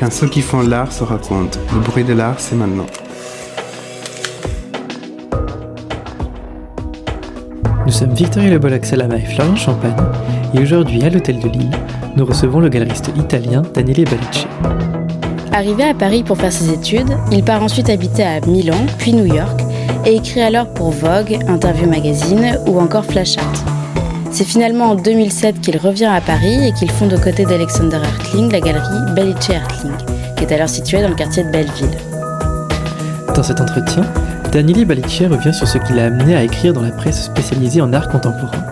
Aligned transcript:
Quand 0.00 0.10
ceux 0.10 0.28
qui 0.28 0.40
font 0.40 0.62
l'art 0.62 0.90
se 0.90 1.04
racontent, 1.04 1.58
le 1.74 1.80
bruit 1.80 2.04
de 2.04 2.14
l'art, 2.14 2.36
c'est 2.40 2.54
maintenant. 2.54 2.86
Nous 7.84 7.92
sommes 7.92 8.14
Victoria 8.14 8.56
Le 8.56 8.72
Axelama 8.72 9.16
et 9.16 9.26
Florence 9.26 9.60
Champagne, 9.60 9.92
et 10.54 10.60
aujourd'hui 10.60 11.04
à 11.04 11.10
l'Hôtel 11.10 11.38
de 11.38 11.48
Lille, 11.48 11.70
nous 12.16 12.24
recevons 12.24 12.60
le 12.60 12.70
galeriste 12.70 13.10
italien 13.14 13.60
Daniele 13.74 14.06
Balicci. 14.06 14.46
Arrivé 15.52 15.84
à 15.84 15.92
Paris 15.92 16.22
pour 16.22 16.38
faire 16.38 16.52
ses 16.52 16.72
études, 16.72 17.14
il 17.30 17.44
part 17.44 17.62
ensuite 17.62 17.90
habiter 17.90 18.22
à 18.22 18.40
Milan, 18.46 18.78
puis 18.96 19.12
New 19.12 19.26
York, 19.26 19.60
et 20.06 20.16
écrit 20.16 20.40
alors 20.40 20.72
pour 20.72 20.92
Vogue, 20.92 21.36
Interview 21.46 21.86
Magazine 21.86 22.58
ou 22.66 22.80
encore 22.80 23.04
Flash 23.04 23.36
Art. 23.36 23.69
C'est 24.32 24.44
finalement 24.44 24.90
en 24.90 24.94
2007 24.94 25.60
qu'il 25.60 25.76
revient 25.76 26.06
à 26.06 26.20
Paris 26.20 26.68
et 26.68 26.72
qu'il 26.72 26.90
fonde 26.90 27.12
aux 27.12 27.20
côtés 27.20 27.44
d'Alexander 27.44 27.96
Hertling 27.96 28.50
la 28.50 28.60
galerie 28.60 29.12
Bellice 29.14 29.50
Hertling, 29.50 29.92
qui 30.36 30.44
est 30.44 30.52
alors 30.52 30.68
située 30.68 31.02
dans 31.02 31.08
le 31.08 31.14
quartier 31.14 31.42
de 31.42 31.50
Belleville. 31.50 31.98
Dans 33.34 33.42
cet 33.42 33.60
entretien, 33.60 34.02
Daniele 34.52 34.84
Balicci 34.84 35.26
revient 35.26 35.52
sur 35.52 35.68
ce 35.68 35.78
qui 35.78 35.92
l'a 35.92 36.06
amené 36.06 36.34
à 36.34 36.44
écrire 36.44 36.72
dans 36.72 36.82
la 36.82 36.90
presse 36.90 37.24
spécialisée 37.24 37.80
en 37.80 37.92
art 37.92 38.08
contemporain, 38.08 38.64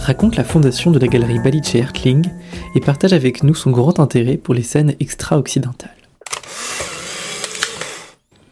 raconte 0.00 0.36
la 0.36 0.44
fondation 0.44 0.90
de 0.90 0.98
la 0.98 1.08
galerie 1.08 1.38
Balice 1.38 1.74
Hertling 1.74 2.26
et 2.74 2.80
partage 2.80 3.12
avec 3.12 3.42
nous 3.42 3.54
son 3.54 3.70
grand 3.70 4.00
intérêt 4.00 4.36
pour 4.36 4.54
les 4.54 4.62
scènes 4.62 4.94
extra-occidentales. 5.00 5.90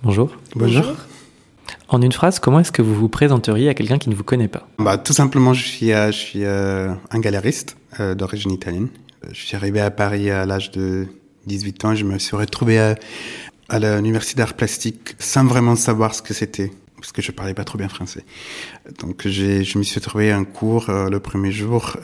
Bonjour. 0.02 0.30
Bonjour. 0.54 0.94
En 1.90 2.02
une 2.02 2.12
phrase, 2.12 2.38
comment 2.38 2.60
est-ce 2.60 2.72
que 2.72 2.82
vous 2.82 2.94
vous 2.94 3.08
présenteriez 3.08 3.70
à 3.70 3.74
quelqu'un 3.74 3.96
qui 3.96 4.10
ne 4.10 4.14
vous 4.14 4.24
connaît 4.24 4.48
pas? 4.48 4.68
Bah, 4.78 4.98
Tout 4.98 5.14
simplement, 5.14 5.54
je 5.54 5.64
suis, 5.66 5.92
euh, 5.92 6.12
je 6.12 6.16
suis 6.16 6.44
euh, 6.44 6.92
un 7.10 7.18
galériste 7.18 7.78
euh, 7.98 8.14
d'origine 8.14 8.52
italienne. 8.52 8.88
Je 9.30 9.46
suis 9.46 9.56
arrivé 9.56 9.80
à 9.80 9.90
Paris 9.90 10.30
à 10.30 10.44
l'âge 10.44 10.70
de 10.70 11.06
18 11.46 11.84
ans. 11.86 11.94
Je 11.94 12.04
me 12.04 12.18
suis 12.18 12.36
retrouvé 12.36 12.78
à, 12.78 12.94
à 13.70 13.78
l'université 13.78 14.36
d'art 14.36 14.52
plastique 14.52 15.16
sans 15.18 15.46
vraiment 15.46 15.76
savoir 15.76 16.14
ce 16.14 16.20
que 16.20 16.34
c'était 16.34 16.70
parce 16.96 17.12
que 17.12 17.22
je 17.22 17.30
parlais 17.30 17.54
pas 17.54 17.64
trop 17.64 17.78
bien 17.78 17.88
français. 17.88 18.24
Donc 18.98 19.26
je 19.28 19.78
me 19.78 19.82
suis 19.84 20.00
trouvé 20.00 20.32
un 20.32 20.42
cours 20.42 20.86
le 20.88 21.18
premier 21.20 21.52
jour 21.52 21.96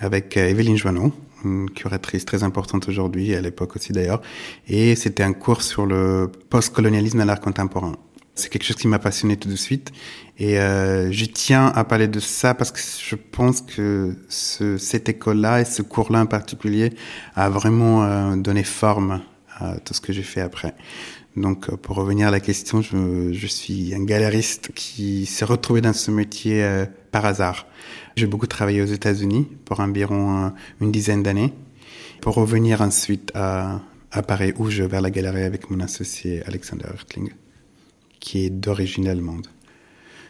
avec 0.00 0.34
Evelyne 0.38 0.78
Joanneau, 0.78 1.12
une 1.44 1.68
curatrice 1.68 2.24
très 2.24 2.42
importante 2.42 2.88
aujourd'hui, 2.88 3.34
à 3.34 3.42
l'époque 3.42 3.76
aussi 3.76 3.92
d'ailleurs, 3.92 4.22
et 4.66 4.96
c'était 4.96 5.22
un 5.22 5.34
cours 5.34 5.60
sur 5.60 5.84
le 5.84 6.32
post-colonialisme 6.48 7.18
dans 7.18 7.26
l'art 7.26 7.40
contemporain. 7.40 7.92
C'est 8.34 8.48
quelque 8.48 8.64
chose 8.64 8.76
qui 8.76 8.88
m'a 8.88 8.98
passionné 8.98 9.36
tout 9.36 9.48
de 9.48 9.56
suite. 9.56 9.92
Et 10.38 10.58
euh, 10.58 11.12
je 11.12 11.26
tiens 11.26 11.66
à 11.66 11.84
parler 11.84 12.08
de 12.08 12.18
ça 12.20 12.54
parce 12.54 12.72
que 12.72 12.80
je 12.80 13.14
pense 13.14 13.60
que 13.60 14.16
ce, 14.28 14.78
cette 14.78 15.08
école-là 15.08 15.60
et 15.60 15.64
ce 15.64 15.82
cours-là 15.82 16.20
en 16.20 16.26
particulier 16.26 16.90
a 17.34 17.50
vraiment 17.50 18.04
euh, 18.04 18.36
donné 18.36 18.64
forme 18.64 19.20
à 19.58 19.78
tout 19.78 19.92
ce 19.92 20.00
que 20.00 20.12
j'ai 20.12 20.22
fait 20.22 20.40
après. 20.40 20.74
Donc, 21.36 21.68
euh, 21.68 21.76
pour 21.76 21.96
revenir 21.96 22.28
à 22.28 22.30
la 22.30 22.40
question, 22.40 22.82
je, 22.82 23.32
je 23.32 23.46
suis 23.46 23.94
un 23.94 24.04
galériste 24.04 24.72
qui 24.74 25.26
s'est 25.26 25.44
retrouvé 25.44 25.80
dans 25.80 25.92
ce 25.92 26.10
métier 26.10 26.62
euh, 26.62 26.84
par 27.10 27.24
hasard. 27.24 27.66
J'ai 28.16 28.26
beaucoup 28.26 28.46
travaillé 28.46 28.82
aux 28.82 28.86
États-Unis 28.86 29.48
pour 29.64 29.80
environ 29.80 30.46
euh, 30.46 30.48
une 30.80 30.92
dizaine 30.92 31.22
d'années, 31.22 31.52
pour 32.20 32.34
revenir 32.34 32.82
ensuite 32.82 33.32
à, 33.34 33.80
à 34.10 34.22
Paris 34.22 34.52
où 34.58 34.68
je 34.70 34.82
vers 34.82 35.00
la 35.00 35.10
galerie 35.10 35.42
avec 35.44 35.70
mon 35.70 35.80
associé 35.80 36.42
Alexander 36.46 36.86
Hertling 36.92 37.30
qui 38.22 38.46
est 38.46 38.50
d'origine 38.50 39.08
allemande. 39.08 39.48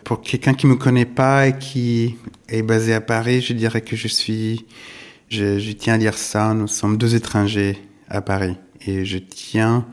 Pour 0.03 0.23
quelqu'un 0.23 0.55
qui 0.55 0.67
me 0.67 0.77
connaît 0.77 1.07
pas 1.07 1.47
et 1.47 1.59
qui 1.59 2.17
est 2.49 2.63
basé 2.63 2.95
à 2.95 3.03
Paris, 3.03 3.43
je 3.43 3.53
dirais 3.53 3.83
que 3.83 3.95
je 3.95 4.09
suis, 4.09 4.65
je, 5.29 5.71
tiens 5.73 5.95
à 5.95 5.99
dire 5.99 6.17
ça, 6.19 6.55
nous 6.55 6.67
sommes 6.67 6.97
deux 6.97 7.15
étrangers 7.15 7.79
à 8.09 8.23
Paris 8.23 8.57
et 8.87 9.05
je 9.05 9.19
tiens 9.19 9.87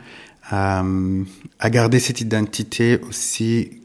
à 0.49 0.83
garder 1.65 1.99
cette 1.99 2.21
identité 2.21 2.99
aussi 3.07 3.81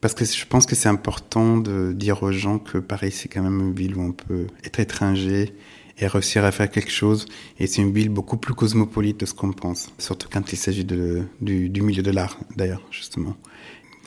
parce 0.00 0.14
que 0.14 0.24
je 0.24 0.46
pense 0.46 0.66
que 0.66 0.74
c'est 0.74 0.88
important 0.88 1.56
de 1.58 1.92
dire 1.92 2.22
aux 2.22 2.32
gens 2.32 2.58
que 2.58 2.78
Paris 2.78 3.12
c'est 3.12 3.28
quand 3.28 3.42
même 3.42 3.60
une 3.60 3.74
ville 3.74 3.96
où 3.96 4.02
on 4.02 4.12
peut 4.12 4.46
être 4.64 4.80
étranger 4.80 5.54
et 6.00 6.06
réussir 6.06 6.44
à 6.44 6.52
faire 6.52 6.70
quelque 6.70 6.90
chose. 6.90 7.26
Et 7.58 7.66
c'est 7.66 7.82
une 7.82 7.92
ville 7.92 8.08
beaucoup 8.08 8.36
plus 8.36 8.54
cosmopolite 8.54 9.20
de 9.20 9.26
ce 9.26 9.34
qu'on 9.34 9.52
pense, 9.52 9.90
surtout 9.98 10.28
quand 10.32 10.52
il 10.52 10.56
s'agit 10.56 10.84
de, 10.84 11.24
du, 11.40 11.68
du 11.68 11.82
milieu 11.82 12.02
de 12.02 12.10
l'art, 12.10 12.38
d'ailleurs, 12.56 12.82
justement. 12.90 13.36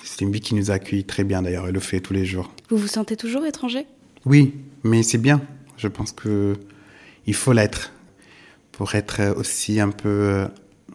C'est 0.04 0.22
une 0.22 0.32
ville 0.32 0.42
qui 0.42 0.56
nous 0.56 0.72
accueille 0.72 1.04
très 1.04 1.24
bien, 1.24 1.42
d'ailleurs, 1.42 1.68
elle 1.68 1.74
le 1.74 1.80
fait 1.80 2.00
tous 2.00 2.14
les 2.14 2.26
jours. 2.26 2.52
Vous 2.70 2.78
vous 2.78 2.88
sentez 2.88 3.16
toujours 3.16 3.46
étranger? 3.46 3.86
Oui, 4.26 4.54
mais 4.84 5.04
c'est 5.04 5.18
bien. 5.18 5.42
Je 5.78 5.88
pense 5.88 6.12
que 6.12 6.56
il 7.28 7.36
faut 7.36 7.54
l'être 7.54 7.92
pour 8.72 8.96
être 8.96 9.36
aussi 9.38 9.80
un 9.80 9.90
peu, 9.90 10.48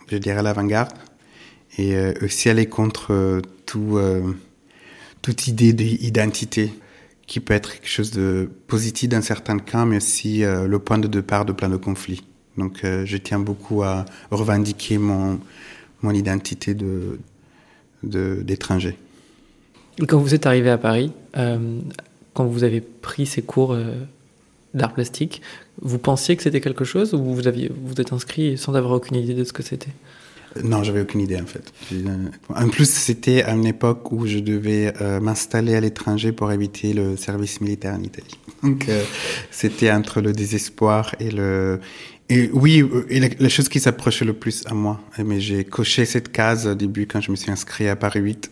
je 0.09 0.17
dirais, 0.17 0.39
à 0.39 0.43
l'avant-garde 0.43 0.93
et 1.79 1.95
euh, 1.95 2.13
aussi 2.23 2.49
aller 2.49 2.67
contre 2.67 3.13
euh, 3.13 3.43
tout, 3.65 3.97
euh, 3.97 4.35
toute 5.23 5.47
idée 5.47 5.73
d'identité 5.73 6.73
qui 7.27 7.41
peut 7.41 7.55
être 7.55 7.73
quelque 7.73 7.89
chose 7.89 8.11
de 8.13 8.49
positif 8.67 9.09
dans 9.09 9.23
certains 9.23 9.59
cas, 9.59 9.85
mais 9.85 9.97
aussi 9.97 10.45
euh, 10.45 10.67
le 10.67 10.79
point 10.79 10.99
de 10.99 11.09
départ 11.09 11.45
de 11.45 11.53
plein 11.53 11.69
de 11.69 11.77
conflits. 11.77 12.23
Donc 12.57 12.85
euh, 12.85 13.05
je 13.05 13.17
tiens 13.17 13.39
beaucoup 13.39 13.83
à 13.83 14.05
revendiquer 14.31 14.99
mon, 14.99 15.41
mon 16.03 16.13
identité 16.13 16.75
de, 16.75 17.19
d'étranger. 18.03 18.97
Quand 20.07 20.19
vous 20.19 20.35
êtes 20.35 20.47
arrivé 20.47 20.71
à 20.71 20.79
Paris, 20.79 21.11
euh, 21.37 21.81
quand 22.33 22.45
vous 22.45 22.65
avez 22.65 22.81
pris 22.81 23.27
ces 23.27 23.43
cours 23.43 23.77
d'art 24.75 24.93
plastique, 24.93 25.43
vous 25.81 25.99
pensiez 25.99 26.37
que 26.37 26.43
c'était 26.43 26.61
quelque 26.61 26.85
chose 26.85 27.15
ou 27.15 27.19
vous 27.19 27.35
vous 27.35 28.01
êtes 28.01 28.13
inscrit 28.13 28.59
sans 28.59 28.75
avoir 28.75 28.93
aucune 28.93 29.17
idée 29.17 29.35
de 29.35 29.45
ce 29.45 29.53
que 29.53 29.63
c'était? 29.63 29.93
Non, 30.63 30.83
j'avais 30.83 31.01
aucune 31.01 31.21
idée 31.21 31.41
en 31.41 31.47
fait. 31.47 31.73
En 32.55 32.69
plus, 32.69 32.91
c'était 32.91 33.43
à 33.43 33.53
une 33.53 33.67
époque 33.67 34.13
où 34.13 34.27
je 34.27 34.39
devais 34.39 34.93
euh, 35.01 35.21
m'installer 35.21 35.75
à 35.75 35.81
l'étranger 35.81 36.33
pour 36.33 36.53
éviter 36.53 36.93
le 36.93 37.17
service 37.17 37.61
militaire 37.61 37.95
en 37.95 38.03
Italie. 38.03 38.39
Donc, 38.63 38.89
euh, 38.89 39.03
c'était 39.51 39.91
entre 39.91 40.21
le 40.21 40.33
désespoir 40.33 41.15
et 41.21 41.31
le 41.31 41.81
et 42.29 42.51
oui, 42.53 42.83
euh, 42.83 43.07
et 43.09 43.21
la, 43.21 43.49
chose 43.49 43.69
qui 43.69 43.79
s'approchait 43.79 44.25
le 44.25 44.33
plus 44.33 44.65
à 44.67 44.75
moi. 44.75 45.01
Mais 45.25 45.39
j'ai 45.39 45.65
coché 45.65 46.05
cette 46.05 46.33
case 46.33 46.67
au 46.67 46.75
début 46.75 47.07
quand 47.07 47.21
je 47.21 47.31
me 47.31 47.37
suis 47.37 47.51
inscrit 47.53 47.89
à 47.89 47.95
Paris 47.95 48.21
8. 48.21 48.51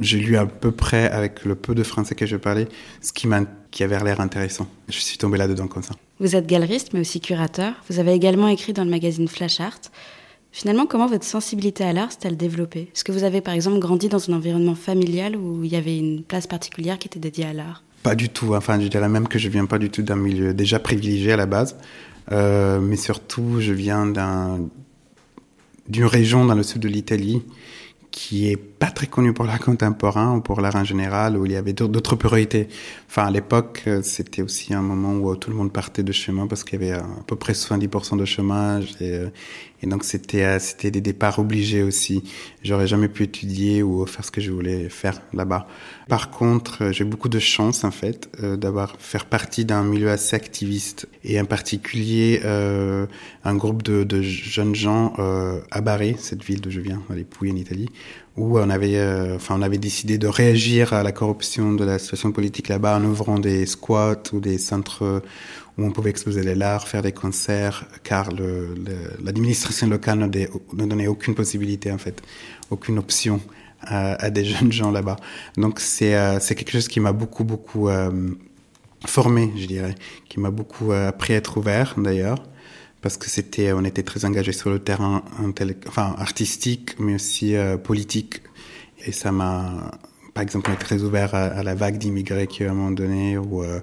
J'ai 0.00 0.18
lu 0.18 0.36
à 0.36 0.46
peu 0.46 0.72
près 0.72 1.08
avec 1.08 1.44
le 1.44 1.54
peu 1.54 1.74
de 1.74 1.82
français 1.82 2.14
que 2.14 2.26
je 2.26 2.36
parlais, 2.36 2.66
ce 3.00 3.12
qui 3.12 3.28
qui 3.70 3.84
avait 3.84 4.02
l'air 4.02 4.20
intéressant. 4.20 4.66
Je 4.88 4.98
suis 4.98 5.18
tombé 5.18 5.38
là-dedans 5.38 5.68
comme 5.68 5.82
ça. 5.82 5.94
Vous 6.18 6.34
êtes 6.34 6.46
galeriste, 6.46 6.92
mais 6.94 7.00
aussi 7.00 7.20
curateur. 7.20 7.74
Vous 7.88 7.98
avez 7.98 8.12
également 8.12 8.48
écrit 8.48 8.72
dans 8.72 8.84
le 8.84 8.90
magazine 8.90 9.28
Flash 9.28 9.60
Art. 9.60 9.80
Finalement, 10.54 10.84
comment 10.84 11.06
votre 11.06 11.24
sensibilité 11.24 11.82
à 11.82 11.94
l'art 11.94 12.12
s'est-elle 12.12 12.36
développée? 12.36 12.90
Est-ce 12.94 13.04
que 13.04 13.12
vous 13.12 13.24
avez 13.24 13.40
par 13.40 13.54
exemple 13.54 13.78
grandi 13.78 14.10
dans 14.10 14.30
un 14.30 14.34
environnement 14.34 14.74
familial 14.74 15.34
où 15.34 15.64
il 15.64 15.72
y 15.72 15.76
avait 15.76 15.96
une 15.96 16.22
place 16.22 16.46
particulière 16.46 16.98
qui 16.98 17.08
était 17.08 17.18
dédiée 17.18 17.46
à 17.46 17.54
l'art? 17.54 17.82
Pas 18.02 18.14
du 18.14 18.28
tout. 18.28 18.54
Enfin, 18.54 18.78
je 18.78 18.88
dirais 18.88 19.08
même 19.08 19.28
que 19.28 19.38
je 19.38 19.48
viens 19.48 19.64
pas 19.64 19.78
du 19.78 19.88
tout 19.88 20.02
d'un 20.02 20.16
milieu 20.16 20.52
déjà 20.52 20.78
privilégié 20.78 21.32
à 21.32 21.36
la 21.36 21.46
base. 21.46 21.76
Euh, 22.30 22.80
mais 22.80 22.96
surtout, 22.96 23.60
je 23.60 23.72
viens 23.72 24.06
d'un, 24.06 24.60
d'une 25.88 26.04
région 26.04 26.44
dans 26.44 26.54
le 26.54 26.62
sud 26.62 26.82
de 26.82 26.88
l'Italie 26.88 27.42
qui 28.10 28.48
est 28.48 28.58
pas 28.82 28.90
très 28.90 29.06
connue 29.06 29.32
pour 29.32 29.44
l'art 29.44 29.60
contemporain 29.60 30.34
ou 30.34 30.40
pour 30.40 30.60
l'art 30.60 30.74
en 30.74 30.82
général, 30.82 31.36
où 31.36 31.46
il 31.46 31.52
y 31.52 31.56
avait 31.56 31.72
d'autres 31.72 32.16
priorités. 32.16 32.66
Enfin, 33.08 33.26
à 33.26 33.30
l'époque, 33.30 33.88
c'était 34.02 34.42
aussi 34.42 34.74
un 34.74 34.82
moment 34.82 35.14
où 35.14 35.36
tout 35.36 35.50
le 35.50 35.56
monde 35.56 35.72
partait 35.72 36.02
de 36.02 36.10
chemin 36.10 36.48
parce 36.48 36.64
qu'il 36.64 36.82
y 36.82 36.84
avait 36.84 36.98
à 36.98 37.06
peu 37.28 37.36
près 37.36 37.52
70% 37.52 38.16
de 38.16 38.24
chômage 38.24 38.96
et, 39.00 39.20
et 39.82 39.86
donc 39.86 40.02
c'était 40.02 40.58
c'était 40.58 40.90
des 40.90 41.00
départs 41.00 41.38
obligés 41.38 41.84
aussi. 41.84 42.24
J'aurais 42.64 42.88
jamais 42.88 43.08
pu 43.08 43.22
étudier 43.22 43.84
ou 43.84 44.04
faire 44.06 44.24
ce 44.24 44.30
que 44.32 44.40
je 44.40 44.50
voulais 44.50 44.88
faire 44.88 45.20
là-bas. 45.32 45.68
Par 46.08 46.30
contre, 46.30 46.90
j'ai 46.92 47.04
beaucoup 47.04 47.28
de 47.28 47.38
chance 47.38 47.84
en 47.84 47.90
fait 47.90 48.30
euh, 48.42 48.56
d'avoir 48.56 48.96
faire 48.98 49.26
partie 49.26 49.64
d'un 49.64 49.82
milieu 49.82 50.10
assez 50.10 50.36
activiste 50.36 51.08
et 51.24 51.40
en 51.40 51.44
particulier 51.44 52.40
euh, 52.44 53.06
un 53.44 53.54
groupe 53.54 53.82
de, 53.82 54.04
de 54.04 54.22
jeunes 54.22 54.74
gens 54.74 55.14
euh, 55.18 55.60
à 55.70 55.80
Bari, 55.80 56.16
cette 56.18 56.44
ville 56.44 56.60
d'où 56.60 56.70
je 56.70 56.80
viens, 56.80 57.02
à 57.10 57.14
l'Épouille 57.14 57.52
en 57.52 57.56
Italie, 57.56 57.88
où 58.36 58.58
on 58.58 58.70
avait, 58.70 58.96
euh, 58.96 59.36
enfin, 59.36 59.56
on 59.58 59.62
avait 59.62 59.78
décidé 59.78 60.18
de 60.18 60.26
réagir 60.26 60.92
à 60.92 61.02
la 61.02 61.12
corruption 61.12 61.72
de 61.72 61.84
la 61.84 61.98
situation 61.98 62.32
politique 62.32 62.68
là-bas 62.68 62.96
en 62.96 63.04
ouvrant 63.04 63.38
des 63.38 63.66
squats 63.66 64.22
ou 64.32 64.40
des 64.40 64.58
centres 64.58 65.22
où 65.78 65.84
on 65.84 65.90
pouvait 65.90 66.10
exposer 66.10 66.42
les 66.42 66.54
l'art, 66.54 66.86
faire 66.86 67.02
des 67.02 67.12
concerts, 67.12 67.86
car 68.02 68.30
l'administration 69.24 69.86
locale 69.88 70.18
ne, 70.18 70.86
donnait 70.86 71.06
aucune 71.06 71.34
possibilité, 71.34 71.90
en 71.90 71.98
fait, 71.98 72.22
aucune 72.70 72.98
option 72.98 73.40
à, 73.80 74.22
à 74.22 74.30
des 74.30 74.44
jeunes 74.52 74.72
gens 74.72 74.90
là-bas. 74.90 75.16
Donc 75.56 75.80
c'est 75.80 76.14
euh, 76.14 76.38
quelque 76.38 76.72
chose 76.72 76.88
qui 76.88 77.00
m'a 77.00 77.12
beaucoup 77.12 77.44
beaucoup 77.44 77.88
euh, 77.88 78.30
formé, 79.06 79.50
je 79.56 79.66
dirais, 79.66 79.94
qui 80.28 80.40
m'a 80.40 80.50
beaucoup 80.50 80.92
euh, 80.92 81.08
appris 81.08 81.34
à 81.34 81.36
être 81.36 81.56
ouvert 81.56 81.94
d'ailleurs 81.96 82.38
parce 83.02 83.16
que 83.16 83.28
c'était, 83.28 83.72
on 83.72 83.84
était 83.84 84.04
très 84.04 84.24
engagé 84.24 84.52
sur 84.52 84.70
le 84.70 84.78
terrain 84.78 85.22
enfin 85.88 86.14
artistique, 86.18 86.94
mais 86.98 87.16
aussi 87.16 87.56
euh, 87.56 87.76
politique, 87.76 88.42
et 89.04 89.12
ça 89.12 89.32
m'a, 89.32 89.90
par 90.32 90.42
exemple, 90.42 90.70
on 90.70 90.74
est 90.74 90.76
très 90.76 91.02
ouvert 91.02 91.34
à, 91.34 91.62
la 91.64 91.74
vague 91.74 91.98
d'immigrés 91.98 92.46
qui 92.46 92.64
à 92.64 92.70
un 92.70 92.74
moment 92.74 92.92
donné, 92.92 93.36
ou 93.36 93.64
euh, 93.64 93.80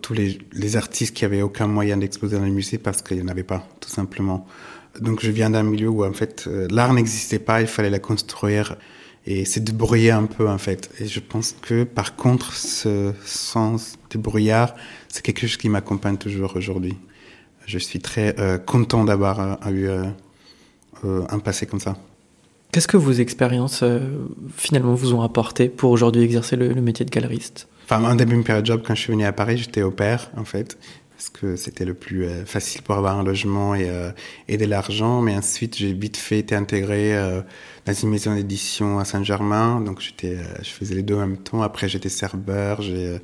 tous 0.00 0.14
les, 0.14 0.38
les, 0.52 0.76
artistes 0.76 1.14
qui 1.14 1.24
avaient 1.24 1.42
aucun 1.42 1.66
moyen 1.66 1.96
d'exposer 1.96 2.38
dans 2.38 2.44
les 2.44 2.50
musées 2.50 2.78
parce 2.78 3.02
qu'il 3.02 3.18
n'y 3.18 3.24
en 3.24 3.28
avait 3.28 3.42
pas, 3.42 3.66
tout 3.80 3.90
simplement. 3.90 4.46
Donc 5.00 5.20
je 5.20 5.30
viens 5.30 5.50
d'un 5.50 5.64
milieu 5.64 5.88
où 5.88 6.04
en 6.04 6.12
fait 6.12 6.48
l'art 6.70 6.94
n'existait 6.94 7.38
pas, 7.38 7.60
il 7.60 7.66
fallait 7.66 7.90
la 7.90 8.00
construire 8.00 8.76
et 9.26 9.44
c'est 9.44 9.60
débrouiller 9.60 10.10
un 10.10 10.26
peu 10.26 10.48
en 10.48 10.58
fait. 10.58 10.90
Et 11.00 11.06
je 11.06 11.20
pense 11.20 11.54
que 11.62 11.84
par 11.84 12.16
contre 12.16 12.54
ce 12.54 13.12
sens 13.24 13.94
débrouillard, 14.10 14.74
c'est 15.08 15.22
quelque 15.22 15.40
chose 15.40 15.56
qui 15.56 15.68
m'accompagne 15.68 16.16
toujours 16.16 16.56
aujourd'hui. 16.56 16.96
Je 17.66 17.78
suis 17.78 18.00
très 18.00 18.34
content 18.66 19.04
d'avoir 19.04 19.58
eu 19.70 19.88
un 21.04 21.38
passé 21.38 21.66
comme 21.66 21.80
ça. 21.80 21.96
Qu'est-ce 22.72 22.88
que 22.88 22.96
vos 22.96 23.12
expériences 23.12 23.84
finalement 24.56 24.94
vous 24.94 25.14
ont 25.14 25.22
apporté 25.22 25.68
pour 25.68 25.90
aujourd'hui 25.90 26.22
exercer 26.22 26.56
le, 26.56 26.72
le 26.72 26.80
métier 26.80 27.04
de 27.04 27.10
galeriste? 27.10 27.68
Enfin, 27.84 28.04
un 28.04 28.14
début 28.14 28.42
de 28.42 28.64
job, 28.64 28.82
quand 28.86 28.94
je 28.94 29.00
suis 29.00 29.12
venu 29.12 29.24
à 29.24 29.32
Paris, 29.32 29.58
j'étais 29.58 29.82
au 29.82 29.90
père, 29.90 30.30
en 30.36 30.44
fait, 30.44 30.78
parce 31.20 31.28
que 31.28 31.54
c'était 31.54 31.84
le 31.84 31.92
plus 31.92 32.24
euh, 32.24 32.46
facile 32.46 32.80
pour 32.80 32.94
avoir 32.94 33.18
un 33.18 33.22
logement 33.22 33.74
et, 33.74 33.90
euh, 33.90 34.10
et 34.48 34.56
de 34.56 34.64
l'argent. 34.64 35.20
Mais 35.20 35.36
ensuite, 35.36 35.76
j'ai 35.76 35.92
vite 35.92 36.16
fait 36.16 36.38
été 36.38 36.54
intégré 36.54 37.14
euh, 37.14 37.42
dans 37.84 37.92
une 37.92 38.08
maison 38.08 38.34
d'édition 38.34 38.98
à 38.98 39.04
Saint-Germain. 39.04 39.82
Donc, 39.82 40.00
j'étais, 40.00 40.38
je 40.62 40.70
faisais 40.70 40.94
les 40.94 41.02
deux 41.02 41.16
en 41.16 41.26
même 41.26 41.36
temps. 41.36 41.60
Après, 41.60 41.90
j'étais 41.90 42.08
serveur, 42.08 42.80
j'ai, 42.80 43.18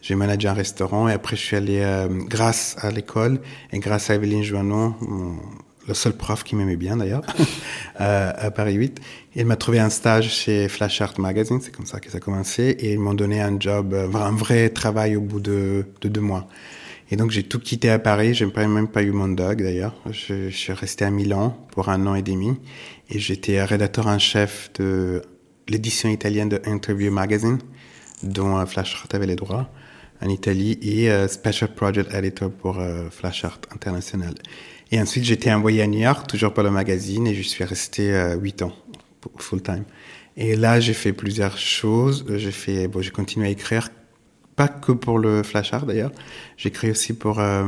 j'ai 0.00 0.14
managé 0.14 0.46
un 0.46 0.52
restaurant. 0.52 1.08
Et 1.08 1.12
après, 1.12 1.34
je 1.34 1.42
suis 1.42 1.56
allé, 1.56 2.06
grâce 2.28 2.76
à 2.78 2.92
l'école 2.92 3.40
et 3.72 3.80
grâce 3.80 4.10
à 4.10 4.14
Evelyne 4.14 4.44
Joannon, 4.44 4.94
le 5.88 5.94
seul 5.94 6.12
prof 6.12 6.44
qui 6.44 6.54
m'aimait 6.54 6.76
bien 6.76 6.98
d'ailleurs, 6.98 7.22
à 7.96 8.52
Paris 8.52 8.74
8. 8.74 9.00
Il 9.34 9.46
m'a 9.46 9.56
trouvé 9.56 9.80
un 9.80 9.90
stage 9.90 10.28
chez 10.28 10.68
Flash 10.68 11.00
Art 11.00 11.18
Magazine, 11.18 11.60
c'est 11.60 11.74
comme 11.74 11.86
ça 11.86 11.98
que 11.98 12.10
ça 12.10 12.18
a 12.18 12.20
commencé, 12.20 12.76
et 12.78 12.92
ils 12.92 12.98
m'ont 13.00 13.14
donné 13.14 13.40
un 13.40 13.58
job, 13.58 13.92
euh, 13.92 14.12
un 14.14 14.34
vrai 14.36 14.70
travail 14.70 15.16
au 15.16 15.20
bout 15.20 15.40
de, 15.40 15.86
de 16.00 16.08
deux 16.08 16.20
mois. 16.20 16.48
Et 17.10 17.16
donc 17.16 17.30
j'ai 17.30 17.42
tout 17.42 17.58
quitté 17.58 17.90
à 17.90 17.98
Paris, 17.98 18.34
j'ai 18.34 18.46
même 18.46 18.88
pas 18.88 19.02
eu 19.02 19.10
mon 19.10 19.28
dog 19.28 19.62
d'ailleurs. 19.62 19.94
Je, 20.10 20.48
suis 20.50 20.72
resté 20.72 21.04
à 21.04 21.10
Milan 21.10 21.66
pour 21.72 21.88
un 21.88 22.06
an 22.06 22.14
et 22.14 22.22
demi, 22.22 22.56
et 23.08 23.18
j'étais 23.18 23.62
rédacteur 23.64 24.06
en 24.06 24.18
chef 24.18 24.70
de 24.74 25.22
l'édition 25.68 26.08
italienne 26.08 26.48
de 26.48 26.62
Interview 26.66 27.10
Magazine, 27.10 27.58
dont 28.22 28.58
euh, 28.58 28.66
Flash 28.66 28.94
Art 28.94 29.08
avait 29.12 29.26
les 29.26 29.36
droits 29.36 29.70
en 30.22 30.28
Italie, 30.28 30.78
et 30.82 31.10
euh, 31.10 31.26
Special 31.26 31.74
Project 31.74 32.14
Editor 32.14 32.50
pour 32.50 32.78
Flash 33.10 33.44
Art 33.44 33.60
International. 33.74 34.34
Et 34.92 35.00
ensuite, 35.00 35.24
j'étais 35.24 35.52
envoyé 35.52 35.82
à 35.82 35.86
New 35.86 36.00
York, 36.00 36.28
toujours 36.28 36.52
pour 36.52 36.62
le 36.62 36.70
magazine, 36.70 37.26
et 37.26 37.34
je 37.34 37.42
suis 37.42 37.64
resté 37.64 38.12
huit 38.40 38.62
ans 38.62 38.72
full 39.38 39.62
time. 39.62 39.84
Et 40.36 40.56
là, 40.56 40.80
j'ai 40.80 40.94
fait 40.94 41.12
plusieurs 41.12 41.58
choses. 41.58 42.24
J'ai 42.36 42.52
fait, 42.52 42.88
bon, 42.88 43.02
j'ai 43.02 43.10
continué 43.10 43.48
à 43.48 43.50
écrire, 43.50 43.90
pas 44.60 44.68
que 44.68 44.92
pour 44.92 45.18
le 45.18 45.42
Flash 45.42 45.72
Art 45.72 45.86
d'ailleurs. 45.86 46.12
J'ai 46.58 46.68
écrit 46.68 46.90
aussi 46.90 47.14
pour 47.14 47.40
euh, 47.40 47.64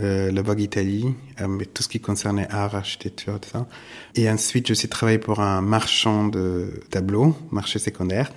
euh, 0.00 0.30
le 0.30 0.42
Vogue 0.42 0.60
Italie, 0.60 1.12
euh, 1.40 1.48
mais 1.48 1.64
tout 1.64 1.82
ce 1.82 1.88
qui 1.88 1.98
concernait 1.98 2.46
art, 2.50 2.76
architecture, 2.76 3.40
tout 3.40 3.50
ça. 3.50 3.66
Et 4.14 4.30
ensuite, 4.30 4.68
je 4.68 4.74
suis 4.74 4.86
travaillé 4.86 5.18
pour 5.18 5.40
un 5.40 5.60
marchand 5.60 6.28
de 6.28 6.70
tableaux, 6.88 7.36
marché 7.50 7.80
secondaire, 7.80 8.30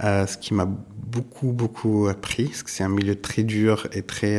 ce 0.00 0.38
qui 0.38 0.54
m'a 0.54 0.68
beaucoup, 1.16 1.50
beaucoup 1.50 2.06
appris, 2.06 2.44
parce 2.44 2.62
que 2.62 2.70
c'est 2.70 2.84
un 2.84 2.88
milieu 2.88 3.16
très 3.16 3.42
dur 3.42 3.88
et 3.92 4.02
très 4.02 4.38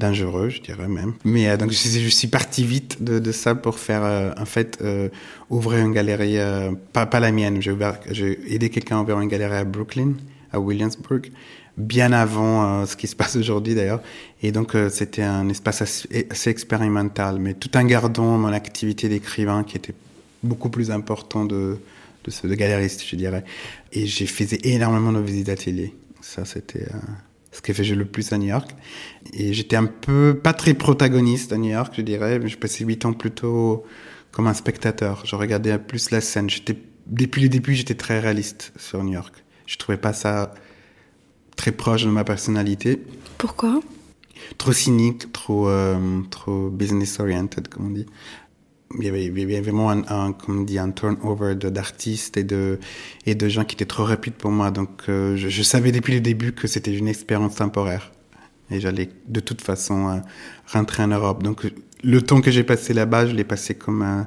dangereux, 0.00 0.48
je 0.48 0.60
dirais 0.60 0.88
même. 0.88 1.12
Mais 1.24 1.48
euh, 1.48 1.56
donc 1.56 1.70
je, 1.70 2.08
suis 2.08 2.28
parti 2.28 2.64
vite 2.64 3.04
de, 3.04 3.32
ça 3.32 3.54
pour 3.54 3.78
faire 3.78 4.02
euh, 4.02 4.32
en 4.36 4.46
fait 4.46 4.78
euh, 4.82 5.08
ouvrir 5.50 5.84
une 5.84 5.92
galerie, 5.92 6.38
pas, 6.92 7.06
pas 7.06 7.20
la 7.20 7.30
mienne. 7.30 7.60
J'ai 7.60 8.52
aidé 8.52 8.70
quelqu'un 8.70 8.98
à 8.98 9.02
ouvrir 9.02 9.20
une 9.20 9.28
galerie 9.28 9.58
à 9.58 9.64
Brooklyn, 9.64 10.14
à 10.52 10.58
Williamsburg, 10.58 11.30
bien 11.76 12.12
avant 12.12 12.84
ce 12.86 12.96
qui 12.96 13.06
se 13.06 13.16
passe 13.16 13.36
aujourd'hui 13.36 13.74
d'ailleurs. 13.74 14.02
Et 14.42 14.52
donc 14.52 14.76
c'était 14.90 15.22
un 15.22 15.48
espace 15.48 15.82
assez, 15.82 16.26
assez, 16.30 16.50
expérimental, 16.50 17.38
mais 17.38 17.54
tout 17.54 17.76
en 17.76 17.84
gardant 17.84 18.38
mon 18.38 18.52
activité 18.52 19.08
d'écrivain 19.08 19.64
qui 19.64 19.76
était 19.76 19.94
beaucoup 20.42 20.70
plus 20.70 20.90
important 20.90 21.44
de 21.44 21.78
de, 22.24 22.30
ce, 22.30 22.46
de 22.46 22.54
galériste, 22.54 23.04
je 23.06 23.16
dirais. 23.16 23.44
Et 23.92 24.06
j'ai 24.06 24.26
fait 24.26 24.64
énormément 24.66 25.12
de 25.12 25.20
visites 25.20 25.46
d'atelier. 25.46 25.94
Ça, 26.20 26.44
c'était 26.44 26.86
ce 27.52 27.60
que 27.60 27.72
j'ai 27.72 27.94
le 27.94 28.04
plus 28.04 28.32
à 28.32 28.38
New 28.38 28.48
York. 28.48 28.70
Et 29.32 29.52
j'étais 29.52 29.76
un 29.76 29.86
peu, 29.86 30.38
pas 30.42 30.52
très 30.52 30.74
protagoniste 30.74 31.52
à 31.52 31.56
New 31.56 31.70
York, 31.70 31.94
je 31.96 32.02
dirais, 32.02 32.38
mais 32.38 32.48
je 32.48 32.58
passais 32.58 32.84
huit 32.84 33.04
ans 33.04 33.12
plutôt 33.12 33.84
comme 34.30 34.46
un 34.46 34.54
spectateur. 34.54 35.24
Je 35.24 35.34
regardais 35.36 35.78
plus 35.78 36.10
la 36.10 36.20
scène. 36.20 36.48
J'étais, 36.48 36.76
depuis 37.06 37.42
le 37.42 37.48
début, 37.48 37.74
j'étais 37.74 37.94
très 37.94 38.20
réaliste 38.20 38.72
sur 38.76 39.02
New 39.02 39.12
York. 39.12 39.34
Je 39.66 39.76
trouvais 39.76 39.98
pas 39.98 40.12
ça 40.12 40.54
très 41.60 41.72
proche 41.72 42.04
de 42.04 42.10
ma 42.10 42.24
personnalité. 42.24 43.02
Pourquoi? 43.36 43.80
Trop 44.56 44.72
cynique, 44.72 45.30
trop, 45.30 45.68
euh, 45.68 46.22
trop 46.30 46.70
business 46.70 47.20
oriented, 47.20 47.68
comme 47.68 47.86
on 47.88 47.90
dit 47.90 48.06
il 48.98 49.04
y 49.04 49.08
avait, 49.08 49.26
il 49.26 49.38
y 49.38 49.42
avait 49.42 49.60
vraiment 49.60 49.90
un, 49.90 50.02
un, 50.08 50.32
comme 50.32 50.60
on 50.60 50.62
dit, 50.62 50.78
un 50.78 50.90
turnover 50.90 51.54
d'artistes 51.54 52.36
et 52.36 52.42
de, 52.42 52.80
et 53.24 53.36
de 53.36 53.48
gens 53.48 53.64
qui 53.64 53.76
étaient 53.76 53.84
trop 53.84 54.04
rapides 54.04 54.34
pour 54.34 54.50
moi. 54.50 54.72
Donc, 54.72 55.02
euh, 55.08 55.36
je, 55.36 55.48
je, 55.48 55.62
savais 55.62 55.92
depuis 55.92 56.14
le 56.14 56.20
début 56.20 56.52
que 56.52 56.66
c'était 56.66 56.92
une 56.92 57.06
expérience 57.06 57.54
temporaire. 57.54 58.10
Et 58.72 58.80
j'allais 58.80 59.08
de 59.28 59.40
toute 59.40 59.60
façon 59.60 60.08
euh, 60.08 60.16
rentrer 60.72 61.04
en 61.04 61.08
Europe. 61.08 61.44
Donc, 61.44 61.72
le 62.02 62.22
temps 62.22 62.40
que 62.40 62.50
j'ai 62.50 62.64
passé 62.64 62.92
là-bas, 62.92 63.28
je 63.28 63.32
l'ai 63.32 63.44
passé 63.44 63.74
comme 63.74 64.02
un, 64.02 64.26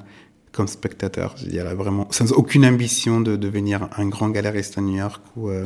comme 0.53 0.67
spectateur. 0.67 1.35
Je 1.37 1.47
dirais 1.47 1.75
vraiment, 1.75 2.07
sans 2.11 2.31
aucune 2.31 2.65
ambition 2.65 3.19
de 3.19 3.35
devenir 3.35 3.89
un 3.97 4.07
grand 4.07 4.29
galériste 4.29 4.77
à 4.77 4.81
New 4.81 4.95
York 4.95 5.21
ou 5.35 5.49
euh, 5.49 5.65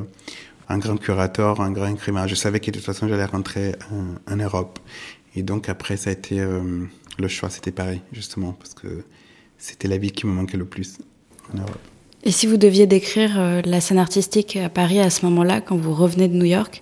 un 0.69 0.77
grand 0.77 0.97
curateur, 0.97 1.61
un 1.61 1.71
grand 1.71 1.87
écrivain. 1.87 2.27
Je 2.27 2.35
savais 2.35 2.59
que 2.59 2.71
de 2.71 2.77
toute 2.77 2.85
façon, 2.85 3.07
j'allais 3.07 3.25
rentrer 3.25 3.75
en, 3.91 4.33
en, 4.33 4.35
Europe. 4.37 4.79
Et 5.35 5.43
donc, 5.43 5.69
après, 5.69 5.97
ça 5.97 6.09
a 6.09 6.13
été, 6.13 6.39
le 6.39 7.27
choix, 7.27 7.49
c'était 7.49 7.71
pareil, 7.71 8.01
justement, 8.11 8.53
parce 8.53 8.73
que 8.73 9.03
c'était 9.57 9.87
la 9.87 9.97
vie 9.97 10.11
qui 10.11 10.25
me 10.27 10.31
manquait 10.31 10.57
le 10.57 10.65
plus 10.65 10.97
en 11.53 11.59
Europe. 11.59 11.79
Et 12.23 12.31
si 12.31 12.47
vous 12.47 12.57
deviez 12.57 12.87
décrire 12.87 13.39
euh, 13.39 13.61
la 13.63 13.79
scène 13.79 13.99
artistique 13.99 14.57
à 14.57 14.69
Paris 14.69 14.99
à 14.99 15.09
ce 15.09 15.25
moment-là, 15.25 15.61
quand 15.61 15.77
vous 15.77 15.93
revenez 15.93 16.27
de 16.27 16.35
New 16.35 16.45
York, 16.45 16.81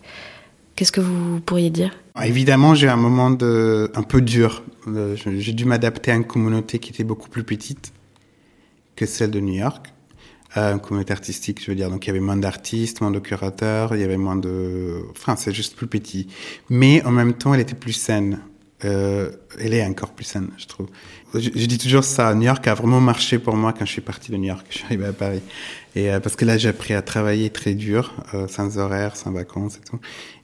qu'est-ce 0.76 0.92
que 0.92 1.02
vous 1.02 1.40
pourriez 1.42 1.70
dire? 1.70 1.92
Ah, 2.16 2.28
Évidemment, 2.28 2.74
j'ai 2.74 2.88
un 2.88 2.96
moment 2.96 3.30
de, 3.30 3.92
un 3.94 4.04
peu 4.04 4.22
dur. 4.22 4.64
Euh, 4.88 5.16
j'ai 5.16 5.54
dû 5.54 5.66
m'adapter 5.66 6.12
à 6.12 6.16
une 6.16 6.26
communauté 6.26 6.80
qui 6.80 6.92
était 6.92 7.04
beaucoup 7.04 7.30
plus 7.30 7.44
petite 7.44 7.94
que 8.96 9.06
celle 9.06 9.32
de 9.32 9.40
New 9.40 9.54
York. 9.54 9.94
Euh, 10.58 10.78
communauté 10.78 11.12
artistique, 11.12 11.62
je 11.62 11.72
veux 11.72 11.76
dire. 11.76 11.90
Donc 11.90 12.06
il 12.06 12.08
y 12.08 12.12
avait 12.12 12.20
moins 12.20 12.38
d'artistes, 12.38 13.02
moins 13.02 13.12
de 13.12 13.20
curateurs, 13.20 13.96
il 13.96 14.02
y 14.02 14.04
avait 14.04 14.18
moins 14.18 14.38
de... 14.38 15.02
Enfin, 15.12 15.36
c'est 15.36 15.54
juste 15.54 15.76
plus 15.76 15.88
petit. 15.88 16.28
Mais 16.70 17.04
en 17.04 17.12
même 17.12 17.34
temps, 17.34 17.54
elle 17.54 17.60
était 17.60 17.76
plus 17.76 17.94
saine 17.94 18.40
euh, 18.84 19.32
elle 19.60 19.74
est 19.74 19.86
encore 19.86 20.12
plus 20.12 20.26
saine, 20.26 20.50
je 20.58 20.66
trouve. 20.66 20.88
Je, 21.34 21.50
je, 21.54 21.66
dis 21.66 21.78
toujours 21.78 22.04
ça, 22.04 22.34
New 22.36 22.44
York 22.44 22.68
a 22.68 22.74
vraiment 22.74 23.00
marché 23.00 23.40
pour 23.40 23.56
moi 23.56 23.74
quand 23.74 23.86
je 23.86 23.92
suis 23.92 24.02
parti 24.02 24.32
de 24.32 24.38
New 24.38 24.48
York, 24.48 24.66
je 24.70 24.78
suis 24.78 24.86
arrivé 24.86 25.06
à 25.06 25.14
Paris. 25.14 25.42
Et 25.96 26.12
euh, 26.12 26.20
parce 26.20 26.36
que 26.36 26.46
là, 26.46 26.58
j'ai 26.58 26.70
appris 26.70 26.94
à 26.94 27.02
travailler 27.02 27.50
très 27.50 27.74
dur, 27.74 28.14
euh, 28.34 28.48
sans 28.48 28.78
horaire, 28.78 29.16
sans 29.16 29.32
vacances 29.32 29.78
et 29.78 29.90
tout. 29.90 30.00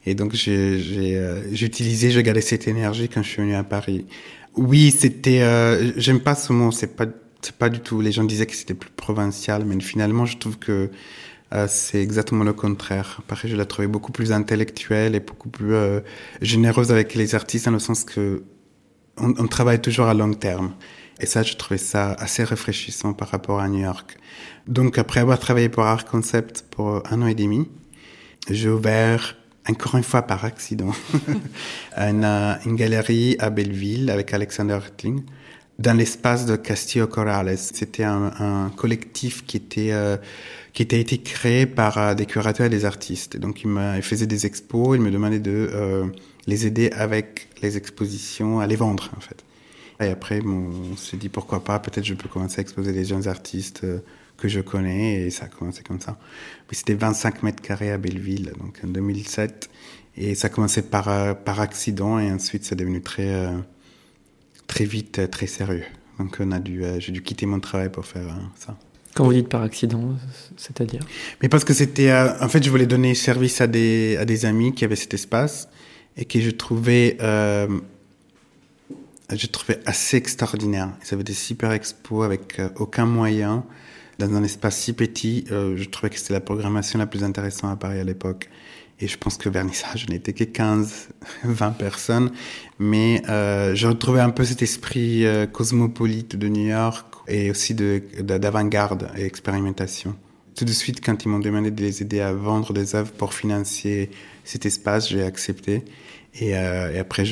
Et 0.06 0.14
donc, 0.14 0.34
j'ai 0.34 0.80
euh, 1.16 1.42
utilisé, 1.52 2.10
je 2.10 2.20
gardais 2.20 2.40
cette 2.40 2.66
énergie 2.68 3.08
quand 3.08 3.22
je 3.22 3.28
suis 3.28 3.42
venu 3.42 3.54
à 3.54 3.64
Paris. 3.64 4.06
Oui, 4.54 4.90
c'était, 4.90 5.40
euh, 5.40 5.92
j'aime 5.96 6.20
pas 6.20 6.34
ce 6.34 6.52
mot, 6.52 6.70
c'est 6.72 6.94
pas, 6.94 7.06
c'est 7.42 7.56
pas 7.56 7.68
du 7.68 7.80
tout. 7.80 8.00
Les 8.00 8.12
gens 8.12 8.24
disaient 8.24 8.46
que 8.46 8.54
c'était 8.54 8.74
plus 8.74 8.90
provincial, 8.90 9.64
mais 9.64 9.78
finalement, 9.80 10.26
je 10.26 10.38
trouve 10.38 10.58
que 10.58 10.90
euh, 11.52 11.66
c'est 11.68 12.00
exactement 12.00 12.44
le 12.44 12.52
contraire. 12.52 13.20
Paris, 13.26 13.48
je 13.48 13.56
l'ai 13.56 13.66
trouvé 13.66 13.88
beaucoup 13.88 14.12
plus 14.12 14.32
intellectuelle 14.32 15.14
et 15.14 15.20
beaucoup 15.20 15.50
plus 15.50 15.74
euh, 15.74 16.00
généreuse 16.40 16.90
avec 16.90 17.14
les 17.14 17.34
artistes, 17.34 17.66
dans 17.66 17.72
le 17.72 17.78
sens 17.78 18.04
que 18.04 18.42
on, 19.18 19.46
travaille 19.46 19.80
toujours 19.80 20.06
à 20.06 20.14
long 20.14 20.32
terme. 20.32 20.72
Et 21.20 21.26
ça, 21.26 21.42
je 21.42 21.54
trouvais 21.56 21.78
ça 21.78 22.12
assez 22.12 22.42
rafraîchissant 22.44 23.12
par 23.12 23.28
rapport 23.28 23.60
à 23.60 23.68
New 23.68 23.80
York. 23.80 24.16
Donc, 24.66 24.96
après 24.96 25.20
avoir 25.20 25.38
travaillé 25.38 25.68
pour 25.68 25.84
Art 25.84 26.06
Concept 26.06 26.64
pour 26.70 27.02
un 27.10 27.20
an 27.20 27.26
et 27.26 27.34
demi, 27.34 27.68
j'ai 28.48 28.70
ouvert, 28.70 29.36
encore 29.68 29.96
une 29.96 30.02
fois 30.02 30.22
par 30.22 30.46
accident, 30.46 30.92
une, 31.98 32.24
euh, 32.24 32.54
une, 32.64 32.76
galerie 32.76 33.36
à 33.38 33.50
Belleville 33.50 34.10
avec 34.10 34.32
Alexander 34.32 34.74
Hertling 34.82 35.22
dans 35.82 35.96
l'espace 35.96 36.46
de 36.46 36.56
Castillo 36.56 37.06
Corrales. 37.06 37.58
C'était 37.58 38.04
un, 38.04 38.70
collectif 38.76 39.44
qui 39.44 39.56
était... 39.56 39.92
Euh, 39.92 40.16
qui 40.72 40.82
était 40.82 41.00
été 41.00 41.18
créé 41.18 41.66
par 41.66 41.98
euh, 41.98 42.14
des 42.14 42.24
curateurs 42.24 42.64
et 42.64 42.70
des 42.70 42.86
artistes. 42.86 43.36
Donc, 43.36 43.62
il, 43.62 43.68
il 43.96 44.02
faisait 44.02 44.26
des 44.26 44.46
expos, 44.46 44.96
il 44.96 45.02
me 45.02 45.10
demandait 45.10 45.38
de 45.38 45.68
euh, 45.70 46.06
les 46.46 46.66
aider 46.66 46.90
avec 46.92 47.48
les 47.60 47.76
expositions, 47.76 48.58
à 48.58 48.66
les 48.66 48.76
vendre, 48.76 49.10
en 49.14 49.20
fait. 49.20 49.44
Et 50.00 50.10
après, 50.10 50.40
bon, 50.40 50.70
on 50.92 50.96
s'est 50.96 51.16
dit 51.16 51.28
pourquoi 51.28 51.62
pas, 51.62 51.78
peut-être 51.78 52.04
je 52.04 52.14
peux 52.14 52.28
commencer 52.28 52.60
à 52.60 52.62
exposer 52.62 52.92
des 52.92 53.04
jeunes 53.04 53.28
artistes 53.28 53.84
euh, 53.84 53.98
que 54.36 54.48
je 54.48 54.60
connais, 54.60 55.22
et 55.22 55.30
ça 55.30 55.44
a 55.44 55.48
commencé 55.48 55.82
comme 55.82 56.00
ça. 56.00 56.18
Puis 56.66 56.76
c'était 56.76 56.94
25 56.94 57.42
mètres 57.42 57.62
carrés 57.62 57.92
à 57.92 57.98
Belleville, 57.98 58.52
donc 58.58 58.80
en 58.84 58.88
2007. 58.88 59.70
Et 60.16 60.34
ça 60.34 60.48
a 60.48 60.50
commencé 60.50 60.82
par, 60.82 61.08
euh, 61.08 61.34
par 61.34 61.60
accident, 61.60 62.18
et 62.18 62.32
ensuite 62.32 62.64
c'est 62.64 62.76
devenu 62.76 63.00
très, 63.00 63.46
très 64.72 64.86
vite, 64.86 65.30
très 65.30 65.46
sérieux. 65.46 65.84
Donc 66.18 66.38
on 66.40 66.50
a 66.50 66.58
dû, 66.58 66.82
j'ai 66.98 67.12
dû 67.12 67.22
quitter 67.22 67.46
mon 67.46 67.60
travail 67.60 67.90
pour 67.90 68.06
faire 68.06 68.28
ça. 68.56 68.76
Quand 69.14 69.24
vous 69.24 69.34
dites 69.34 69.48
par 69.48 69.62
accident, 69.62 70.16
c'est-à-dire? 70.56 71.04
Mais 71.42 71.50
parce 71.50 71.64
que 71.64 71.74
c'était, 71.74 72.10
euh, 72.10 72.32
en 72.40 72.48
fait, 72.48 72.62
je 72.64 72.70
voulais 72.70 72.86
donner 72.86 73.14
service 73.14 73.60
à 73.60 73.66
des 73.66 74.16
à 74.16 74.24
des 74.24 74.46
amis 74.46 74.72
qui 74.72 74.84
avaient 74.86 74.96
cet 74.96 75.12
espace 75.12 75.68
et 76.16 76.24
que 76.24 76.40
je 76.40 76.50
trouvais 76.50 77.18
euh, 77.20 77.68
j'ai 79.36 79.48
trouvé 79.48 79.76
assez 79.84 80.16
extraordinaire. 80.16 80.90
Ils 81.04 81.14
avaient 81.14 81.24
des 81.24 81.34
super 81.34 81.72
expos 81.72 82.24
avec 82.24 82.58
euh, 82.58 82.68
aucun 82.76 83.06
moyen, 83.06 83.64
dans 84.18 84.34
un 84.34 84.42
espace 84.42 84.78
si 84.78 84.92
petit. 84.92 85.44
Euh, 85.50 85.76
je 85.76 85.88
trouvais 85.88 86.10
que 86.10 86.18
c'était 86.18 86.34
la 86.34 86.40
programmation 86.40 86.98
la 86.98 87.06
plus 87.06 87.24
intéressante 87.24 87.72
à 87.72 87.76
Paris 87.76 87.98
à 87.98 88.04
l'époque. 88.04 88.48
Et 89.00 89.08
je 89.08 89.18
pense 89.18 89.36
que 89.36 89.48
vernissage, 89.48 90.06
je 90.06 90.12
n'étais 90.12 90.32
que 90.32 90.44
15, 90.44 91.08
20 91.44 91.70
personnes. 91.78 92.30
Mais 92.78 93.22
euh, 93.28 93.74
je 93.74 93.88
retrouvais 93.88 94.20
un 94.20 94.30
peu 94.30 94.44
cet 94.44 94.62
esprit 94.62 95.26
euh, 95.26 95.46
cosmopolite 95.46 96.36
de 96.36 96.48
New 96.48 96.68
York 96.68 97.06
et 97.28 97.50
aussi 97.50 97.74
d'avant-garde 97.74 99.08
et 99.16 99.24
expérimentation. 99.24 100.16
Tout 100.54 100.64
de 100.64 100.72
suite, 100.72 101.04
quand 101.04 101.24
ils 101.24 101.28
m'ont 101.28 101.38
demandé 101.38 101.70
de 101.70 101.80
les 101.80 102.02
aider 102.02 102.20
à 102.20 102.32
vendre 102.32 102.72
des 102.72 102.94
œuvres 102.94 103.12
pour 103.12 103.32
financer 103.32 104.10
cet 104.44 104.66
espace, 104.66 105.08
j'ai 105.08 105.22
accepté. 105.22 105.84
Et, 106.34 106.56
euh, 106.56 107.00
après, 107.00 107.24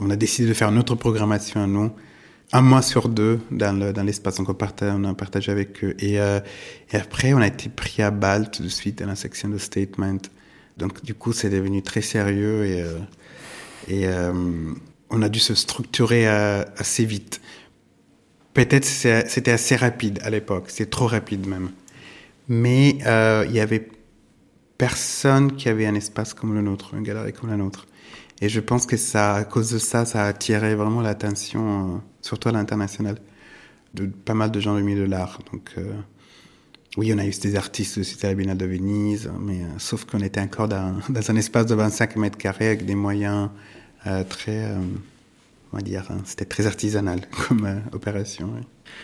on 0.00 0.10
a 0.10 0.16
décidé 0.16 0.48
de 0.48 0.54
faire 0.54 0.68
une 0.68 0.78
autre 0.78 0.94
programmation 0.94 1.62
à 1.62 1.66
nous, 1.66 1.90
un 2.52 2.62
mois 2.62 2.82
sur 2.82 3.08
deux 3.08 3.40
dans 3.50 4.04
l'espace. 4.04 4.36
Donc 4.36 4.48
on 4.48 5.04
a 5.04 5.14
partagé 5.14 5.52
avec 5.52 5.84
eux. 5.84 5.94
Et, 5.98 6.20
euh, 6.20 6.40
et 6.92 6.96
après, 6.96 7.32
on 7.34 7.38
a 7.38 7.46
été 7.46 7.68
pris 7.68 8.02
à 8.02 8.10
balle 8.10 8.50
tout 8.50 8.62
de 8.62 8.68
suite 8.68 8.98
dans 8.98 9.06
la 9.06 9.16
section 9.16 9.48
de 9.48 9.58
statement. 9.58 10.18
Donc 10.78 11.04
du 11.04 11.14
coup, 11.14 11.32
c'est 11.32 11.50
devenu 11.50 11.82
très 11.82 12.02
sérieux 12.02 12.64
et, 12.64 12.82
euh, 12.82 12.98
euh, 13.90 14.74
on 15.10 15.22
a 15.22 15.28
dû 15.28 15.38
se 15.38 15.54
structurer 15.54 16.28
euh, 16.28 16.64
assez 16.76 17.04
vite. 17.04 17.40
Peut-être 18.54 18.84
c'était 18.84 19.50
assez 19.52 19.76
rapide 19.76 20.20
à 20.22 20.30
l'époque, 20.30 20.64
c'est 20.68 20.90
trop 20.90 21.06
rapide 21.06 21.46
même. 21.46 21.70
Mais 22.48 22.98
euh, 23.06 23.44
il 23.48 23.54
y 23.54 23.60
avait 23.60 23.88
personne 24.78 25.54
qui 25.56 25.68
avait 25.68 25.86
un 25.86 25.94
espace 25.94 26.34
comme 26.34 26.54
le 26.54 26.62
nôtre, 26.62 26.94
une 26.94 27.02
galerie 27.02 27.32
comme 27.32 27.50
la 27.50 27.56
nôtre. 27.56 27.86
Et 28.40 28.48
je 28.48 28.60
pense 28.60 28.86
que 28.86 28.96
ça, 28.96 29.34
à 29.34 29.44
cause 29.44 29.70
de 29.72 29.78
ça, 29.78 30.04
ça 30.04 30.24
a 30.24 30.28
attiré 30.28 30.74
vraiment 30.74 31.02
l'attention, 31.02 31.96
euh, 31.96 31.98
surtout 32.22 32.48
à 32.48 32.52
l'international, 32.52 33.18
de 33.94 34.06
pas 34.06 34.34
mal 34.34 34.50
de 34.50 34.60
gens 34.60 34.76
du 34.76 34.82
milieu 34.82 35.06
de 35.06 35.10
l'art. 35.10 35.40
Donc, 35.52 35.74
euh, 35.76 35.92
oui, 36.98 37.12
on 37.14 37.18
a 37.18 37.24
eu 37.24 37.30
des 37.30 37.54
artistes 37.54 37.96
aussi 37.98 38.18
à 38.26 38.28
la 38.28 38.34
Biennale 38.34 38.58
de 38.58 38.66
Venise, 38.66 39.30
mais 39.38 39.62
euh, 39.62 39.68
sauf 39.78 40.04
qu'on 40.04 40.18
était 40.18 40.40
encore 40.40 40.66
dans, 40.66 40.96
dans, 41.08 41.30
un 41.30 41.36
espace 41.36 41.66
de 41.66 41.76
25 41.76 42.16
mètres 42.16 42.36
carrés 42.36 42.66
avec 42.66 42.84
des 42.84 42.96
moyens 42.96 43.50
euh, 44.08 44.24
très, 44.24 44.64
euh, 44.64 44.80
on 45.72 45.76
va 45.76 45.82
dire, 45.84 46.06
hein, 46.10 46.18
c'était 46.24 46.44
très 46.44 46.66
artisanal 46.66 47.20
comme 47.46 47.66
euh, 47.66 47.78
opération. 47.92 48.50
Oui. 48.52 48.62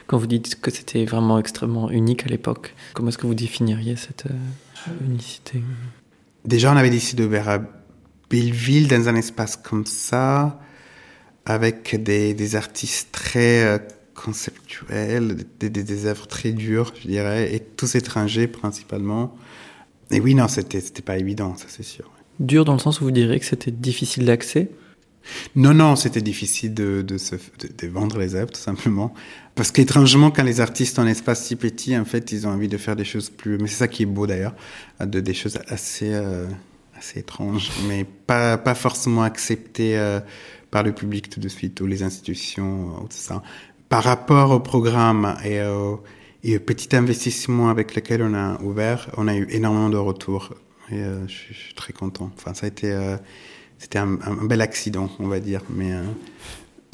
Quand 0.09 0.19
vous 0.19 0.27
dites 0.27 0.61
que 0.61 0.73
c'était 0.73 1.05
vraiment 1.05 1.39
extrêmement 1.39 1.89
unique 1.89 2.27
à 2.27 2.29
l'époque, 2.29 2.75
comment 2.95 3.11
est-ce 3.11 3.19
que 3.19 3.29
vous 3.29 3.35
définiriez 3.37 3.95
cette 3.95 4.25
unicité? 5.07 5.63
Déjà, 6.45 6.73
on 6.73 6.77
avait 6.77 6.91
décidé 6.91 7.23
de 7.23 7.29
vers 7.29 7.61
Belleville 8.29 8.89
dans 8.89 9.09
un 9.09 9.15
espace 9.15 9.57
comme 9.57 9.87
ça, 9.87 10.61
avec 11.47 12.03
des, 12.03 12.35
des 12.35 12.57
artistes 12.57 13.13
très 13.13 13.81
conceptuels, 14.15 15.37
des, 15.59 15.71
des, 15.71 15.83
des, 15.83 16.07
œuvres 16.07 16.27
très 16.27 16.53
dures, 16.53 16.93
je 17.03 17.09
dirais, 17.09 17.55
et 17.55 17.61
tous 17.61 17.95
étrangers 17.95 18.47
principalement. 18.47 19.37
Et 20.11 20.21
oui, 20.21 20.35
non, 20.35 20.49
c'était 20.49 20.81
c'était 20.81 21.03
pas 21.03 21.19
évident, 21.19 21.57
ça 21.57 21.67
c'est 21.69 21.83
sûr. 21.83 22.11
Dur 22.41 22.65
dans 22.65 22.73
le 22.73 22.79
sens 22.79 23.01
où 23.01 23.05
vous 23.05 23.11
direz 23.11 23.39
que 23.39 23.47
c'était 23.47 23.71
difficile 23.71 24.25
d'accès? 24.25 24.71
Non, 25.57 25.73
non, 25.73 25.97
c'était 25.97 26.21
difficile 26.21 26.75
de, 26.75 27.03
de, 27.03 27.19
se, 27.19 27.37
de, 27.37 27.69
de, 27.79 27.87
vendre 27.89 28.19
les 28.19 28.35
œuvres, 28.35 28.51
tout 28.51 28.61
simplement. 28.61 29.15
Parce 29.55 29.71
qu'étrangement, 29.71 30.31
quand 30.31 30.43
les 30.43 30.61
artistes 30.61 30.99
ont 30.99 31.03
un 31.03 31.07
espace 31.07 31.45
si 31.45 31.57
petit, 31.57 31.97
en 31.97 32.05
fait, 32.05 32.33
ils 32.33 32.47
ont 32.47 32.51
envie 32.51 32.69
de 32.69 32.77
faire 32.77 32.97
des 32.97 33.05
choses 33.05 33.31
plus... 33.31 33.59
Mais 33.59 33.69
c'est 33.69 33.77
ça 33.77 33.89
qui 33.89 34.03
est 34.03 34.07
beau, 34.07 34.27
d'ailleurs, 34.27 34.55
de, 35.01 35.21
des 35.21 35.35
choses 35.35 35.59
assez, 35.69 36.13
euh, 36.13 36.47
assez 36.97 37.21
étranges, 37.21 37.71
mais 37.89 38.05
pas, 38.05 38.59
pas 38.59 38.75
forcément 38.75 39.23
acceptées 39.23 39.97
euh, 39.97 40.21
par 40.71 40.83
le 40.83 40.93
public 40.93 41.31
tout 41.31 41.41
de 41.41 41.49
suite, 41.49 41.81
ou 41.81 41.87
les 41.87 42.03
institutions, 42.03 42.97
ou 43.03 43.09
tout 43.09 43.17
ça. 43.17 43.43
Par 43.89 44.03
rapport 44.03 44.51
au 44.51 44.61
programme 44.61 45.37
et 45.45 45.63
au, 45.63 46.03
et 46.43 46.57
au 46.57 46.61
petit 46.61 46.95
investissement 46.97 47.69
avec 47.69 47.95
lequel 47.95 48.23
on 48.23 48.35
a 48.35 48.61
ouvert, 48.63 49.09
on 49.17 49.29
a 49.29 49.37
eu 49.37 49.47
énormément 49.51 49.89
de 49.89 49.97
retours. 49.97 50.51
Et 50.91 50.99
euh, 50.99 51.27
je, 51.27 51.53
je, 51.53 51.59
suis 51.59 51.75
très 51.75 51.93
content. 51.93 52.31
Enfin, 52.37 52.55
ça 52.55 52.67
a 52.67 52.69
été... 52.69 52.93
Euh, 52.93 53.17
c'était 53.79 53.99
un, 53.99 54.19
un, 54.23 54.45
bel 54.45 54.61
accident, 54.61 55.11
on 55.19 55.29
va 55.29 55.41
dire, 55.41 55.61
mais 55.69 55.93
euh, 55.93 56.03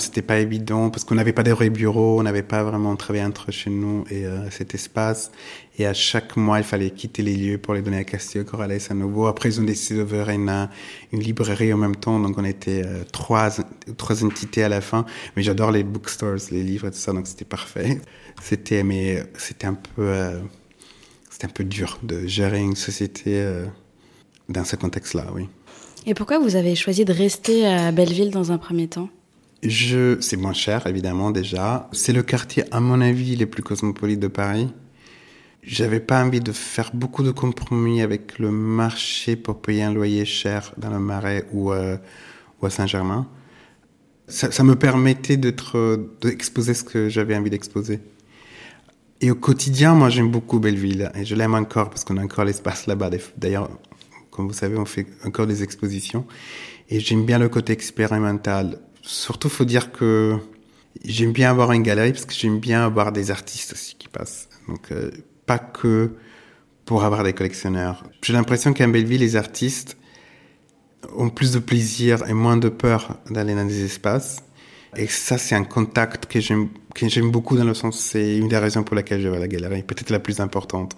c'était 0.00 0.22
pas 0.22 0.38
évident 0.38 0.90
parce 0.90 1.04
qu'on 1.04 1.14
n'avait 1.14 1.32
pas 1.32 1.42
de 1.42 1.52
vrais 1.52 1.70
bureaux, 1.70 2.18
on 2.18 2.22
n'avait 2.22 2.42
pas 2.42 2.62
vraiment 2.62 2.96
travaillé 2.96 3.24
entre 3.24 3.50
chez 3.52 3.70
nous 3.70 4.04
et 4.10 4.26
euh, 4.26 4.50
cet 4.50 4.74
espace. 4.74 5.30
Et 5.80 5.86
à 5.86 5.94
chaque 5.94 6.36
mois, 6.36 6.58
il 6.58 6.64
fallait 6.64 6.90
quitter 6.90 7.22
les 7.22 7.34
lieux 7.34 7.56
pour 7.56 7.72
les 7.72 7.80
donner 7.80 7.96
à 7.96 8.04
Castillo 8.04 8.44
Corrales 8.44 8.78
à 8.90 8.94
nouveau. 8.94 9.26
Après, 9.26 9.48
ils 9.48 9.60
ont 9.60 9.64
décidé 9.64 10.00
d'ouvrir 10.00 10.28
une, 10.28 10.68
une 11.10 11.20
librairie 11.20 11.72
en 11.72 11.78
même 11.78 11.96
temps, 11.96 12.20
donc 12.20 12.36
on 12.36 12.44
était 12.44 12.82
euh, 12.84 13.02
trois, 13.10 13.50
entités 14.22 14.62
à 14.62 14.68
la 14.68 14.82
fin. 14.82 15.06
Mais 15.36 15.42
j'adore 15.42 15.70
les 15.70 15.82
bookstores, 15.82 16.50
les 16.50 16.62
livres 16.62 16.88
et 16.88 16.90
tout 16.90 16.98
ça, 16.98 17.12
donc 17.12 17.26
c'était 17.26 17.46
parfait. 17.46 18.00
C'était, 18.42 18.82
mais 18.84 19.22
c'était 19.36 19.66
un 19.66 19.74
peu, 19.74 20.02
euh, 20.02 20.40
c'était 21.28 21.44
un 21.44 21.50
peu 21.50 21.64
dur 21.64 21.98
de 22.02 22.26
gérer 22.26 22.58
une 22.60 22.76
société 22.76 23.40
euh, 23.40 23.66
dans 24.48 24.64
ce 24.64 24.76
contexte-là, 24.76 25.26
oui. 25.34 25.46
Et 26.06 26.14
pourquoi 26.14 26.38
vous 26.38 26.56
avez 26.56 26.74
choisi 26.74 27.04
de 27.04 27.12
rester 27.12 27.66
à 27.66 27.92
Belleville 27.92 28.30
dans 28.30 28.50
un 28.52 28.56
premier 28.56 28.88
temps? 28.88 29.10
Je, 29.62 30.18
c'est 30.20 30.36
moins 30.36 30.52
cher, 30.52 30.86
évidemment, 30.86 31.30
déjà. 31.30 31.88
C'est 31.92 32.12
le 32.12 32.22
quartier, 32.22 32.64
à 32.70 32.80
mon 32.80 33.00
avis, 33.00 33.36
le 33.36 33.46
plus 33.46 33.62
cosmopolite 33.62 34.20
de 34.20 34.28
Paris. 34.28 34.72
J'avais 35.62 36.00
pas 36.00 36.24
envie 36.24 36.40
de 36.40 36.52
faire 36.52 36.90
beaucoup 36.94 37.22
de 37.22 37.30
compromis 37.30 38.00
avec 38.00 38.38
le 38.38 38.50
marché 38.50 39.36
pour 39.36 39.60
payer 39.60 39.82
un 39.82 39.92
loyer 39.92 40.24
cher 40.24 40.72
dans 40.78 40.88
le 40.88 40.98
Marais 40.98 41.46
ou, 41.52 41.72
euh, 41.72 41.98
ou 42.60 42.66
à 42.66 42.70
Saint-Germain. 42.70 43.28
Ça, 44.26 44.50
ça, 44.50 44.64
me 44.64 44.76
permettait 44.76 45.36
d'être, 45.36 46.08
d'exposer 46.22 46.72
ce 46.72 46.84
que 46.84 47.08
j'avais 47.10 47.36
envie 47.36 47.50
d'exposer. 47.50 48.00
Et 49.20 49.30
au 49.30 49.34
quotidien, 49.34 49.94
moi, 49.94 50.08
j'aime 50.08 50.30
beaucoup 50.30 50.60
Belleville. 50.60 51.10
Et 51.14 51.26
je 51.26 51.34
l'aime 51.34 51.54
encore 51.54 51.90
parce 51.90 52.04
qu'on 52.04 52.16
a 52.16 52.22
encore 52.22 52.46
l'espace 52.46 52.86
là-bas. 52.86 53.10
D'ailleurs, 53.36 53.68
comme 54.30 54.48
vous 54.48 54.54
savez, 54.54 54.78
on 54.78 54.86
fait 54.86 55.06
encore 55.26 55.46
des 55.46 55.62
expositions. 55.62 56.24
Et 56.88 57.00
j'aime 57.00 57.26
bien 57.26 57.38
le 57.38 57.50
côté 57.50 57.74
expérimental. 57.74 58.78
Surtout, 59.02 59.48
faut 59.48 59.64
dire 59.64 59.92
que 59.92 60.38
j'aime 61.04 61.32
bien 61.32 61.50
avoir 61.50 61.72
une 61.72 61.82
galerie 61.82 62.12
parce 62.12 62.26
que 62.26 62.34
j'aime 62.34 62.58
bien 62.58 62.84
avoir 62.84 63.12
des 63.12 63.30
artistes 63.30 63.72
aussi 63.72 63.96
qui 63.98 64.08
passent. 64.08 64.48
Donc, 64.68 64.92
euh, 64.92 65.10
pas 65.46 65.58
que 65.58 66.12
pour 66.84 67.04
avoir 67.04 67.24
des 67.24 67.32
collectionneurs. 67.32 68.04
J'ai 68.22 68.32
l'impression 68.32 68.72
qu'à 68.72 68.86
Belleville, 68.86 69.20
les 69.20 69.36
artistes 69.36 69.96
ont 71.16 71.30
plus 71.30 71.52
de 71.52 71.58
plaisir 71.58 72.28
et 72.28 72.34
moins 72.34 72.56
de 72.56 72.68
peur 72.68 73.16
d'aller 73.30 73.54
dans 73.54 73.64
des 73.64 73.84
espaces. 73.84 74.38
Et 74.96 75.06
ça, 75.06 75.38
c'est 75.38 75.54
un 75.54 75.64
contact 75.64 76.26
que 76.26 76.40
j'aime, 76.40 76.68
beaucoup 77.30 77.56
dans 77.56 77.64
le 77.64 77.74
sens, 77.74 77.98
c'est 77.98 78.36
une 78.36 78.48
des 78.48 78.58
raisons 78.58 78.82
pour 78.82 78.96
laquelle 78.96 79.20
je 79.20 79.28
vais 79.28 79.36
à 79.36 79.40
la 79.40 79.46
galerie, 79.46 79.82
peut-être 79.82 80.10
la 80.10 80.18
plus 80.18 80.40
importante. 80.40 80.96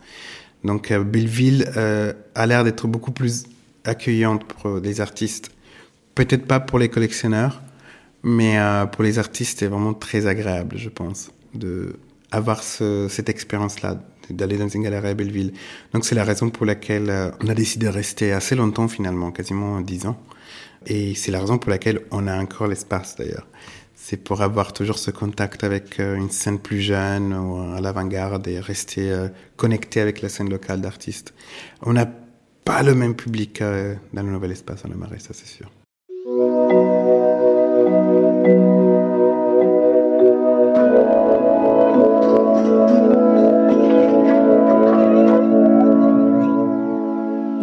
Donc, 0.65 0.91
euh, 0.91 1.05
Belleville 1.05 1.71
euh, 1.77 2.15
a 2.35 2.47
l'air 2.47 2.65
d'être 2.65 2.87
beaucoup 2.87 3.13
plus 3.13 3.45
accueillante 3.85 4.45
pour 4.45 4.79
les 4.79 5.01
artistes. 5.01 5.51
Peut-être 6.15 6.47
pas 6.47 6.61
pour 6.61 6.79
les 6.79 6.89
collectionneurs, 6.89 7.61
mais 8.23 8.59
euh, 8.59 8.87
pour 8.87 9.03
les 9.05 9.19
artistes, 9.19 9.61
c'est 9.61 9.67
vraiment 9.67 9.95
très 9.95 10.27
agréable, 10.27 10.77
je 10.79 10.89
pense, 10.89 11.31
de 11.55 11.97
avoir 12.31 12.63
ce, 12.63 13.09
cette 13.09 13.29
expérience-là, 13.29 14.03
d'aller 14.31 14.57
dans 14.57 14.69
une 14.69 14.83
galerie 14.83 15.09
à 15.09 15.15
Belleville. 15.15 15.53
Donc 15.93 16.05
c'est 16.05 16.15
la 16.15 16.25
raison 16.25 16.49
pour 16.49 16.65
laquelle 16.65 17.11
euh, 17.11 17.31
on 17.43 17.49
a 17.49 17.55
décidé 17.55 17.87
de 17.87 17.93
rester 17.93 18.33
assez 18.33 18.55
longtemps 18.55 18.89
finalement, 18.89 19.31
quasiment 19.33 19.81
dix 19.81 20.07
ans. 20.07 20.19
Et 20.87 21.15
c'est 21.15 21.31
la 21.31 21.41
raison 21.41 21.59
pour 21.59 21.71
laquelle 21.71 22.01
on 22.11 22.27
a 22.27 22.37
encore 22.37 22.67
l'espace 22.67 23.17
d'ailleurs. 23.17 23.47
C'est 23.95 24.17
pour 24.17 24.43
avoir 24.43 24.73
toujours 24.73 24.99
ce 24.99 25.13
contact 25.13 25.63
avec 25.63 26.01
euh, 26.01 26.17
une 26.17 26.31
scène 26.31 26.59
plus 26.59 26.81
jeune 26.81 27.33
ou 27.33 27.75
à 27.77 27.81
l'avant-garde 27.81 28.49
et 28.49 28.59
rester 28.59 29.13
euh, 29.13 29.29
connecté 29.57 30.01
avec 30.01 30.23
la 30.23 30.29
scène 30.29 30.51
locale 30.51 30.81
d'artistes. 30.81 31.35
On 31.83 31.93
n'a 31.93 32.11
pas 32.65 32.83
le 32.83 32.95
même 32.95 33.15
public 33.15 33.63
euh, 33.63 33.95
dans 34.13 34.23
le 34.23 34.33
nouvel 34.33 34.51
espace 34.51 34.83
le 34.85 34.97
Marais, 34.97 35.21
ça 35.21 35.33
c'est 35.33 35.47
sûr. 35.47 35.71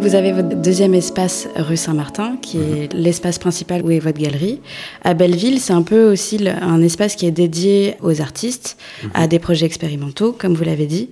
Vous 0.00 0.14
avez 0.14 0.32
votre 0.32 0.56
deuxième 0.56 0.94
espace 0.94 1.46
rue 1.56 1.76
Saint-Martin, 1.76 2.38
qui 2.40 2.56
est 2.56 2.92
l'espace 2.94 3.38
principal 3.38 3.82
où 3.84 3.90
est 3.90 3.98
votre 3.98 4.18
galerie. 4.18 4.60
À 5.04 5.12
Belleville, 5.12 5.60
c'est 5.60 5.74
un 5.74 5.82
peu 5.82 6.10
aussi 6.10 6.40
un 6.48 6.80
espace 6.80 7.16
qui 7.16 7.26
est 7.26 7.30
dédié 7.30 7.96
aux 8.00 8.22
artistes, 8.22 8.78
à 9.12 9.26
des 9.26 9.38
projets 9.38 9.66
expérimentaux, 9.66 10.32
comme 10.32 10.54
vous 10.54 10.64
l'avez 10.64 10.86
dit. 10.86 11.10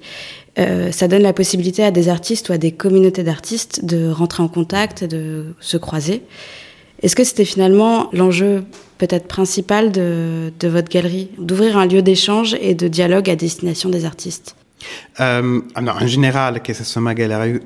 Euh, 0.59 0.91
ça 0.91 1.07
donne 1.07 1.21
la 1.21 1.35
possibilité 1.35 1.85
à 1.85 1.91
des 1.91 2.09
artistes 2.09 2.49
ou 2.49 2.53
à 2.53 2.59
des 2.59 2.73
communautés 2.73 3.25
d'artistes 3.25 3.85
de 3.85 4.09
rentrer 4.11 4.43
en 4.43 4.49
contact, 4.49 5.05
de 5.05 5.55
se 5.61 5.77
croiser. 5.77 6.23
Est-ce 7.03 7.15
que 7.15 7.25
c'était 7.25 7.45
finalement 7.45 8.09
l'enjeu 8.15 8.65
peut-être 8.97 9.29
principal 9.29 9.93
de, 9.93 10.51
de 10.59 10.69
votre 10.69 10.89
galerie, 10.89 11.29
d'ouvrir 11.39 11.77
un 11.77 11.87
lieu 11.87 12.01
d'échange 12.01 12.57
et 12.61 12.75
de 12.75 12.89
dialogue 12.89 13.29
à 13.29 13.37
destination 13.37 13.91
des 13.91 14.07
artistes? 14.07 14.57
Euh, 15.21 15.61
alors, 15.75 16.03
en 16.03 16.07
général, 16.07 16.63
que 16.63 16.73
ce 16.73 16.85
soit 16.85 17.03
ma 17.03 17.15
galerie 17.15 17.61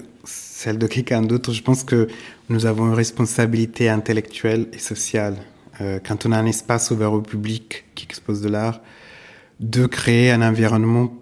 celle 0.62 0.78
de 0.78 0.86
quelqu'un 0.86 1.22
d'autre, 1.22 1.52
je 1.52 1.62
pense 1.62 1.82
que 1.82 2.06
nous 2.48 2.66
avons 2.66 2.86
une 2.86 2.94
responsabilité 2.94 3.88
intellectuelle 3.88 4.68
et 4.72 4.78
sociale 4.78 5.36
quand 6.06 6.26
on 6.26 6.32
a 6.32 6.38
un 6.38 6.46
espace 6.46 6.90
ouvert 6.92 7.12
au 7.12 7.20
public 7.20 7.84
qui 7.96 8.04
expose 8.04 8.40
de 8.40 8.48
l'art, 8.48 8.80
de 9.58 9.86
créer 9.86 10.30
un 10.30 10.42
environnement 10.42 11.12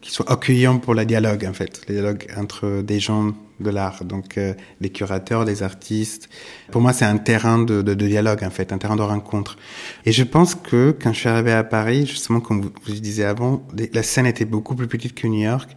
qui 0.00 0.10
soit 0.12 0.30
accueillant 0.30 0.78
pour 0.78 0.94
le 0.94 1.04
dialogue, 1.04 1.44
en 1.44 1.52
fait, 1.52 1.82
le 1.88 1.94
dialogue 1.94 2.26
entre 2.36 2.82
des 2.82 3.00
gens 3.00 3.34
de 3.60 3.70
l'art, 3.70 4.04
donc 4.04 4.38
euh, 4.38 4.54
les 4.80 4.90
curateurs, 4.90 5.44
les 5.44 5.62
artistes. 5.62 6.28
Pour 6.70 6.80
moi, 6.80 6.92
c'est 6.92 7.04
un 7.04 7.18
terrain 7.18 7.58
de, 7.58 7.82
de, 7.82 7.94
de, 7.94 8.06
dialogue, 8.06 8.44
en 8.44 8.50
fait, 8.50 8.72
un 8.72 8.78
terrain 8.78 8.96
de 8.96 9.02
rencontre. 9.02 9.56
Et 10.04 10.12
je 10.12 10.24
pense 10.24 10.54
que 10.54 10.96
quand 11.02 11.12
je 11.12 11.20
suis 11.20 11.28
arrivé 11.28 11.52
à 11.52 11.64
Paris, 11.64 12.06
justement, 12.06 12.40
comme 12.40 12.62
vous, 12.62 12.70
vous 12.86 12.92
disiez 12.92 13.24
avant, 13.24 13.66
la 13.92 14.02
scène 14.02 14.26
était 14.26 14.44
beaucoup 14.44 14.74
plus 14.74 14.88
petite 14.88 15.14
que 15.14 15.26
New 15.26 15.42
York, 15.42 15.76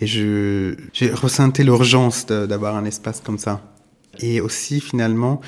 et 0.00 0.06
je 0.06 0.74
j'ai 0.92 1.10
ressenti 1.10 1.62
l'urgence 1.62 2.26
d'avoir 2.26 2.76
un 2.76 2.84
espace 2.84 3.20
comme 3.20 3.38
ça. 3.38 3.62
Et 4.20 4.40
aussi, 4.40 4.80
finalement, 4.80 5.40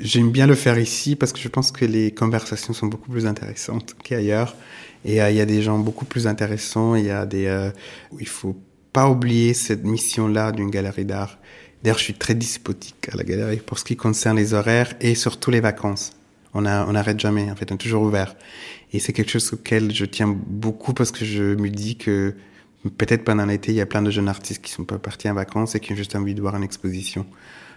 j'aime 0.00 0.30
bien 0.30 0.46
le 0.46 0.54
faire 0.54 0.78
ici 0.78 1.16
parce 1.16 1.32
que 1.32 1.40
je 1.40 1.48
pense 1.48 1.70
que 1.70 1.84
les 1.84 2.12
conversations 2.12 2.72
sont 2.72 2.86
beaucoup 2.86 3.10
plus 3.10 3.26
intéressantes 3.26 3.94
qu'ailleurs. 4.02 4.56
Et 5.04 5.20
euh, 5.20 5.30
il 5.30 5.36
y 5.36 5.40
a 5.40 5.46
des 5.46 5.62
gens 5.62 5.78
beaucoup 5.78 6.04
plus 6.04 6.26
intéressants. 6.26 6.94
Il 6.94 7.06
y 7.06 7.10
a 7.10 7.26
des, 7.26 7.46
euh, 7.46 7.70
il 8.18 8.28
faut 8.28 8.56
pas 8.94 9.10
oublier 9.10 9.54
cette 9.54 9.84
mission-là 9.84 10.52
d'une 10.52 10.70
galerie 10.70 11.04
d'art. 11.04 11.36
D'ailleurs, 11.82 11.98
je 11.98 12.04
suis 12.04 12.14
très 12.14 12.34
despotique 12.34 13.08
à 13.12 13.16
la 13.16 13.24
galerie 13.24 13.58
pour 13.58 13.78
ce 13.80 13.84
qui 13.84 13.96
concerne 13.96 14.36
les 14.36 14.54
horaires 14.54 14.94
et 15.00 15.16
surtout 15.16 15.50
les 15.50 15.60
vacances. 15.60 16.12
On 16.54 16.62
n'arrête 16.62 17.18
jamais. 17.18 17.50
En 17.50 17.56
fait, 17.56 17.72
on 17.72 17.74
est 17.74 17.78
toujours 17.78 18.04
ouvert. 18.04 18.36
Et 18.92 19.00
c'est 19.00 19.12
quelque 19.12 19.32
chose 19.32 19.52
auquel 19.52 19.92
je 19.92 20.04
tiens 20.04 20.28
beaucoup 20.28 20.94
parce 20.94 21.10
que 21.10 21.24
je 21.24 21.56
me 21.56 21.68
dis 21.68 21.96
que 21.96 22.34
peut-être 22.96 23.24
pendant 23.24 23.44
l'été, 23.44 23.72
il 23.72 23.74
y 23.74 23.80
a 23.80 23.86
plein 23.86 24.00
de 24.00 24.12
jeunes 24.12 24.28
artistes 24.28 24.62
qui 24.62 24.70
sont 24.70 24.84
pas 24.84 24.98
partis 24.98 25.28
en 25.28 25.34
vacances 25.34 25.74
et 25.74 25.80
qui 25.80 25.92
ont 25.92 25.96
juste 25.96 26.14
envie 26.14 26.34
de 26.34 26.40
voir 26.40 26.54
une 26.54 26.62
exposition. 26.62 27.26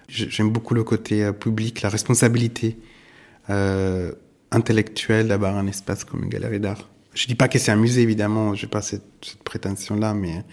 J'aime 0.08 0.52
beaucoup 0.52 0.76
le 0.76 0.84
côté 0.84 1.24
euh, 1.24 1.32
public, 1.34 1.82
la 1.82 1.90
responsabilité 1.90 2.78
euh, 3.50 4.12
intellectuelle 4.52 5.30
d'avoir 5.30 5.58
un 5.58 5.66
espace 5.66 6.04
comme 6.04 6.24
une 6.24 6.30
galerie 6.30 6.60
d'art. 6.60 6.88
Je 7.16 7.26
dis 7.26 7.36
pas 7.36 7.48
que 7.48 7.58
c'est 7.58 7.72
un 7.72 7.76
musée, 7.76 8.04
évidemment, 8.04 8.54
j'ai 8.54 8.68
pas 8.68 8.84
cette, 8.84 9.04
cette 9.24 9.44
prétention-là, 9.44 10.14
mais 10.14 10.44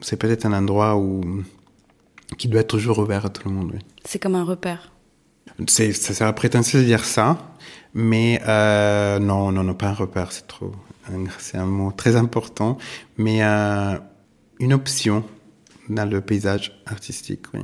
c'est 0.00 0.16
peut-être 0.16 0.46
un 0.46 0.52
endroit 0.52 0.96
où 0.96 1.42
qui 2.38 2.48
doit 2.48 2.60
être 2.60 2.68
toujours 2.68 2.98
ouvert 2.98 3.26
à 3.26 3.28
tout 3.28 3.48
le 3.48 3.54
monde. 3.54 3.70
Oui. 3.74 3.80
C'est 4.04 4.18
comme 4.18 4.34
un 4.34 4.44
repère. 4.44 4.92
C'est, 5.66 5.92
ça 5.92 6.14
serait 6.14 6.34
prétentieux 6.34 6.80
de 6.80 6.84
dire 6.84 7.04
ça, 7.04 7.54
mais 7.92 8.40
euh, 8.46 9.18
non, 9.18 9.52
non, 9.52 9.62
non, 9.64 9.74
pas 9.74 9.88
un 9.88 9.94
repère, 9.94 10.32
c'est 10.32 10.46
trop, 10.46 10.72
c'est 11.38 11.58
un 11.58 11.66
mot 11.66 11.92
très 11.92 12.16
important, 12.16 12.78
mais 13.18 13.42
euh, 13.42 13.98
une 14.58 14.72
option 14.72 15.24
dans 15.88 16.08
le 16.08 16.20
paysage 16.20 16.80
artistique, 16.86 17.46
oui. 17.52 17.60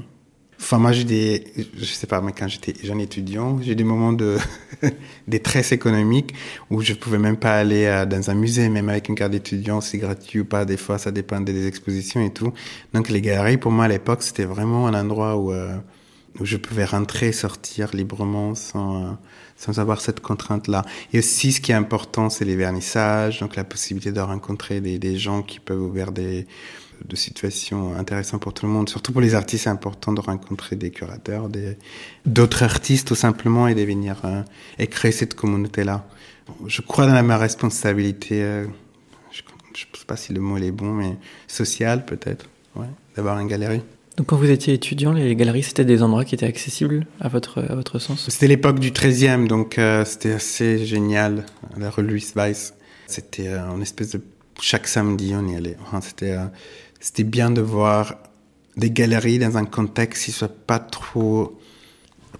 Enfin, 0.58 0.78
moi, 0.78 0.92
j'ai 0.92 1.04
des, 1.04 1.44
je 1.76 1.84
sais 1.84 2.06
pas, 2.06 2.20
mais 2.22 2.32
quand 2.32 2.48
j'étais 2.48 2.74
jeune 2.82 3.00
étudiant, 3.00 3.60
j'ai 3.60 3.74
des 3.74 3.84
moments 3.84 4.12
de 4.12 4.38
détresse 5.28 5.70
économique 5.72 6.34
où 6.70 6.80
je 6.80 6.94
pouvais 6.94 7.18
même 7.18 7.36
pas 7.36 7.58
aller 7.58 7.84
euh, 7.84 8.06
dans 8.06 8.30
un 8.30 8.34
musée, 8.34 8.68
même 8.70 8.88
avec 8.88 9.08
une 9.08 9.14
carte 9.14 9.32
d'étudiant, 9.32 9.80
c'est 9.80 9.98
gratuit 9.98 10.40
ou 10.40 10.44
pas. 10.46 10.64
Des 10.64 10.78
fois, 10.78 10.98
ça 10.98 11.10
dépendait 11.10 11.52
des 11.52 11.66
expositions 11.66 12.22
et 12.22 12.32
tout. 12.32 12.52
Donc, 12.94 13.10
les 13.10 13.20
galeries, 13.20 13.58
pour 13.58 13.70
moi, 13.70 13.84
à 13.84 13.88
l'époque, 13.88 14.22
c'était 14.22 14.46
vraiment 14.46 14.86
un 14.86 14.94
endroit 14.94 15.36
où, 15.36 15.52
euh, 15.52 15.76
où 16.40 16.46
je 16.46 16.56
pouvais 16.56 16.86
rentrer 16.86 17.32
sortir 17.32 17.90
librement 17.94 18.54
sans, 18.54 19.04
euh, 19.04 19.10
sans 19.56 19.78
avoir 19.78 20.00
cette 20.00 20.20
contrainte-là. 20.20 20.86
Et 21.12 21.18
aussi, 21.18 21.52
ce 21.52 21.60
qui 21.60 21.72
est 21.72 21.76
important, 21.76 22.30
c'est 22.30 22.46
les 22.46 22.56
vernissages, 22.56 23.40
donc 23.40 23.56
la 23.56 23.64
possibilité 23.64 24.10
de 24.10 24.20
rencontrer 24.20 24.80
des 24.80 25.18
gens 25.18 25.42
qui 25.42 25.60
peuvent 25.60 25.82
ouvrir 25.82 26.12
des, 26.12 26.46
de 27.04 27.16
situations 27.16 27.94
intéressantes 27.96 28.42
pour 28.42 28.54
tout 28.54 28.66
le 28.66 28.72
monde. 28.72 28.88
Surtout 28.88 29.12
pour 29.12 29.20
les 29.20 29.34
artistes, 29.34 29.64
c'est 29.64 29.70
important 29.70 30.12
de 30.12 30.20
rencontrer 30.20 30.76
des 30.76 30.90
curateurs, 30.90 31.48
des, 31.48 31.76
d'autres 32.24 32.62
artistes 32.62 33.08
tout 33.08 33.14
simplement 33.14 33.68
et 33.68 33.74
de 33.74 33.82
venir 33.82 34.20
euh, 34.24 34.42
et 34.78 34.86
créer 34.86 35.12
cette 35.12 35.34
communauté-là. 35.34 36.06
Je 36.66 36.80
crois 36.80 37.06
dans 37.06 37.22
ma 37.22 37.38
responsabilité, 37.38 38.42
euh, 38.42 38.66
je 39.32 39.42
ne 39.42 39.98
sais 39.98 40.06
pas 40.06 40.16
si 40.16 40.32
le 40.32 40.40
mot 40.40 40.56
est 40.58 40.70
bon, 40.70 40.92
mais 40.92 41.16
sociale 41.48 42.04
peut-être, 42.04 42.48
ouais, 42.76 42.86
d'avoir 43.16 43.38
une 43.38 43.48
galerie. 43.48 43.82
Donc 44.16 44.28
quand 44.28 44.36
vous 44.36 44.50
étiez 44.50 44.72
étudiant, 44.72 45.12
les 45.12 45.36
galeries, 45.36 45.62
c'était 45.62 45.84
des 45.84 46.02
endroits 46.02 46.24
qui 46.24 46.34
étaient 46.34 46.46
accessibles 46.46 47.06
à 47.20 47.28
votre, 47.28 47.62
à 47.62 47.74
votre 47.74 47.98
sens? 47.98 48.26
C'était 48.30 48.46
l'époque 48.46 48.78
du 48.78 48.90
13e, 48.90 49.46
donc 49.46 49.78
euh, 49.78 50.04
c'était 50.06 50.32
assez 50.32 50.86
génial, 50.86 51.44
la 51.76 51.90
rue 51.90 52.02
Louis 52.02 52.24
Weiss. 52.34 52.72
C'était 53.06 53.48
euh, 53.48 53.74
une 53.74 53.82
espèce 53.82 54.12
de... 54.12 54.22
Chaque 54.58 54.88
samedi, 54.88 55.34
on 55.36 55.46
y 55.46 55.54
allait. 55.54 55.76
Enfin, 55.82 56.00
c'était... 56.00 56.32
Euh, 56.32 56.46
c'était 57.06 57.22
bien 57.22 57.52
de 57.52 57.60
voir 57.60 58.16
des 58.76 58.90
galeries 58.90 59.38
dans 59.38 59.56
un 59.56 59.64
contexte 59.64 60.24
qui 60.24 60.32
soit 60.32 60.52
pas 60.52 60.80
trop 60.80 61.56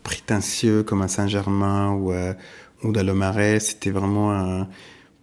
prétentieux 0.02 0.83
comme 0.83 1.02
à 1.02 1.09
Saint-Germain 1.09 1.92
ou, 1.92 2.11
euh, 2.11 2.35
ou 2.83 2.90
dans 2.90 3.07
le 3.07 3.14
Marais. 3.14 3.61
C'était 3.61 3.92
vraiment 3.92 4.66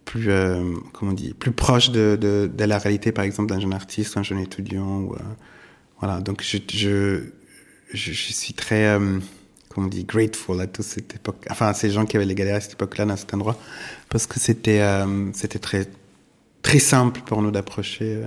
plus, 0.06 0.30
euh, 0.30 0.72
comment 0.94 1.12
on 1.12 1.34
plus 1.34 1.52
proche 1.52 1.90
de, 1.90 2.16
de, 2.18 2.50
de, 2.52 2.64
la 2.64 2.78
réalité, 2.78 3.12
par 3.12 3.26
exemple, 3.26 3.50
d'un 3.50 3.60
jeune 3.60 3.74
artiste, 3.74 4.16
un 4.16 4.22
jeune 4.22 4.38
étudiant. 4.38 5.00
Ou, 5.00 5.12
euh, 5.12 5.18
voilà, 6.00 6.22
donc 6.22 6.42
je, 6.42 6.56
je, 6.72 7.24
je, 7.92 8.12
suis 8.12 8.54
très, 8.54 8.98
comment 9.68 9.90
on 9.92 10.04
grateful 10.04 10.58
à 10.58 10.66
toute 10.66 10.86
cette 10.86 11.16
époque. 11.16 11.44
Enfin, 11.50 11.66
à 11.66 11.74
ces 11.74 11.90
gens 11.90 12.06
qui 12.06 12.16
avaient 12.16 12.24
les 12.24 12.34
galeries 12.34 12.56
à 12.56 12.60
cette 12.62 12.72
époque-là, 12.72 13.04
dans 13.04 13.16
cet 13.18 13.34
endroit, 13.34 13.58
parce 14.08 14.26
que 14.26 14.40
c'était 14.40 14.82
c'était 15.34 15.58
très, 15.58 15.86
très 16.62 16.78
simple 16.78 17.20
pour 17.26 17.42
nous 17.42 17.50
d'approcher. 17.50 18.22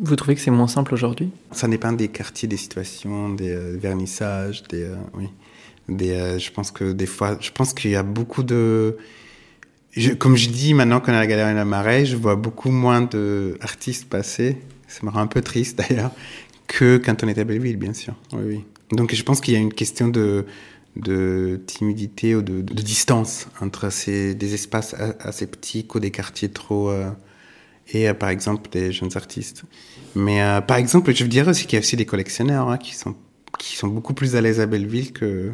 Vous 0.00 0.16
trouvez 0.16 0.34
que 0.34 0.40
c'est 0.40 0.50
moins 0.50 0.68
simple 0.68 0.94
aujourd'hui? 0.94 1.30
Ça 1.52 1.68
dépend 1.68 1.92
des 1.92 2.08
quartiers, 2.08 2.48
des 2.48 2.56
situations, 2.56 3.30
des 3.30 3.50
euh, 3.50 3.76
vernissages, 3.80 4.62
des 4.64 4.82
euh, 4.82 4.96
oui, 5.14 5.28
des. 5.88 6.10
Euh, 6.10 6.38
je 6.38 6.50
pense 6.50 6.70
que 6.70 6.92
des 6.92 7.06
fois, 7.06 7.38
je 7.40 7.50
pense 7.50 7.72
qu'il 7.72 7.90
y 7.90 7.96
a 7.96 8.02
beaucoup 8.02 8.42
de. 8.42 8.96
Comme 10.18 10.36
je 10.36 10.50
dis 10.50 10.74
maintenant 10.74 11.00
qu'on 11.00 11.12
à 11.12 11.20
la 11.20 11.26
Galerie 11.26 11.52
de 11.52 11.56
la 11.56 11.64
Marais, 11.64 12.04
je 12.04 12.16
vois 12.16 12.36
beaucoup 12.36 12.70
moins 12.70 13.00
d'artistes 13.00 14.08
passer. 14.08 14.58
Ça 14.88 15.00
me 15.04 15.10
rend 15.10 15.20
un 15.20 15.26
peu 15.26 15.40
triste 15.40 15.78
d'ailleurs 15.88 16.12
que 16.66 16.98
quand 16.98 17.24
on 17.24 17.28
était 17.28 17.40
à 17.40 17.44
Belleville, 17.44 17.78
bien 17.78 17.94
sûr. 17.94 18.14
Oui. 18.34 18.64
Donc 18.92 19.14
je 19.14 19.22
pense 19.22 19.40
qu'il 19.40 19.54
y 19.54 19.56
a 19.56 19.60
une 19.60 19.72
question 19.72 20.08
de 20.08 20.44
de 20.96 21.60
timidité 21.66 22.34
ou 22.34 22.40
de, 22.40 22.62
de 22.62 22.82
distance 22.82 23.48
entre 23.60 23.90
ces 23.90 24.34
des 24.34 24.54
espaces 24.54 24.94
petits 25.50 25.86
ou 25.94 26.00
des 26.00 26.10
quartiers 26.10 26.48
trop 26.48 26.90
et 27.88 28.08
euh, 28.08 28.14
par 28.14 28.28
exemple 28.30 28.70
des 28.70 28.92
jeunes 28.92 29.16
artistes. 29.16 29.64
Mais 30.14 30.42
euh, 30.42 30.60
par 30.60 30.76
exemple, 30.76 31.14
je 31.14 31.22
veux 31.22 31.28
dire 31.28 31.48
aussi 31.48 31.66
qu'il 31.66 31.74
y 31.74 31.76
a 31.76 31.80
aussi 31.80 31.96
des 31.96 32.06
collectionneurs 32.06 32.68
hein, 32.68 32.78
qui 32.78 32.94
sont 32.94 33.14
qui 33.58 33.76
sont 33.76 33.88
beaucoup 33.88 34.14
plus 34.14 34.36
à 34.36 34.40
l'aise 34.40 34.60
à 34.60 34.66
Belleville 34.66 35.12
que 35.12 35.52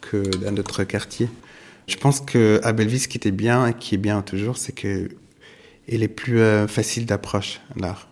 que 0.00 0.18
dans 0.44 0.52
d'autres 0.52 0.84
quartiers. 0.84 1.28
Je 1.86 1.96
pense 1.96 2.20
que 2.20 2.60
à 2.64 2.72
Belleville, 2.72 3.00
ce 3.00 3.08
qui 3.08 3.16
était 3.16 3.30
bien 3.30 3.66
et 3.66 3.74
qui 3.74 3.94
est 3.94 3.98
bien 3.98 4.22
toujours, 4.22 4.56
c'est 4.56 4.72
que 4.72 5.08
il 5.88 6.02
est 6.02 6.08
plus 6.08 6.40
euh, 6.40 6.66
facile 6.66 7.06
d'approche 7.06 7.60
l'art. 7.76 8.08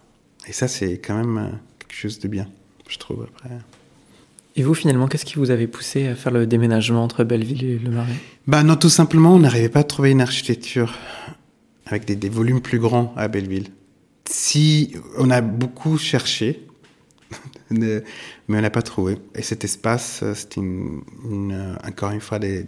Et 0.47 0.53
ça, 0.53 0.69
c'est 0.69 0.99
quand 0.99 1.17
même 1.17 1.39
euh, 1.39 1.57
quelque 1.79 1.95
chose 1.97 2.19
de 2.21 2.29
bien, 2.29 2.47
je 2.89 2.99
trouve 2.99 3.27
après. 3.29 3.51
Et 4.57 4.63
vous, 4.63 4.75
finalement, 4.75 5.09
qu'est-ce 5.09 5.25
qui 5.25 5.35
vous 5.35 5.51
avait 5.51 5.67
poussé 5.67 6.07
à 6.07 6.15
faire 6.15 6.33
le 6.33 6.47
déménagement 6.47 7.03
entre 7.03 7.25
Belleville 7.25 7.65
et 7.65 7.79
Le 7.79 7.91
Marais? 7.91 8.15
Bah 8.47 8.63
non, 8.63 8.77
tout 8.77 8.89
simplement, 8.89 9.35
on 9.35 9.41
n'arrivait 9.41 9.69
pas 9.69 9.81
à 9.81 9.85
trouver 9.85 10.13
une 10.13 10.21
architecture 10.21 10.97
avec 11.87 12.05
des, 12.05 12.29
volumes 12.29 12.61
plus 12.61 12.79
grands 12.79 13.13
à 13.17 13.29
Belleville. 13.29 13.69
Si 14.29 14.95
on 15.19 15.31
a 15.31 15.41
beaucoup 15.41 15.99
cherché, 15.99 16.67
mais 17.71 18.03
on 18.49 18.61
n'a 18.61 18.71
pas 18.71 18.83
trouvé. 18.83 19.19
Et 19.35 19.43
cet 19.43 19.65
espace, 19.65 20.25
c'était 20.35 20.61
une, 20.61 21.03
une, 21.31 21.77
encore 21.87 22.11
une 22.11 22.21
fois 22.21 22.39
des, 22.39 22.65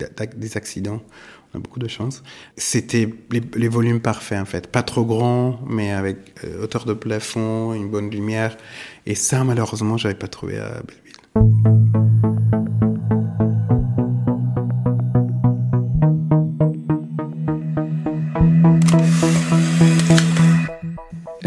accidents. 0.55 1.03
On 1.55 1.59
a 1.59 1.61
beaucoup 1.61 1.79
de 1.79 1.89
chance. 1.89 2.23
C'était 2.57 3.09
les, 3.31 3.43
les, 3.55 3.69
volumes 3.69 4.01
parfaits 4.01 4.41
en 4.41 4.45
fait, 4.45 4.67
pas 4.67 4.83
trop 4.83 5.05
grands, 5.05 5.61
mais 5.67 5.93
avec 5.93 6.19
euh, 6.45 6.63
hauteur 6.63 6.85
de 6.85 6.93
plafond, 6.93 7.73
une 7.73 7.89
bonne 7.89 8.11
lumière. 8.11 8.57
Et 9.07 9.15
ça, 9.15 9.45
malheureusement, 9.45 9.97
j'avais 9.97 10.15
pas 10.15 10.29
trouvé 10.29 10.59
à 10.59 10.83
Belleville. 10.83 12.06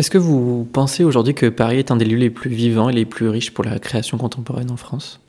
Est-ce 0.09 0.17
que 0.17 0.23
vous 0.23 0.67
pensez 0.73 1.03
aujourd'hui 1.03 1.35
que 1.35 1.45
Paris 1.45 1.77
est 1.77 1.91
un 1.91 1.95
des 1.95 2.03
lieux 2.03 2.17
les 2.17 2.31
plus 2.31 2.49
vivants 2.49 2.89
et 2.89 2.93
les 2.93 3.05
plus 3.05 3.29
riches 3.29 3.51
pour 3.51 3.63
la 3.63 3.77
création 3.77 4.17
contemporaine 4.17 4.71
en 4.71 4.75
France? 4.75 5.19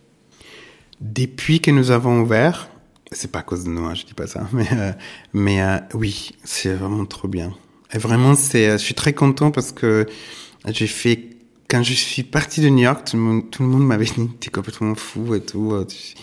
Depuis 1.03 1.61
que 1.61 1.71
nous 1.71 1.91
avons 1.91 2.23
ouvert, 2.23 2.71
c'est 3.13 3.31
pas 3.31 3.41
à 3.41 3.43
cause 3.43 3.65
de 3.65 3.69
nous, 3.69 3.85
hein, 3.85 3.95
je 3.95 4.07
dis 4.07 4.15
pas 4.15 4.27
ça, 4.27 4.49
mais, 5.35 5.61
euh, 5.61 5.75
euh, 5.75 5.79
oui, 5.93 6.31
c'est 6.45 6.73
vraiment 6.73 7.05
trop 7.05 7.29
bien. 7.29 7.53
Et 7.93 7.99
vraiment, 7.99 8.35
c'est, 8.35 8.71
euh, 8.71 8.79
je 8.79 8.83
suis 8.83 8.95
très 8.95 9.13
content 9.13 9.51
parce 9.51 9.71
que 9.71 10.07
j'ai 10.67 10.87
fait, 10.87 11.29
quand 11.69 11.83
je 11.83 11.93
suis 11.93 12.23
parti 12.23 12.63
de 12.63 12.71
New 12.71 12.85
York, 12.85 13.07
tout 13.07 13.63
le 13.63 13.69
monde, 13.69 13.87
m'avait 13.87 14.07
dit, 14.07 14.31
t'es 14.41 14.49
complètement 14.49 14.95
fou 14.95 15.35
et 15.35 15.43
tout, 15.43 15.75
tu, 15.87 16.15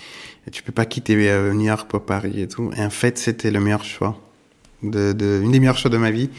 tu 0.52 0.64
peux 0.64 0.74
pas 0.74 0.86
quitter 0.86 1.16
New 1.54 1.66
York 1.66 1.88
pour 1.88 2.04
Paris 2.04 2.42
et 2.42 2.48
tout. 2.48 2.72
Et 2.76 2.82
en 2.82 2.90
fait, 2.90 3.20
c'était 3.20 3.52
le 3.52 3.60
meilleur 3.60 3.84
choix, 3.84 4.20
une 4.82 4.90
des 5.14 5.60
meilleurs 5.60 5.78
choix 5.78 5.92
de 5.92 5.98
ma 5.98 6.10
vie 6.10 6.32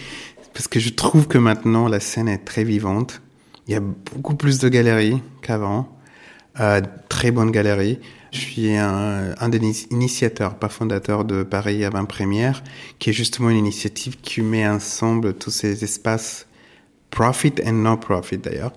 parce 0.59 0.67
que 0.67 0.81
je 0.81 0.91
trouve 0.91 1.29
que 1.29 1.39
maintenant 1.39 1.87
la 1.87 2.01
scène 2.01 2.27
est 2.27 2.45
très 2.45 2.65
vivante. 2.65 3.23
Il 3.69 3.75
y 3.75 3.77
a 3.77 3.81
beaucoup 3.81 4.35
plus 4.35 4.59
de 4.59 4.69
galeries 4.69 5.23
qu'avant. 5.41 5.97
Euh, 6.59 6.81
très 7.09 7.31
bonne 7.31 7.53
galerie. 7.53 8.01
Je 8.33 8.41
suis 8.41 8.77
un, 8.77 9.37
un 9.39 9.49
des 9.49 9.85
initiateurs, 9.93 10.57
pas 10.57 10.69
fondateur 10.69 11.25
de 11.25 11.45
Paris 11.45 11.85
avant-première, 11.85 12.65
qui 12.99 13.11
est 13.11 13.13
justement 13.13 13.51
une 13.51 13.57
initiative 13.59 14.17
qui 14.21 14.43
met 14.43 14.67
ensemble 14.67 15.35
tous 15.35 15.53
ces 15.53 15.85
espaces 15.85 16.49
profit 17.11 17.55
and 17.65 17.75
non 17.75 17.97
profit 17.97 18.39
d'ailleurs, 18.39 18.73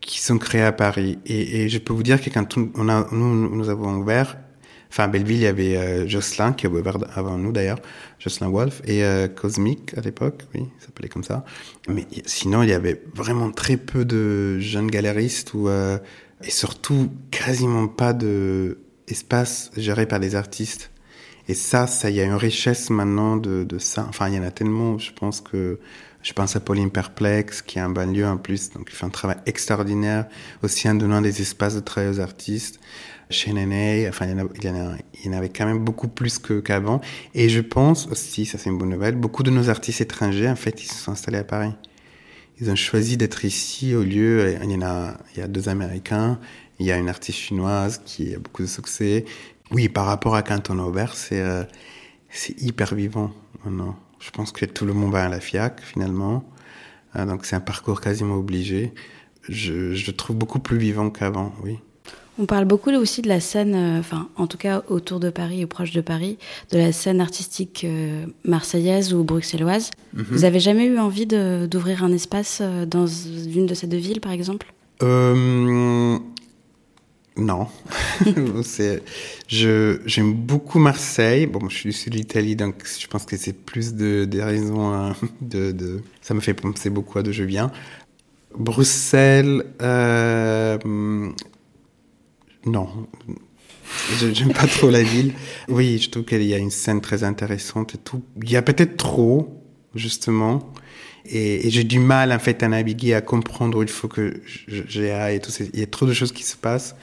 qui 0.00 0.22
sont 0.22 0.38
créés 0.38 0.62
à 0.62 0.72
Paris. 0.72 1.18
Et, 1.26 1.64
et 1.64 1.68
je 1.68 1.76
peux 1.76 1.92
vous 1.92 2.02
dire 2.02 2.22
que 2.22 2.30
quand 2.30 2.56
on 2.56 2.88
a, 2.88 3.08
nous, 3.12 3.54
nous 3.54 3.68
avons 3.68 3.96
ouvert, 3.96 4.38
enfin 4.90 5.04
à 5.04 5.08
Belleville, 5.08 5.36
il 5.36 5.42
y 5.42 5.46
avait 5.46 5.76
euh, 5.76 6.06
Jocelyn 6.06 6.52
qui 6.52 6.66
ouvert 6.66 6.98
avant 7.14 7.38
nous 7.38 7.52
d'ailleurs, 7.52 7.78
Jocelyn 8.18 8.48
Wolf, 8.50 8.82
et 8.84 9.04
euh, 9.04 9.28
Cosmic 9.28 9.96
à 9.96 10.00
l'époque, 10.00 10.42
oui, 10.54 10.64
ça 10.78 10.86
s'appelait 10.86 11.08
comme 11.08 11.24
ça. 11.24 11.44
Mais 11.88 12.06
sinon, 12.24 12.62
il 12.62 12.70
y 12.70 12.72
avait 12.72 13.02
vraiment 13.14 13.50
très 13.50 13.76
peu 13.76 14.04
de 14.04 14.58
jeunes 14.58 14.90
galéristes 14.90 15.54
ou, 15.54 15.68
euh, 15.68 15.98
et 16.42 16.50
surtout 16.50 17.10
quasiment 17.30 17.88
pas 17.88 18.12
de 18.12 18.78
géré 19.76 20.06
par 20.06 20.18
les 20.18 20.34
artistes. 20.34 20.90
Et 21.48 21.54
ça, 21.54 21.86
ça, 21.86 22.10
il 22.10 22.16
y 22.16 22.20
a 22.20 22.24
une 22.24 22.34
richesse 22.34 22.90
maintenant 22.90 23.36
de, 23.36 23.62
de 23.62 23.78
ça. 23.78 24.04
Enfin, 24.08 24.28
il 24.28 24.34
y 24.34 24.38
en 24.38 24.42
a 24.42 24.50
tellement, 24.50 24.98
je 24.98 25.12
pense 25.12 25.40
que 25.40 25.78
je 26.26 26.32
pense 26.32 26.56
à 26.56 26.60
Pauline 26.60 26.90
Perplex, 26.90 27.62
qui 27.62 27.78
est 27.78 27.80
un 27.80 27.88
banlieue 27.88 28.26
en 28.26 28.36
plus, 28.36 28.70
donc 28.70 28.88
il 28.90 28.96
fait 28.96 29.06
un 29.06 29.10
travail 29.10 29.36
extraordinaire, 29.46 30.26
aussi 30.64 30.88
en 30.88 30.96
donnant 30.96 31.20
des 31.20 31.40
espaces 31.40 31.76
de 31.76 31.80
travail 31.80 32.10
aux 32.10 32.18
artistes. 32.18 32.80
Chez 33.28 33.52
Nene, 33.52 34.08
enfin, 34.08 34.26
il 34.26 34.64
y, 34.64 35.28
en 35.28 35.32
avait 35.32 35.48
quand 35.48 35.66
même 35.66 35.84
beaucoup 35.84 36.06
plus 36.06 36.38
qu'avant. 36.38 37.00
Et 37.34 37.48
je 37.48 37.60
pense 37.60 38.06
aussi, 38.06 38.46
ça 38.46 38.56
c'est 38.56 38.70
une 38.70 38.78
bonne 38.78 38.90
nouvelle, 38.90 39.16
beaucoup 39.16 39.42
de 39.42 39.50
nos 39.50 39.68
artistes 39.68 40.00
étrangers, 40.00 40.48
en 40.48 40.56
fait, 40.56 40.82
ils 40.82 40.86
se 40.86 40.94
sont 40.94 41.12
installés 41.12 41.38
à 41.38 41.44
Paris. 41.44 41.72
Ils 42.60 42.70
ont 42.70 42.76
choisi 42.76 43.16
d'être 43.16 43.44
ici 43.44 43.94
au 43.94 44.02
lieu, 44.02 44.56
il 44.62 44.70
y 44.70 44.76
en 44.76 44.82
a, 44.82 45.18
il 45.34 45.40
y 45.40 45.42
a 45.42 45.48
deux 45.48 45.68
Américains, 45.68 46.38
il 46.78 46.86
y 46.86 46.92
a 46.92 46.98
une 46.98 47.08
artiste 47.08 47.38
chinoise 47.38 48.00
qui 48.04 48.34
a 48.34 48.38
beaucoup 48.38 48.62
de 48.62 48.68
succès. 48.68 49.24
Oui, 49.72 49.88
par 49.88 50.06
rapport 50.06 50.36
à 50.36 50.42
quand 50.42 50.70
on 50.70 50.78
a 50.78 50.82
ouvert, 50.82 51.14
c'est 51.14 51.40
euh, 51.40 51.64
hyper 52.58 52.94
vivant 52.94 53.32
maintenant. 53.64 53.96
Je 54.20 54.30
pense 54.30 54.52
que 54.52 54.64
tout 54.64 54.86
le 54.86 54.92
monde 54.92 55.12
va 55.12 55.24
à 55.24 55.28
la 55.28 55.40
FIAC 55.40 55.80
finalement. 55.82 56.48
Euh, 57.16 57.26
donc 57.26 57.44
c'est 57.44 57.56
un 57.56 57.60
parcours 57.60 58.00
quasiment 58.00 58.36
obligé. 58.36 58.94
Je, 59.48 59.94
je 59.94 60.06
le 60.06 60.16
trouve 60.16 60.36
beaucoup 60.36 60.58
plus 60.60 60.78
vivant 60.78 61.10
qu'avant, 61.10 61.52
oui. 61.62 61.78
On 62.38 62.46
parle 62.46 62.66
beaucoup 62.66 62.90
aussi 62.90 63.22
de 63.22 63.28
la 63.28 63.40
scène, 63.40 63.74
euh, 63.74 64.00
enfin 64.00 64.28
en 64.36 64.46
tout 64.46 64.58
cas 64.58 64.82
autour 64.88 65.20
de 65.20 65.30
Paris 65.30 65.64
ou 65.64 65.68
proche 65.68 65.92
de 65.92 66.02
Paris, 66.02 66.36
de 66.70 66.78
la 66.78 66.92
scène 66.92 67.20
artistique 67.20 67.84
euh, 67.84 68.26
marseillaise 68.44 69.14
ou 69.14 69.24
bruxelloise. 69.24 69.90
Mm 70.12 70.20
-hmm. 70.20 70.24
Vous 70.30 70.44
avez 70.44 70.60
jamais 70.60 70.86
eu 70.86 70.98
envie 70.98 71.26
d'ouvrir 71.26 72.04
un 72.04 72.12
espace 72.12 72.62
dans 72.86 73.06
une 73.06 73.66
de 73.66 73.74
ces 73.74 73.86
deux 73.86 74.00
villes, 74.06 74.20
par 74.20 74.32
exemple? 74.32 74.66
Euh, 75.02 76.18
non. 77.36 77.66
j'aime 79.48 80.32
beaucoup 80.32 80.78
Marseille. 80.78 81.46
Bon, 81.46 81.68
je 81.68 81.76
suis 81.76 81.90
du 81.90 81.92
sud 81.92 82.12
de 82.12 82.18
l'Italie, 82.18 82.56
donc 82.56 82.74
je 82.98 83.06
pense 83.06 83.26
que 83.26 83.36
c'est 83.36 83.52
plus 83.52 83.94
de, 83.94 84.24
des 84.24 84.42
raisons 84.42 84.92
hein, 84.92 85.14
de, 85.42 85.72
de, 85.72 86.00
ça 86.22 86.32
me 86.34 86.40
fait 86.40 86.54
penser 86.54 86.88
beaucoup 86.88 87.18
à 87.18 87.22
d'où 87.22 87.32
je 87.32 87.44
viens. 87.44 87.70
Bruxelles, 88.58 89.64
euh, 89.82 90.78
non. 92.66 92.88
J'aime 94.32 94.52
pas 94.52 94.66
trop 94.66 94.90
la 94.90 95.02
ville. 95.02 95.32
Oui, 95.68 95.98
je 95.98 96.10
trouve 96.10 96.24
qu'il 96.24 96.42
y 96.42 96.54
a 96.54 96.58
une 96.58 96.70
scène 96.70 97.00
très 97.00 97.24
intéressante 97.24 97.94
et 97.94 97.98
tout. 97.98 98.22
Il 98.42 98.50
y 98.50 98.56
a 98.56 98.62
peut-être 98.62 98.96
trop, 98.96 99.62
justement. 99.94 100.72
Et, 101.24 101.70
j'ai 101.70 101.84
du 101.84 101.98
mal, 101.98 102.32
en 102.32 102.38
fait, 102.38 102.62
à 102.62 102.68
naviguer, 102.68 103.14
à 103.14 103.20
comprendre 103.20 103.78
où 103.78 103.82
il 103.82 103.88
faut 103.88 104.08
que 104.08 104.40
j'aille 104.66 105.36
et 105.36 105.40
tout. 105.40 105.52
Il 105.72 105.80
y 105.80 105.82
a 105.82 105.86
trop 105.86 106.06
de 106.06 106.12
choses 106.12 106.32
qui 106.32 106.42
se 106.42 106.56
passent. 106.56 106.96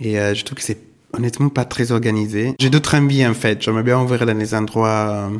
Et 0.00 0.18
euh, 0.18 0.34
je 0.34 0.44
trouve 0.44 0.56
que 0.56 0.64
c'est 0.64 0.80
honnêtement 1.12 1.50
pas 1.50 1.66
très 1.66 1.92
organisé. 1.92 2.54
J'ai 2.58 2.70
d'autres 2.70 2.96
envies, 2.96 3.26
en 3.26 3.34
fait. 3.34 3.62
J'aimerais 3.62 3.82
bien 3.82 4.00
ouvrir 4.00 4.26
dans 4.26 4.34
des 4.36 4.54
endroits... 4.54 5.28
Euh, 5.30 5.38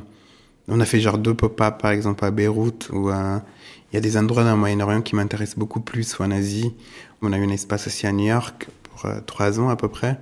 on 0.69 0.79
a 0.81 0.85
fait 0.85 1.01
genre 1.01 1.19
deux 1.19 1.35
pop-up, 1.35 1.79
par 1.81 1.91
exemple, 1.91 2.25
à 2.25 2.31
Beyrouth, 2.31 2.89
où 2.93 3.11
il 3.11 3.95
y 3.95 3.97
a 3.97 4.01
des 4.01 4.17
endroits 4.17 4.45
dans 4.45 4.53
le 4.53 4.59
Moyen-Orient 4.59 5.03
qui 5.03 5.17
m'intéressent 5.17 5.59
beaucoup 5.59 5.81
plus, 5.81 6.19
ou 6.19 6.23
en 6.23 6.31
Asie. 6.31 6.73
On 7.21 7.33
a 7.33 7.39
eu 7.39 7.45
un 7.45 7.51
espace 7.51 7.89
aussi 7.89 8.07
à 8.07 8.13
New 8.13 8.27
York 8.27 8.69
trois 9.27 9.61
ans 9.61 9.69
à 9.69 9.77
peu 9.77 9.89
près, 9.89 10.19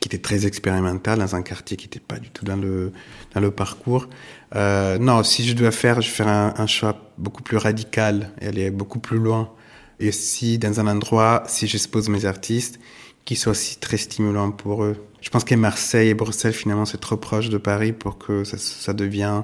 qui 0.00 0.08
était 0.08 0.18
très 0.18 0.46
expérimental, 0.46 1.18
dans 1.18 1.34
un 1.34 1.42
quartier 1.42 1.76
qui 1.76 1.86
n'était 1.86 2.00
pas 2.00 2.18
du 2.18 2.30
tout 2.30 2.44
dans 2.44 2.56
le, 2.56 2.92
dans 3.34 3.40
le 3.40 3.50
parcours. 3.50 4.08
Euh, 4.54 4.98
non, 4.98 5.22
si 5.22 5.46
je 5.46 5.54
dois 5.54 5.70
faire, 5.72 6.00
je 6.00 6.10
faire 6.10 6.28
un, 6.28 6.54
un 6.56 6.66
choix 6.66 7.12
beaucoup 7.18 7.42
plus 7.42 7.56
radical 7.56 8.30
et 8.40 8.48
aller 8.48 8.70
beaucoup 8.70 8.98
plus 8.98 9.18
loin. 9.18 9.50
Et 9.98 10.08
aussi 10.10 10.58
dans 10.58 10.78
un 10.78 10.86
endroit, 10.86 11.42
si 11.46 11.66
j'expose 11.66 12.08
mes 12.08 12.26
artistes, 12.26 12.78
qui 13.24 13.34
soit 13.34 13.52
aussi 13.52 13.78
très 13.78 13.96
stimulant 13.96 14.52
pour 14.52 14.84
eux. 14.84 14.96
Je 15.20 15.30
pense 15.30 15.42
que 15.42 15.54
Marseille 15.56 16.10
et 16.10 16.14
Bruxelles, 16.14 16.52
finalement, 16.52 16.84
c'est 16.84 17.00
trop 17.00 17.16
proche 17.16 17.48
de 17.48 17.58
Paris 17.58 17.92
pour 17.92 18.18
que 18.18 18.44
ça, 18.44 18.58
ça 18.58 18.92
devient 18.92 19.42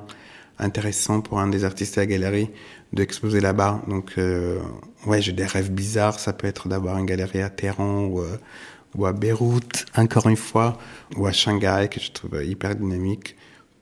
intéressant 0.63 1.21
pour 1.21 1.41
un 1.41 1.49
des 1.49 1.65
artistes 1.65 1.99
à 1.99 2.03
la 2.03 2.07
galerie 2.07 2.51
d'exposer 2.93 3.41
là-bas. 3.41 3.83
Donc, 3.89 4.13
euh, 4.19 4.59
ouais, 5.07 5.21
j'ai 5.21 5.33
des 5.33 5.47
rêves 5.47 5.71
bizarres. 5.71 6.19
Ça 6.19 6.33
peut 6.33 6.47
être 6.47 6.69
d'avoir 6.69 6.99
une 6.99 7.07
galerie 7.07 7.43
à 7.43 7.51
Téhéran 7.51 8.05
ou, 8.05 8.21
euh, 8.21 9.07
à 9.07 9.13
Beyrouth, 9.13 9.87
encore 9.97 10.29
une 10.29 10.37
fois, 10.37 10.79
ou 11.17 11.27
à 11.27 11.33
Shanghai, 11.33 11.89
que 11.91 12.01
je 12.01 12.13
trouve 12.13 12.43
hyper 12.45 12.77
dynamique, 12.77 13.37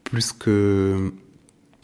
plus 0.05 0.33
que 0.33 1.13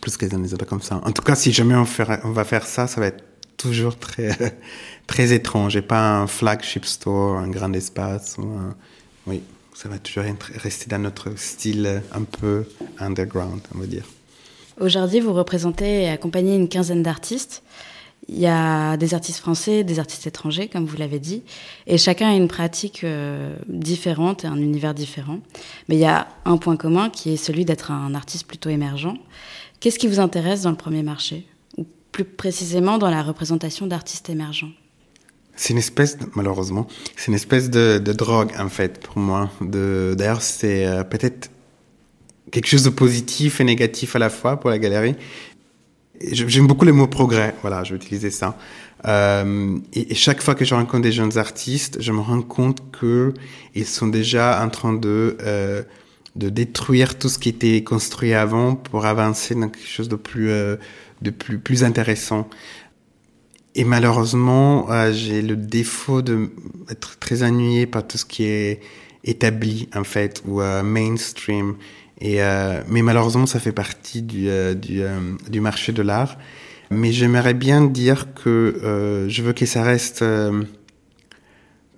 plus 0.01 0.17
que 0.17 0.27
dans 0.27 0.39
les 0.39 0.55
autres 0.55 0.67
comme 0.67 0.83
ça. 0.83 1.01
En 1.05 1.11
tout 1.11 1.23
cas, 1.23 1.35
si 1.35 1.53
jamais 1.53 1.75
on, 1.75 1.87
on 2.25 2.31
va 2.31 2.45
faire 2.45 2.67
ça, 2.67 2.87
ça 2.87 3.01
va 3.01 3.09
être 3.09 3.25
toujours 3.57 3.99
très, 3.99 4.37
très 5.07 5.33
étrange 5.33 5.75
et 5.77 5.83
pas 5.83 6.19
un 6.21 6.27
flagship 6.27 6.85
store, 6.85 7.39
un 7.39 7.49
grand 7.49 7.73
espace. 7.73 8.37
Oui, 9.27 9.43
ça 9.75 9.89
va 9.89 9.99
toujours 9.99 10.25
rester 10.55 10.87
dans 10.89 10.99
notre 10.99 11.37
style 11.39 12.03
un 12.13 12.23
peu 12.23 12.65
underground, 12.99 13.61
on 13.75 13.79
va 13.79 13.87
dire. 13.87 14.05
Aujourd'hui, 14.79 15.21
vous 15.21 15.33
représentez 15.33 16.03
et 16.03 16.09
accompagnez 16.09 16.55
une 16.55 16.69
quinzaine 16.69 17.03
d'artistes. 17.03 17.63
Il 18.29 18.39
y 18.39 18.47
a 18.47 18.97
des 18.97 19.15
artistes 19.15 19.39
français, 19.39 19.85
des 19.85 19.99
artistes 19.99 20.27
étrangers, 20.27 20.69
comme 20.69 20.85
vous 20.85 20.97
l'avez 20.97 21.21
dit, 21.21 21.45
et 21.87 21.97
chacun 21.97 22.29
a 22.29 22.35
une 22.35 22.49
pratique 22.49 23.05
euh, 23.05 23.57
différente 23.69 24.45
et 24.45 24.49
un 24.49 24.57
univers 24.57 24.95
différent. 24.95 25.39
Mais 25.89 25.95
il 25.95 26.01
y 26.01 26.07
a 26.07 26.29
un 26.45 26.57
point 26.57 26.77
commun 26.77 27.09
qui 27.09 27.33
est 27.33 27.37
celui 27.37 27.65
d'être 27.65 27.91
un 27.91 28.15
artiste 28.15 28.47
plutôt 28.47 28.69
émergent. 28.69 29.15
Qu'est-ce 29.81 29.99
qui 29.99 30.09
vous 30.09 30.21
intéresse 30.21 30.63
dans 30.63 30.71
le 30.71 30.77
premier 30.77 31.03
marché? 31.03 31.47
Plus 32.11 32.25
précisément 32.25 32.99
dans 32.99 33.11
la 33.11 33.23
représentation 33.23 33.87
d'artistes 33.87 34.29
émergents? 34.29 34.73
C'est 35.55 35.73
une 35.73 35.79
espèce, 35.79 36.19
malheureusement, 36.35 36.87
c'est 37.17 37.29
une 37.29 37.35
espèce 37.35 37.71
de, 37.71 37.99
de, 37.99 38.13
drogue 38.13 38.53
en 38.59 38.69
fait 38.69 39.01
pour 39.01 39.19
moi. 39.19 39.51
D'ailleurs, 39.63 40.43
c'est 40.43 40.85
euh, 40.85 41.03
peut-être 41.03 41.49
quelque 42.51 42.67
chose 42.67 42.85
de 42.85 42.91
positif 42.91 43.61
et 43.61 43.65
négatif 43.65 44.17
à 44.17 44.19
la 44.19 44.31
fois 44.31 44.59
pour 44.59 44.71
la 44.71 44.79
galerie. 44.79 45.17
J'aime 46.21 46.67
beaucoup 46.67 46.87
le 46.87 46.93
mot 46.93 47.07
progrès, 47.07 47.55
voilà, 47.61 47.85
je 47.85 47.91
vais 47.91 47.97
utiliser 47.97 48.31
ça. 48.31 48.57
Euh, 49.07 49.79
et, 49.93 50.15
chaque 50.15 50.43
fois 50.43 50.55
que 50.55 50.65
je 50.65 50.75
rencontre 50.75 51.03
des 51.03 51.13
jeunes 51.13 51.37
artistes, 51.37 51.99
je 52.01 52.13
me 52.13 52.21
rends 52.21 52.43
compte 52.43 52.91
que 52.91 53.35
ils 53.75 53.87
sont 53.87 54.09
déjà 54.09 54.63
en 54.65 54.71
train 54.71 54.95
de 54.95 55.37
euh, 55.43 55.83
de 56.35 56.49
détruire 56.49 57.19
tout 57.19 57.29
ce 57.29 57.39
qui 57.39 57.49
était 57.49 57.83
construit 57.83 58.35
avant 58.35 58.75
pour 58.75 59.07
avancer 59.07 59.55
dans 59.55 59.69
quelque 59.69 59.87
chose 59.87 60.09
de 60.09 60.17
plus 60.17 60.51
euh, 60.51 60.77
de 61.23 61.31
plus, 61.31 61.59
plus 61.59 61.85
intéressant. 61.85 62.49
Et 63.75 63.85
malheureusement, 63.85 64.89
j'ai 65.13 65.43
le 65.43 65.55
défaut 65.55 66.23
d'être 66.23 67.19
très 67.19 67.43
ennuyé 67.43 67.85
par 67.87 68.07
tout 68.07 68.17
ce 68.17 68.25
qui 68.25 68.45
est 68.45 68.81
établi, 69.23 69.91
en 69.95 70.05
fait, 70.05 70.43
ou 70.47 70.63
mainstream. 70.83 71.77
Et, 72.21 72.43
euh, 72.43 72.83
mais 72.89 73.03
malheureusement, 73.03 73.47
ça 73.47 73.61
fait 73.61 73.73
partie 73.73 74.23
du, 74.23 74.49
euh, 74.49 74.75
du, 74.75 75.03
euh, 75.03 75.19
du, 75.51 75.61
marché 75.61 75.93
de 75.93 76.03
l'art. 76.03 76.39
Mais 76.91 77.13
j'aimerais 77.13 77.55
bien 77.55 77.83
dire 77.83 78.33
que 78.35 79.27
je 79.29 79.43
veux 79.43 79.53
que 79.53 79.67
ça 79.67 79.83
reste 79.83 80.25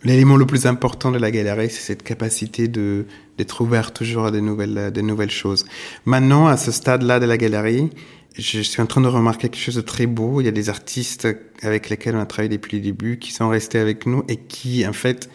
l'élément 0.02 0.36
le 0.36 0.46
plus 0.46 0.64
important 0.64 1.10
de 1.10 1.18
la 1.18 1.30
galerie, 1.30 1.68
c'est 1.68 1.82
cette 1.82 2.02
capacité 2.02 2.68
de 2.68 3.04
d'être 3.36 3.60
ouvert 3.60 3.92
toujours 3.92 4.24
à 4.24 4.30
des 4.30 4.40
nouvelles, 4.40 4.90
des 4.90 5.02
nouvelles 5.02 5.30
choses. 5.30 5.66
Maintenant, 6.06 6.46
à 6.46 6.56
ce 6.56 6.72
stade-là 6.72 7.20
de 7.20 7.26
la 7.26 7.36
galerie, 7.36 7.90
je 8.38 8.60
suis 8.60 8.80
en 8.80 8.86
train 8.86 9.00
de 9.00 9.08
remarquer 9.08 9.48
quelque 9.48 9.62
chose 9.62 9.76
de 9.76 9.80
très 9.80 10.06
beau. 10.06 10.40
Il 10.40 10.44
y 10.44 10.48
a 10.48 10.52
des 10.52 10.70
artistes 10.70 11.28
avec 11.62 11.90
lesquels 11.90 12.16
on 12.16 12.20
a 12.20 12.26
travaillé 12.26 12.48
depuis 12.48 12.78
le 12.78 12.82
début 12.82 13.18
qui 13.18 13.32
sont 13.32 13.48
restés 13.48 13.78
avec 13.78 14.06
nous 14.06 14.24
et 14.28 14.36
qui, 14.36 14.86
en 14.86 14.92
fait, 14.92 15.28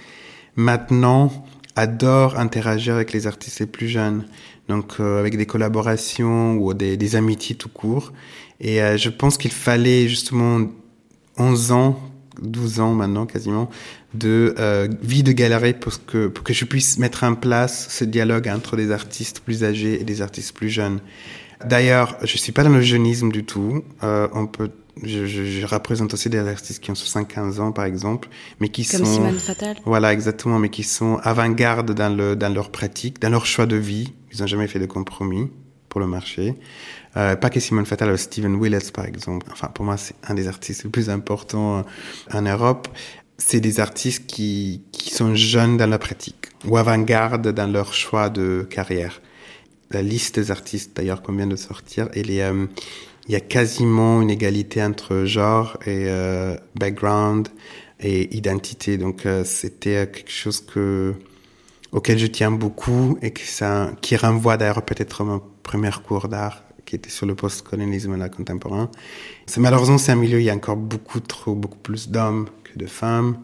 maintenant 0.56 1.46
adorent 1.76 2.38
interagir 2.40 2.96
avec 2.96 3.14
les 3.14 3.28
artistes 3.28 3.60
les 3.60 3.66
plus 3.66 3.88
jeunes. 3.88 4.26
Donc, 4.70 4.94
euh, 5.00 5.20
avec 5.20 5.38
des 5.38 5.46
collaborations 5.46 6.56
ou 6.56 6.74
des, 6.74 6.96
des 6.96 7.16
amitiés 7.16 7.56
tout 7.56 7.70
court. 7.70 8.14
Et 8.62 8.82
euh, 8.82 8.98
je 8.98 9.10
pense 9.10 9.38
qu'il 9.38 9.52
fallait 9.52 10.08
justement 10.08 10.68
11 11.38 11.72
ans, 11.72 12.00
12 12.42 12.80
ans 12.80 12.94
maintenant 12.94 13.26
quasiment, 13.26 13.70
de 14.14 14.56
euh, 14.60 14.88
vie 15.02 15.24
de 15.24 15.32
galerie 15.32 15.74
pour 15.74 15.94
que, 16.06 16.28
pour 16.28 16.44
que 16.44 16.54
je 16.54 16.66
puisse 16.66 16.98
mettre 16.98 17.24
en 17.24 17.36
place 17.36 17.88
ce 17.90 18.06
dialogue 18.06 18.48
entre 18.48 18.78
des 18.78 18.92
artistes 18.92 19.42
plus 19.42 19.64
âgés 19.64 20.00
et 20.00 20.04
des 20.04 20.22
artistes 20.22 20.56
plus 20.56 20.70
jeunes. 20.70 21.00
D'ailleurs, 21.66 22.18
je 22.24 22.38
suis 22.38 22.52
pas 22.52 22.64
dans 22.64 22.70
le 22.70 22.82
jeunisme 22.82 23.32
du 23.32 23.44
tout. 23.44 23.84
Euh, 24.04 24.28
on 24.34 24.48
peut 24.48 24.70
je, 25.02 25.26
je, 25.26 25.44
je, 25.44 25.66
représente 25.66 26.14
aussi 26.14 26.30
des 26.30 26.38
artistes 26.38 26.80
qui 26.80 26.92
ont 26.92 26.96
75 26.96 27.60
ans, 27.60 27.72
par 27.72 27.86
exemple, 27.86 28.30
mais 28.60 28.70
qui 28.70 28.86
Comme 28.86 29.06
sont... 29.06 29.14
Simone 29.14 29.40
Fatal 29.40 29.76
Voilà, 29.86 30.14
exactement, 30.14 30.60
mais 30.60 30.70
qui 30.70 30.84
sont 30.84 31.18
avant-garde 31.24 31.94
dans, 31.94 32.16
le, 32.16 32.36
dans 32.36 32.54
leur 32.54 32.70
pratique, 32.70 33.20
dans 33.20 33.30
leur 33.30 33.48
choix 33.48 33.66
de 33.66 33.76
vie. 33.76 34.14
Ils 34.34 34.42
n'ont 34.42 34.48
jamais 34.48 34.68
fait 34.68 34.80
de 34.80 34.86
compromis 34.86 35.50
pour 35.90 36.02
le 36.02 36.08
marché. 36.08 36.56
Euh, 37.18 37.36
pas 37.36 37.50
que 37.52 37.60
Simone 37.60 37.86
Fatal, 37.86 38.18
Steven 38.18 38.56
Willis, 38.56 38.90
par 38.92 39.06
exemple. 39.06 39.46
Enfin, 39.52 39.68
pour 39.68 39.86
moi, 39.86 39.98
c'est 39.98 40.16
un 40.28 40.34
des 40.34 40.48
artistes 40.48 40.84
les 40.84 40.90
plus 40.90 41.10
importants 41.10 41.78
euh, 41.78 41.82
en 42.32 42.42
Europe. 42.42 42.88
C'est 43.38 43.60
des 43.60 43.80
artistes 43.80 44.26
qui, 44.26 44.82
qui 44.92 45.14
sont 45.14 45.36
jeunes 45.36 45.78
dans 45.78 45.90
la 45.90 46.00
pratique, 46.00 46.48
ou 46.66 46.78
avant-garde 46.78 47.50
dans 47.50 47.72
leur 47.72 47.94
choix 47.94 48.30
de 48.30 48.66
carrière. 48.70 49.22
La 49.92 50.02
liste 50.02 50.40
des 50.40 50.50
artistes, 50.50 50.96
d'ailleurs, 50.96 51.22
qu'on 51.22 51.34
vient 51.34 51.48
de 51.48 51.56
sortir, 51.56 52.10
elle 52.14 52.32
est... 52.32 52.44
Euh, 52.44 52.66
il 53.26 53.32
y 53.32 53.38
a 53.38 53.40
quasiment 53.40 54.22
une 54.22 54.30
égalité 54.30 54.84
entre 54.84 55.24
genre 55.24 55.78
et 55.86 56.08
euh, 56.10 56.58
background 56.76 57.48
et 58.02 58.36
identité. 58.36 58.98
Donc 58.98 59.26
c'était 59.46 60.12
quelque 60.12 60.30
chose 60.30 60.60
que 60.60 61.14
auquel 61.94 62.18
je 62.18 62.28
tiens 62.28 62.52
beaucoup 62.52 63.18
et 63.22 63.32
que 63.32 63.42
ça, 63.42 63.92
qui 64.02 64.18
renvoie 64.18 64.58
d'ailleurs 64.58 64.84
peut-être 64.84 65.22
à 65.22 65.24
mon 65.24 65.42
premier 65.62 65.92
cours 66.06 66.28
d'art 66.28 66.64
qui 66.86 66.96
était 66.96 67.10
sur 67.10 67.26
le 67.26 67.36
post-colonialisme 67.36 68.18
l'art 68.18 68.30
contemporain. 68.30 68.90
C'est 69.46 69.62
malheureusement 69.62 69.98
c'est 69.98 70.12
un 70.12 70.18
milieu 70.18 70.38
où 70.38 70.42
il 70.42 70.46
y 70.46 70.50
a 70.50 70.56
encore 70.56 70.76
beaucoup 70.76 71.22
trop, 71.22 71.56
beaucoup 71.56 71.78
plus 71.78 72.10
d'hommes 72.10 72.48
que 72.64 72.78
de 72.78 72.88
femmes. 72.88 73.38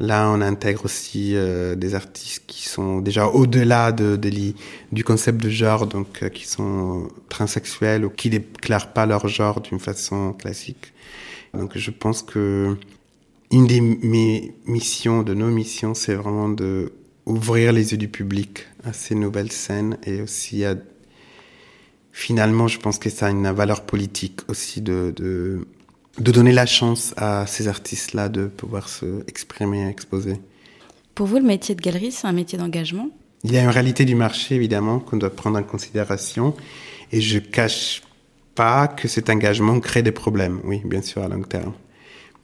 Là, 0.00 0.28
on 0.30 0.40
intègre 0.40 0.86
aussi 0.86 1.36
euh, 1.36 1.76
des 1.76 1.94
artistes 1.94 2.42
qui 2.46 2.68
sont 2.68 3.00
déjà 3.00 3.26
au-delà 3.26 3.92
de, 3.92 4.16
de, 4.16 4.30
du 4.90 5.04
concept 5.04 5.40
de 5.40 5.50
genre, 5.50 5.86
donc 5.86 6.22
euh, 6.22 6.28
qui 6.28 6.48
sont 6.48 7.08
transsexuels 7.28 8.04
ou 8.04 8.10
qui 8.10 8.30
déclarent 8.30 8.92
pas 8.94 9.06
leur 9.06 9.28
genre 9.28 9.60
d'une 9.60 9.78
façon 9.78 10.32
classique. 10.32 10.92
Donc, 11.54 11.76
je 11.76 11.90
pense 11.90 12.22
que 12.22 12.76
une 13.52 13.66
des 13.66 13.80
mes 13.80 14.54
missions, 14.64 15.22
de 15.22 15.34
nos 15.34 15.50
missions, 15.50 15.94
c'est 15.94 16.14
vraiment 16.14 16.48
de 16.48 16.92
ouvrir 17.26 17.72
les 17.72 17.92
yeux 17.92 17.98
du 17.98 18.08
public 18.08 18.66
à 18.84 18.92
ces 18.92 19.14
nouvelles 19.14 19.52
scènes 19.52 19.96
et 20.04 20.20
aussi 20.22 20.64
à 20.64 20.74
finalement, 22.12 22.68
je 22.68 22.78
pense 22.78 22.98
que 22.98 23.08
ça 23.08 23.26
a 23.26 23.30
une 23.30 23.50
valeur 23.50 23.86
politique 23.86 24.40
aussi 24.48 24.82
de, 24.82 25.12
de 25.16 25.66
de 26.18 26.30
donner 26.30 26.52
la 26.52 26.66
chance 26.66 27.14
à 27.16 27.46
ces 27.46 27.68
artistes-là 27.68 28.28
de 28.28 28.46
pouvoir 28.46 28.88
se 28.88 29.24
exprimer, 29.28 29.88
exposer. 29.88 30.36
Pour 31.14 31.26
vous, 31.26 31.36
le 31.36 31.42
métier 31.42 31.74
de 31.74 31.80
galerie, 31.80 32.12
c'est 32.12 32.26
un 32.26 32.32
métier 32.32 32.58
d'engagement? 32.58 33.08
Il 33.44 33.52
y 33.52 33.58
a 33.58 33.62
une 33.62 33.70
réalité 33.70 34.04
du 34.04 34.14
marché, 34.14 34.54
évidemment, 34.54 35.00
qu'on 35.00 35.16
doit 35.16 35.34
prendre 35.34 35.58
en 35.58 35.62
considération. 35.62 36.54
Et 37.12 37.20
je 37.20 37.38
cache 37.38 38.02
pas 38.54 38.88
que 38.88 39.08
cet 39.08 39.30
engagement 39.30 39.80
crée 39.80 40.02
des 40.02 40.12
problèmes, 40.12 40.60
oui, 40.64 40.80
bien 40.84 41.02
sûr, 41.02 41.22
à 41.22 41.28
long 41.28 41.42
terme. 41.42 41.72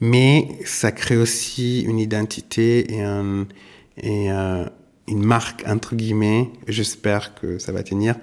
Mais 0.00 0.48
ça 0.64 0.92
crée 0.92 1.16
aussi 1.16 1.82
une 1.82 1.98
identité 1.98 2.94
et, 2.94 3.02
un, 3.02 3.46
et 4.02 4.30
un, 4.30 4.70
une 5.08 5.24
marque, 5.24 5.64
entre 5.66 5.96
guillemets, 5.96 6.50
j'espère 6.68 7.34
que 7.34 7.58
ça 7.58 7.72
va 7.72 7.82
tenir, 7.82 8.16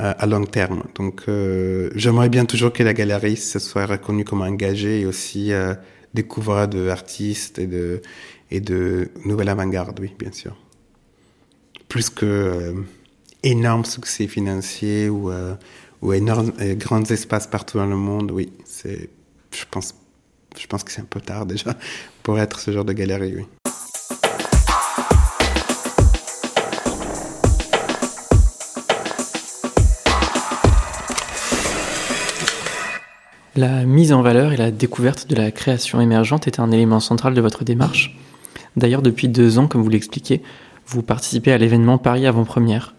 euh, 0.00 0.12
à 0.16 0.26
long 0.26 0.44
terme. 0.44 0.84
Donc, 0.94 1.22
euh, 1.28 1.90
j'aimerais 1.94 2.28
bien 2.28 2.44
toujours 2.44 2.72
que 2.72 2.82
la 2.82 2.92
galerie 2.92 3.36
se 3.36 3.58
soit 3.58 3.86
reconnue 3.86 4.24
comme 4.24 4.42
engagée 4.42 5.00
et 5.00 5.06
aussi 5.06 5.52
euh, 5.52 5.74
découvrir 6.14 6.68
de 6.68 6.88
artistes 6.88 7.58
et 7.58 7.66
de, 7.66 8.02
et 8.50 8.60
de 8.60 9.08
nouvelles 9.24 9.48
avant-garde, 9.48 9.98
oui, 10.00 10.12
bien 10.18 10.32
sûr. 10.32 10.54
Plus 11.88 12.10
que 12.10 12.26
euh, 12.26 12.72
énorme 13.42 13.84
succès 13.84 14.26
financier 14.26 15.08
ou, 15.08 15.30
euh, 15.30 15.54
ou 16.02 16.12
énormes, 16.12 16.52
grands 16.74 17.04
espaces 17.04 17.46
partout 17.46 17.78
dans 17.78 17.86
le 17.86 17.96
monde, 17.96 18.30
oui, 18.30 18.52
je 18.84 19.64
pense, 19.70 19.94
je 20.58 20.66
pense 20.66 20.84
que 20.84 20.92
c'est 20.92 21.00
un 21.00 21.06
peu 21.08 21.20
tard 21.20 21.46
déjà 21.46 21.74
pour 22.22 22.38
être 22.38 22.60
ce 22.60 22.70
genre 22.72 22.84
de 22.84 22.92
galerie, 22.92 23.34
oui. 23.36 23.44
La 33.56 33.86
mise 33.86 34.12
en 34.12 34.20
valeur 34.20 34.52
et 34.52 34.58
la 34.58 34.70
découverte 34.70 35.30
de 35.30 35.34
la 35.34 35.50
création 35.50 35.98
émergente 35.98 36.46
est 36.46 36.60
un 36.60 36.70
élément 36.70 37.00
central 37.00 37.32
de 37.32 37.40
votre 37.40 37.64
démarche. 37.64 38.14
D'ailleurs, 38.76 39.00
depuis 39.00 39.28
deux 39.28 39.58
ans, 39.58 39.66
comme 39.66 39.82
vous 39.82 39.88
l'expliquez, 39.88 40.42
vous 40.86 41.02
participez 41.02 41.52
à 41.52 41.58
l'événement 41.58 41.96
Paris 41.96 42.26
avant-première. 42.26 42.94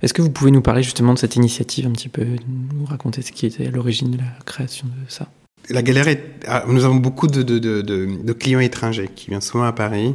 Est-ce 0.00 0.14
que 0.14 0.22
vous 0.22 0.30
pouvez 0.30 0.52
nous 0.52 0.62
parler 0.62 0.84
justement 0.84 1.12
de 1.12 1.18
cette 1.18 1.34
initiative 1.34 1.88
un 1.88 1.90
petit 1.90 2.08
peu, 2.08 2.24
nous 2.24 2.84
raconter 2.84 3.20
ce 3.20 3.32
qui 3.32 3.46
était 3.46 3.66
à 3.66 3.70
l'origine 3.70 4.12
de 4.12 4.18
la 4.18 4.44
création 4.46 4.86
de 4.86 5.10
ça? 5.10 5.26
La 5.70 5.82
galerie, 5.82 6.18
nous 6.68 6.84
avons 6.84 6.96
beaucoup 6.96 7.26
de, 7.26 7.42
de, 7.42 7.58
de, 7.58 8.32
clients 8.32 8.60
étrangers 8.60 9.10
qui 9.12 9.30
viennent 9.30 9.40
souvent 9.40 9.64
à 9.64 9.72
Paris 9.72 10.14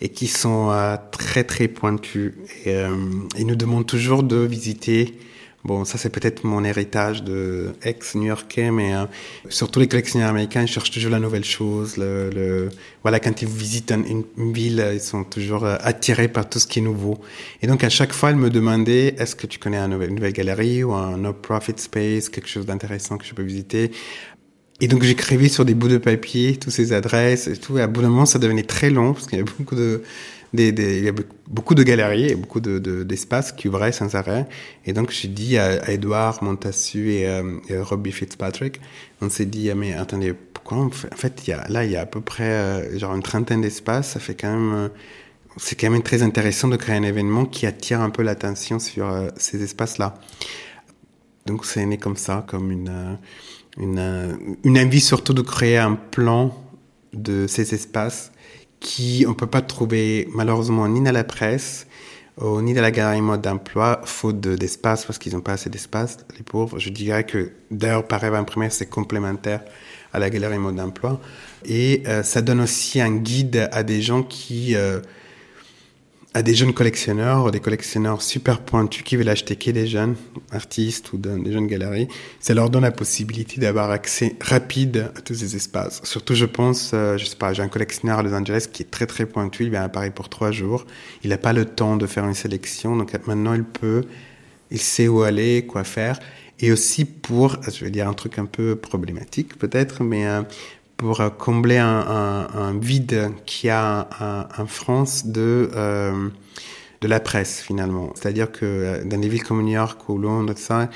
et 0.00 0.08
qui 0.08 0.28
sont 0.28 0.70
euh, 0.70 0.96
très 1.10 1.44
très 1.44 1.68
pointus 1.68 2.32
et 2.64 2.74
euh, 2.74 2.96
ils 3.36 3.46
nous 3.46 3.56
demandent 3.56 3.86
toujours 3.86 4.22
de 4.22 4.36
visiter 4.36 5.18
Bon, 5.64 5.86
ça 5.86 5.96
c'est 5.96 6.10
peut-être 6.10 6.44
mon 6.44 6.62
héritage 6.62 7.24
de 7.24 7.72
ex-new-yorkais, 7.82 8.70
mais 8.70 8.94
euh, 8.94 9.06
surtout 9.48 9.80
les 9.80 9.88
collectionneurs 9.88 10.28
américains 10.28 10.60
ils 10.60 10.68
cherchent 10.68 10.90
toujours 10.90 11.10
la 11.10 11.18
nouvelle 11.18 11.44
chose. 11.44 11.96
Le, 11.96 12.28
le... 12.28 12.68
Voilà, 13.02 13.18
quand 13.18 13.40
ils 13.40 13.48
visitent 13.48 13.90
une, 13.92 14.52
ville, 14.52 14.86
ils 14.92 15.00
sont 15.00 15.24
toujours 15.24 15.64
euh, 15.64 15.76
attirés 15.80 16.28
par 16.28 16.50
tout 16.50 16.58
ce 16.58 16.66
qui 16.66 16.80
est 16.80 16.82
nouveau. 16.82 17.18
Et 17.62 17.66
donc 17.66 17.82
à 17.82 17.88
chaque 17.88 18.12
fois, 18.12 18.30
ils 18.30 18.36
me 18.36 18.50
demandaient 18.50 19.14
est-ce 19.18 19.34
que 19.34 19.46
tu 19.46 19.58
connais 19.58 19.78
une 19.78 19.96
nouvelle 20.14 20.32
galerie 20.34 20.84
ou 20.84 20.92
un 20.92 21.16
no-profit 21.16 21.72
space, 21.78 22.28
quelque 22.28 22.48
chose 22.48 22.66
d'intéressant 22.66 23.16
que 23.16 23.24
je 23.24 23.32
peux 23.32 23.42
visiter? 23.42 23.90
Et 24.80 24.88
donc 24.88 25.02
j'écrivais 25.02 25.48
sur 25.48 25.64
des 25.64 25.72
bouts 25.72 25.88
de 25.88 25.98
papier 25.98 26.56
toutes 26.56 26.72
ces 26.72 26.92
adresses 26.92 27.46
et 27.46 27.56
tout. 27.56 27.78
Et 27.78 27.80
à 27.80 27.86
bout 27.86 28.02
d'un 28.02 28.10
moment, 28.10 28.26
ça 28.26 28.38
devenait 28.38 28.64
très 28.64 28.90
long 28.90 29.14
parce 29.14 29.26
qu'il 29.26 29.38
y 29.38 29.40
avait 29.40 29.50
beaucoup 29.58 29.76
de 29.76 30.02
il 30.62 31.04
y 31.04 31.08
a 31.08 31.12
beaucoup 31.48 31.74
de 31.74 31.82
galeries 31.82 32.30
et 32.30 32.34
beaucoup 32.34 32.60
d'espaces 32.60 33.50
de, 33.50 33.56
de, 33.56 33.60
qui 33.60 33.68
ouvraient 33.68 33.92
sans 33.92 34.14
arrêt. 34.14 34.46
Et 34.86 34.92
donc, 34.92 35.10
j'ai 35.10 35.28
dit 35.28 35.58
à, 35.58 35.82
à 35.82 35.90
Edouard 35.90 36.42
Montassu 36.42 37.12
et, 37.12 37.28
euh, 37.28 37.42
Robbie 37.82 38.12
Fitzpatrick, 38.12 38.80
on 39.20 39.28
s'est 39.28 39.46
dit, 39.46 39.70
ah, 39.70 39.74
mais 39.74 39.94
attendez, 39.94 40.34
pourquoi 40.64 40.78
on 40.78 40.90
fait, 40.90 41.12
en 41.12 41.16
fait, 41.16 41.46
là, 41.68 41.84
il 41.84 41.90
y 41.90 41.96
a 41.96 42.02
à 42.02 42.06
peu 42.06 42.20
près 42.20 42.44
euh, 42.44 42.98
genre 42.98 43.14
une 43.14 43.22
trentaine 43.22 43.60
d'espaces, 43.60 44.12
ça 44.12 44.20
fait 44.20 44.34
quand 44.34 44.52
même, 44.52 44.74
euh, 44.74 44.88
c'est 45.56 45.78
quand 45.78 45.90
même 45.90 46.02
très 46.02 46.22
intéressant 46.22 46.68
de 46.68 46.76
créer 46.76 46.96
un 46.96 47.02
événement 47.02 47.44
qui 47.44 47.66
attire 47.66 48.00
un 48.00 48.10
peu 48.10 48.22
l'attention 48.22 48.78
sur 48.78 49.10
euh, 49.10 49.28
ces 49.36 49.62
espaces-là. 49.62 50.14
Donc, 51.46 51.66
c'est 51.66 51.84
né 51.84 51.98
comme 51.98 52.16
ça, 52.16 52.44
comme 52.48 52.70
une 52.70 53.18
envie 54.78 55.00
surtout 55.00 55.34
de 55.34 55.42
créer 55.42 55.76
un 55.76 55.94
plan 55.94 56.56
de 57.12 57.46
ces 57.46 57.74
espaces 57.74 58.32
qui 58.80 59.24
on 59.28 59.34
peut 59.34 59.46
pas 59.46 59.62
trouver 59.62 60.28
malheureusement 60.34 60.86
ni 60.88 61.02
dans 61.02 61.12
la 61.12 61.24
presse 61.24 61.86
euh, 62.42 62.60
ni 62.62 62.74
dans 62.74 62.82
la 62.82 62.90
galerie 62.90 63.20
mode 63.20 63.42
d'emploi, 63.42 64.00
faute 64.04 64.40
d'espace, 64.40 65.04
parce 65.04 65.18
qu'ils 65.18 65.34
n'ont 65.34 65.40
pas 65.40 65.52
assez 65.52 65.70
d'espace, 65.70 66.18
les 66.36 66.42
pauvres. 66.42 66.80
Je 66.80 66.90
dirais 66.90 67.24
que 67.24 67.52
d'ailleurs, 67.70 68.08
par 68.08 68.20
rêve 68.20 68.34
imprimé, 68.34 68.70
c'est 68.70 68.86
complémentaire 68.86 69.60
à 70.12 70.18
la 70.18 70.30
galerie 70.30 70.58
mode 70.58 70.74
d'emploi. 70.74 71.20
Et 71.64 72.02
euh, 72.08 72.24
ça 72.24 72.42
donne 72.42 72.60
aussi 72.60 73.00
un 73.00 73.12
guide 73.12 73.68
à 73.70 73.84
des 73.84 74.02
gens 74.02 74.24
qui 74.24 74.74
euh, 74.74 75.00
à 76.36 76.42
des 76.42 76.54
jeunes 76.56 76.72
collectionneurs, 76.72 77.52
des 77.52 77.60
collectionneurs 77.60 78.20
super 78.20 78.60
pointus 78.60 79.04
qui 79.04 79.14
veulent 79.14 79.28
acheter 79.28 79.54
que 79.54 79.70
des 79.70 79.86
jeunes 79.86 80.16
artistes 80.50 81.12
ou 81.12 81.16
des 81.16 81.52
jeunes 81.52 81.68
galeries, 81.68 82.08
ça 82.40 82.54
leur 82.54 82.70
donne 82.70 82.82
la 82.82 82.90
possibilité 82.90 83.60
d'avoir 83.60 83.92
accès 83.92 84.34
rapide 84.40 85.12
à 85.16 85.20
tous 85.20 85.34
ces 85.34 85.54
espaces. 85.54 86.00
Surtout, 86.02 86.34
je 86.34 86.44
pense, 86.44 86.90
euh, 86.92 87.16
je 87.16 87.24
sais 87.24 87.36
pas, 87.36 87.52
j'ai 87.52 87.62
un 87.62 87.68
collectionneur 87.68 88.18
à 88.18 88.22
Los 88.24 88.34
Angeles 88.34 88.66
qui 88.70 88.82
est 88.82 88.90
très 88.90 89.06
très 89.06 89.26
pointu, 89.26 89.62
il 89.62 89.70
vient 89.70 89.84
à 89.84 89.88
Paris 89.88 90.10
pour 90.10 90.28
trois 90.28 90.50
jours, 90.50 90.86
il 91.22 91.30
n'a 91.30 91.38
pas 91.38 91.52
le 91.52 91.66
temps 91.66 91.96
de 91.96 92.06
faire 92.06 92.24
une 92.24 92.34
sélection, 92.34 92.96
donc 92.96 93.12
maintenant 93.28 93.54
il 93.54 93.62
peut, 93.62 94.02
il 94.72 94.80
sait 94.80 95.06
où 95.06 95.22
aller, 95.22 95.64
quoi 95.66 95.84
faire, 95.84 96.18
et 96.58 96.72
aussi 96.72 97.04
pour, 97.04 97.58
je 97.72 97.84
vais 97.84 97.92
dire 97.92 98.08
un 98.08 98.12
truc 98.12 98.40
un 98.40 98.46
peu 98.46 98.74
problématique 98.74 99.56
peut-être, 99.56 100.02
mais 100.02 100.26
euh, 100.26 100.42
pour 100.96 101.22
combler 101.38 101.78
un, 101.78 102.78
vide 102.80 103.32
qu'il 103.46 103.68
y 103.68 103.70
a 103.70 104.08
en 104.56 104.66
France 104.66 105.26
de, 105.26 105.70
euh, 105.74 106.28
de 107.00 107.08
la 107.08 107.20
presse 107.20 107.60
finalement. 107.60 108.12
C'est-à-dire 108.14 108.50
que 108.52 109.02
dans 109.04 109.18
des 109.18 109.28
villes 109.28 109.42
comme 109.42 109.62
New 109.62 109.72
York 109.72 110.08
ou 110.08 110.18
Londres, 110.18 110.54
ça, 110.56 110.88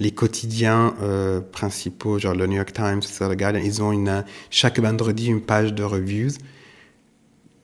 les 0.00 0.10
quotidiens 0.10 0.94
euh, 1.02 1.40
principaux, 1.40 2.18
genre 2.18 2.34
le 2.34 2.46
New 2.46 2.56
York 2.56 2.72
Times, 2.72 3.00
The 3.00 3.36
Guardian, 3.36 3.62
ils 3.64 3.82
ont 3.82 3.92
une, 3.92 4.24
chaque 4.50 4.78
vendredi 4.78 5.26
une 5.26 5.40
page 5.40 5.72
de 5.72 5.82
reviews 5.82 6.32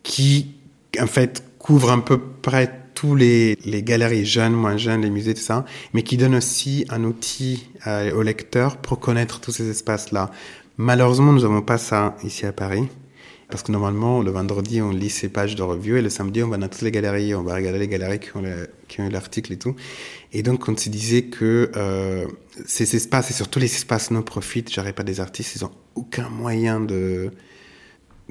qui, 0.02 0.54
en 0.98 1.06
fait, 1.06 1.44
couvre 1.58 1.90
un 1.90 1.98
peu 1.98 2.18
près 2.18 2.80
tous 2.94 3.14
les, 3.14 3.56
les 3.64 3.82
galeries 3.82 4.24
jeunes, 4.24 4.52
moins 4.52 4.76
jeunes, 4.76 5.02
les 5.02 5.10
musées, 5.10 5.34
tout 5.34 5.40
ça, 5.40 5.64
mais 5.94 6.02
qui 6.02 6.16
donne 6.16 6.34
aussi 6.34 6.84
un 6.90 7.04
outil 7.04 7.68
euh, 7.86 8.12
aux 8.14 8.22
lecteurs 8.22 8.76
pour 8.76 9.00
connaître 9.00 9.40
tous 9.40 9.52
ces 9.52 9.68
espaces-là. 9.70 10.30
Malheureusement, 10.82 11.34
nous 11.34 11.42
n'avons 11.42 11.60
pas 11.60 11.76
ça 11.76 12.16
ici 12.24 12.46
à 12.46 12.52
Paris. 12.52 12.88
Parce 13.50 13.62
que 13.62 13.70
normalement, 13.70 14.22
le 14.22 14.30
vendredi, 14.30 14.80
on 14.80 14.92
lit 14.92 15.10
ces 15.10 15.28
pages 15.28 15.54
de 15.54 15.62
review 15.62 15.96
et 15.96 16.00
le 16.00 16.08
samedi, 16.08 16.42
on 16.42 16.48
va 16.48 16.56
dans 16.56 16.68
toutes 16.68 16.80
les 16.80 16.90
galeries, 16.90 17.34
on 17.34 17.42
va 17.42 17.54
regarder 17.54 17.80
les 17.80 17.88
galeries 17.88 18.18
qui 18.18 18.34
ont, 18.34 18.42
eu 18.42 19.10
l'article 19.10 19.52
et 19.52 19.58
tout. 19.58 19.76
Et 20.32 20.42
donc, 20.42 20.66
on 20.70 20.74
se 20.74 20.88
disait 20.88 21.24
que 21.24 21.70
euh, 21.76 22.26
ces 22.64 22.96
espaces, 22.96 23.30
et 23.30 23.34
surtout 23.34 23.58
les 23.58 23.66
espaces 23.66 24.10
non-profit, 24.10 24.64
j'aurais 24.72 24.94
pas 24.94 25.02
des 25.02 25.20
artistes, 25.20 25.54
ils 25.56 25.66
ont 25.66 25.72
aucun 25.96 26.30
moyen 26.30 26.80
de 26.80 27.30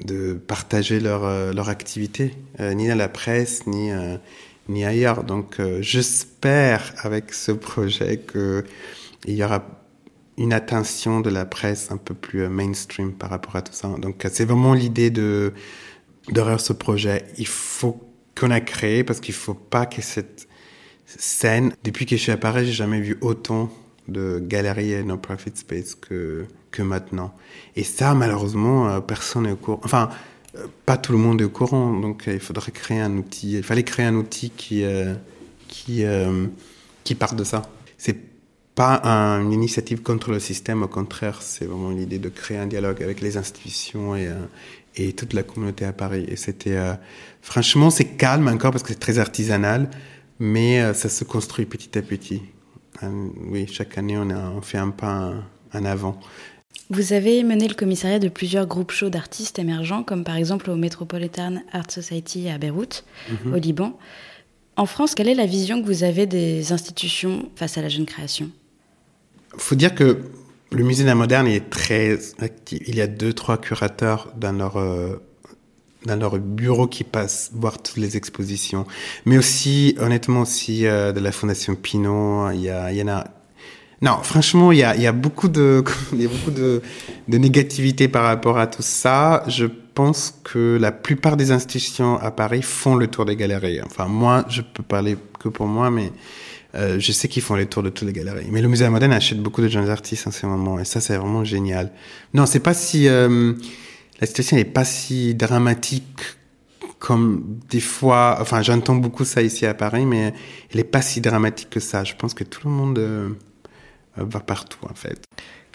de 0.04 0.32
partager 0.32 0.98
leur, 0.98 1.24
euh, 1.24 1.52
leur 1.52 1.68
activité, 1.68 2.34
euh, 2.58 2.72
ni 2.72 2.88
dans 2.88 2.96
la 2.96 3.10
presse, 3.10 3.66
ni, 3.68 3.90
ni 4.68 4.84
ailleurs. 4.84 5.22
Donc 5.22 5.60
j'espère 5.80 6.94
avec 7.04 7.32
ce 7.32 7.52
projet 7.52 8.18
qu'il 8.18 9.34
y 9.36 9.44
aura 9.44 9.79
une 10.40 10.54
attention 10.54 11.20
de 11.20 11.28
la 11.28 11.44
presse 11.44 11.90
un 11.92 11.98
peu 11.98 12.14
plus 12.14 12.48
mainstream 12.48 13.12
par 13.12 13.28
rapport 13.28 13.56
à 13.56 13.62
tout 13.62 13.74
ça. 13.74 13.88
Donc 13.98 14.26
c'est 14.32 14.46
vraiment 14.46 14.72
l'idée 14.72 15.10
de 15.10 15.52
derrière 16.30 16.60
ce 16.60 16.72
projet. 16.72 17.26
Il 17.36 17.46
faut 17.46 18.00
qu'on 18.38 18.50
a 18.50 18.60
créé 18.60 19.04
parce 19.04 19.20
qu'il 19.20 19.34
faut 19.34 19.54
pas 19.54 19.84
que 19.84 20.00
cette 20.00 20.48
scène, 21.06 21.72
depuis 21.84 22.06
que 22.06 22.16
je 22.16 22.22
suis 22.22 22.32
à 22.32 22.38
Paris, 22.38 22.64
j'ai 22.64 22.72
jamais 22.72 23.00
vu 23.00 23.18
autant 23.20 23.70
de 24.08 24.38
galeries 24.42 24.92
et 24.92 25.02
non-profit 25.02 25.52
space 25.54 25.94
que 25.94 26.46
que 26.70 26.82
maintenant. 26.82 27.34
Et 27.76 27.82
ça, 27.82 28.14
malheureusement, 28.14 28.88
euh, 28.88 29.00
personne 29.00 29.42
n'est 29.42 29.52
au 29.52 29.56
courant. 29.56 29.80
Enfin, 29.82 30.08
euh, 30.56 30.66
pas 30.86 30.96
tout 30.96 31.12
le 31.12 31.18
monde 31.18 31.40
est 31.40 31.44
au 31.44 31.50
courant. 31.50 31.92
Donc, 31.98 32.28
euh, 32.28 32.34
il 32.34 32.40
faudrait 32.40 32.70
créer 32.72 33.00
un 33.00 33.16
outil. 33.16 33.58
Il 33.58 33.62
fallait 33.62 33.82
créer 33.82 34.06
un 34.06 34.14
outil 34.14 34.50
qui 34.50 34.84
qui 35.68 36.04
qui 37.04 37.14
parte 37.14 37.36
de 37.36 37.44
ça. 37.44 37.62
Pas 38.74 39.00
une 39.04 39.52
initiative 39.52 40.02
contre 40.02 40.30
le 40.30 40.40
système. 40.40 40.82
Au 40.82 40.88
contraire, 40.88 41.42
c'est 41.42 41.64
vraiment 41.64 41.90
l'idée 41.90 42.18
de 42.18 42.28
créer 42.28 42.58
un 42.58 42.66
dialogue 42.66 43.02
avec 43.02 43.20
les 43.20 43.36
institutions 43.36 44.16
et 44.16 44.28
et 44.96 45.12
toute 45.12 45.34
la 45.34 45.44
communauté 45.44 45.84
à 45.84 45.92
Paris. 45.92 46.24
Et 46.28 46.36
c'était 46.36 46.76
franchement, 47.42 47.90
c'est 47.90 48.16
calme 48.16 48.48
encore 48.48 48.72
parce 48.72 48.82
que 48.82 48.88
c'est 48.88 48.98
très 48.98 49.18
artisanal, 49.18 49.88
mais 50.40 50.92
ça 50.94 51.08
se 51.08 51.22
construit 51.22 51.64
petit 51.64 51.96
à 51.96 52.02
petit. 52.02 52.42
oui, 53.02 53.66
chaque 53.70 53.96
année, 53.98 54.18
on, 54.18 54.30
a, 54.30 54.50
on 54.50 54.60
fait 54.60 54.78
un 54.78 54.90
pas 54.90 55.32
en 55.72 55.84
avant. 55.84 56.18
Vous 56.90 57.12
avez 57.12 57.44
mené 57.44 57.68
le 57.68 57.74
commissariat 57.74 58.18
de 58.18 58.28
plusieurs 58.28 58.66
groupes 58.66 58.90
chauds 58.90 59.10
d'artistes 59.10 59.60
émergents, 59.60 60.02
comme 60.02 60.24
par 60.24 60.36
exemple 60.36 60.70
au 60.70 60.76
Metropolitan 60.76 61.62
Art 61.72 61.90
Society 61.90 62.48
à 62.48 62.58
Beyrouth, 62.58 63.04
mhm. 63.28 63.54
au 63.54 63.56
Liban. 63.58 63.98
En 64.76 64.86
France, 64.86 65.14
quelle 65.14 65.28
est 65.28 65.34
la 65.34 65.46
vision 65.46 65.80
que 65.80 65.86
vous 65.86 66.02
avez 66.02 66.26
des 66.26 66.72
institutions 66.72 67.48
face 67.54 67.78
à 67.78 67.82
la 67.82 67.88
jeune 67.88 68.06
création? 68.06 68.50
Faut 69.56 69.74
dire 69.74 69.94
que 69.94 70.18
le 70.72 70.84
musée 70.84 71.04
d'art 71.04 71.16
moderne 71.16 71.46
est 71.46 71.70
très 71.70 72.18
actif. 72.40 72.80
Il 72.86 72.94
y 72.96 73.00
a 73.00 73.06
deux, 73.06 73.32
trois 73.32 73.58
curateurs 73.58 74.32
dans 74.36 74.52
leur, 74.52 74.76
euh, 74.76 75.20
dans 76.06 76.16
leur 76.16 76.38
bureau 76.38 76.86
qui 76.86 77.04
passent 77.04 77.50
voir 77.52 77.82
toutes 77.82 77.96
les 77.96 78.16
expositions. 78.16 78.86
Mais 79.24 79.36
aussi, 79.36 79.96
honnêtement, 79.98 80.42
aussi 80.42 80.86
euh, 80.86 81.12
de 81.12 81.20
la 81.20 81.32
Fondation 81.32 81.74
Pinot, 81.74 82.50
il 82.52 82.60
y, 82.60 82.70
a, 82.70 82.92
il 82.92 82.98
y 82.98 83.02
en 83.02 83.08
a 83.08 83.24
non, 84.02 84.16
franchement, 84.22 84.72
il 84.72 84.78
y 84.78 84.82
a, 84.82 84.96
y 84.96 85.06
a, 85.06 85.12
beaucoup 85.12 85.48
de, 85.48 85.84
il 86.14 86.22
y 86.22 86.24
a 86.24 86.28
beaucoup 86.28 86.50
de, 86.50 86.80
de 87.28 87.38
négativité 87.38 88.08
par 88.08 88.24
rapport 88.24 88.58
à 88.58 88.66
tout 88.66 88.82
ça. 88.82 89.44
Je 89.46 89.66
pense 89.66 90.40
que 90.42 90.78
la 90.80 90.90
plupart 90.90 91.36
des 91.36 91.50
institutions 91.50 92.18
à 92.18 92.30
Paris 92.30 92.62
font 92.62 92.94
le 92.94 93.08
tour 93.08 93.26
des 93.26 93.36
galeries. 93.36 93.82
Enfin, 93.82 94.06
moi, 94.06 94.46
je 94.48 94.62
peux 94.62 94.82
parler 94.82 95.18
que 95.38 95.50
pour 95.50 95.66
moi, 95.66 95.90
mais 95.90 96.12
euh, 96.74 97.00
je 97.00 97.12
sais 97.12 97.28
qu'ils 97.28 97.42
font 97.42 97.56
le 97.56 97.66
tour 97.66 97.82
de 97.82 97.90
toutes 97.90 98.06
les 98.06 98.12
galeries. 98.12 98.48
Mais 98.50 98.62
le 98.62 98.68
musée 98.68 98.88
moderne 98.88 99.12
achète 99.12 99.40
beaucoup 99.40 99.60
de 99.60 99.68
jeunes 99.68 99.88
artistes 99.88 100.26
en 100.26 100.30
ce 100.30 100.46
moment, 100.46 100.78
et 100.78 100.84
ça, 100.84 101.00
c'est 101.00 101.16
vraiment 101.16 101.44
génial. 101.44 101.90
Non, 102.34 102.46
c'est 102.46 102.60
pas 102.60 102.74
si 102.74 103.08
euh, 103.08 103.54
la 104.20 104.26
situation 104.26 104.56
n'est 104.56 104.64
pas 104.64 104.84
si 104.84 105.34
dramatique 105.34 106.20
comme 106.98 107.58
des 107.68 107.80
fois. 107.80 108.38
Enfin, 108.40 108.62
j'entends 108.62 108.94
beaucoup 108.94 109.24
ça 109.24 109.42
ici 109.42 109.66
à 109.66 109.74
Paris, 109.74 110.06
mais 110.06 110.32
elle 110.72 110.80
est 110.80 110.84
pas 110.84 111.02
si 111.02 111.20
dramatique 111.20 111.70
que 111.70 111.80
ça. 111.80 112.04
Je 112.04 112.14
pense 112.14 112.34
que 112.34 112.44
tout 112.44 112.60
le 112.64 112.70
monde 112.72 112.98
euh, 112.98 113.30
va 114.16 114.40
partout 114.40 114.78
en 114.88 114.94
fait. 114.94 115.24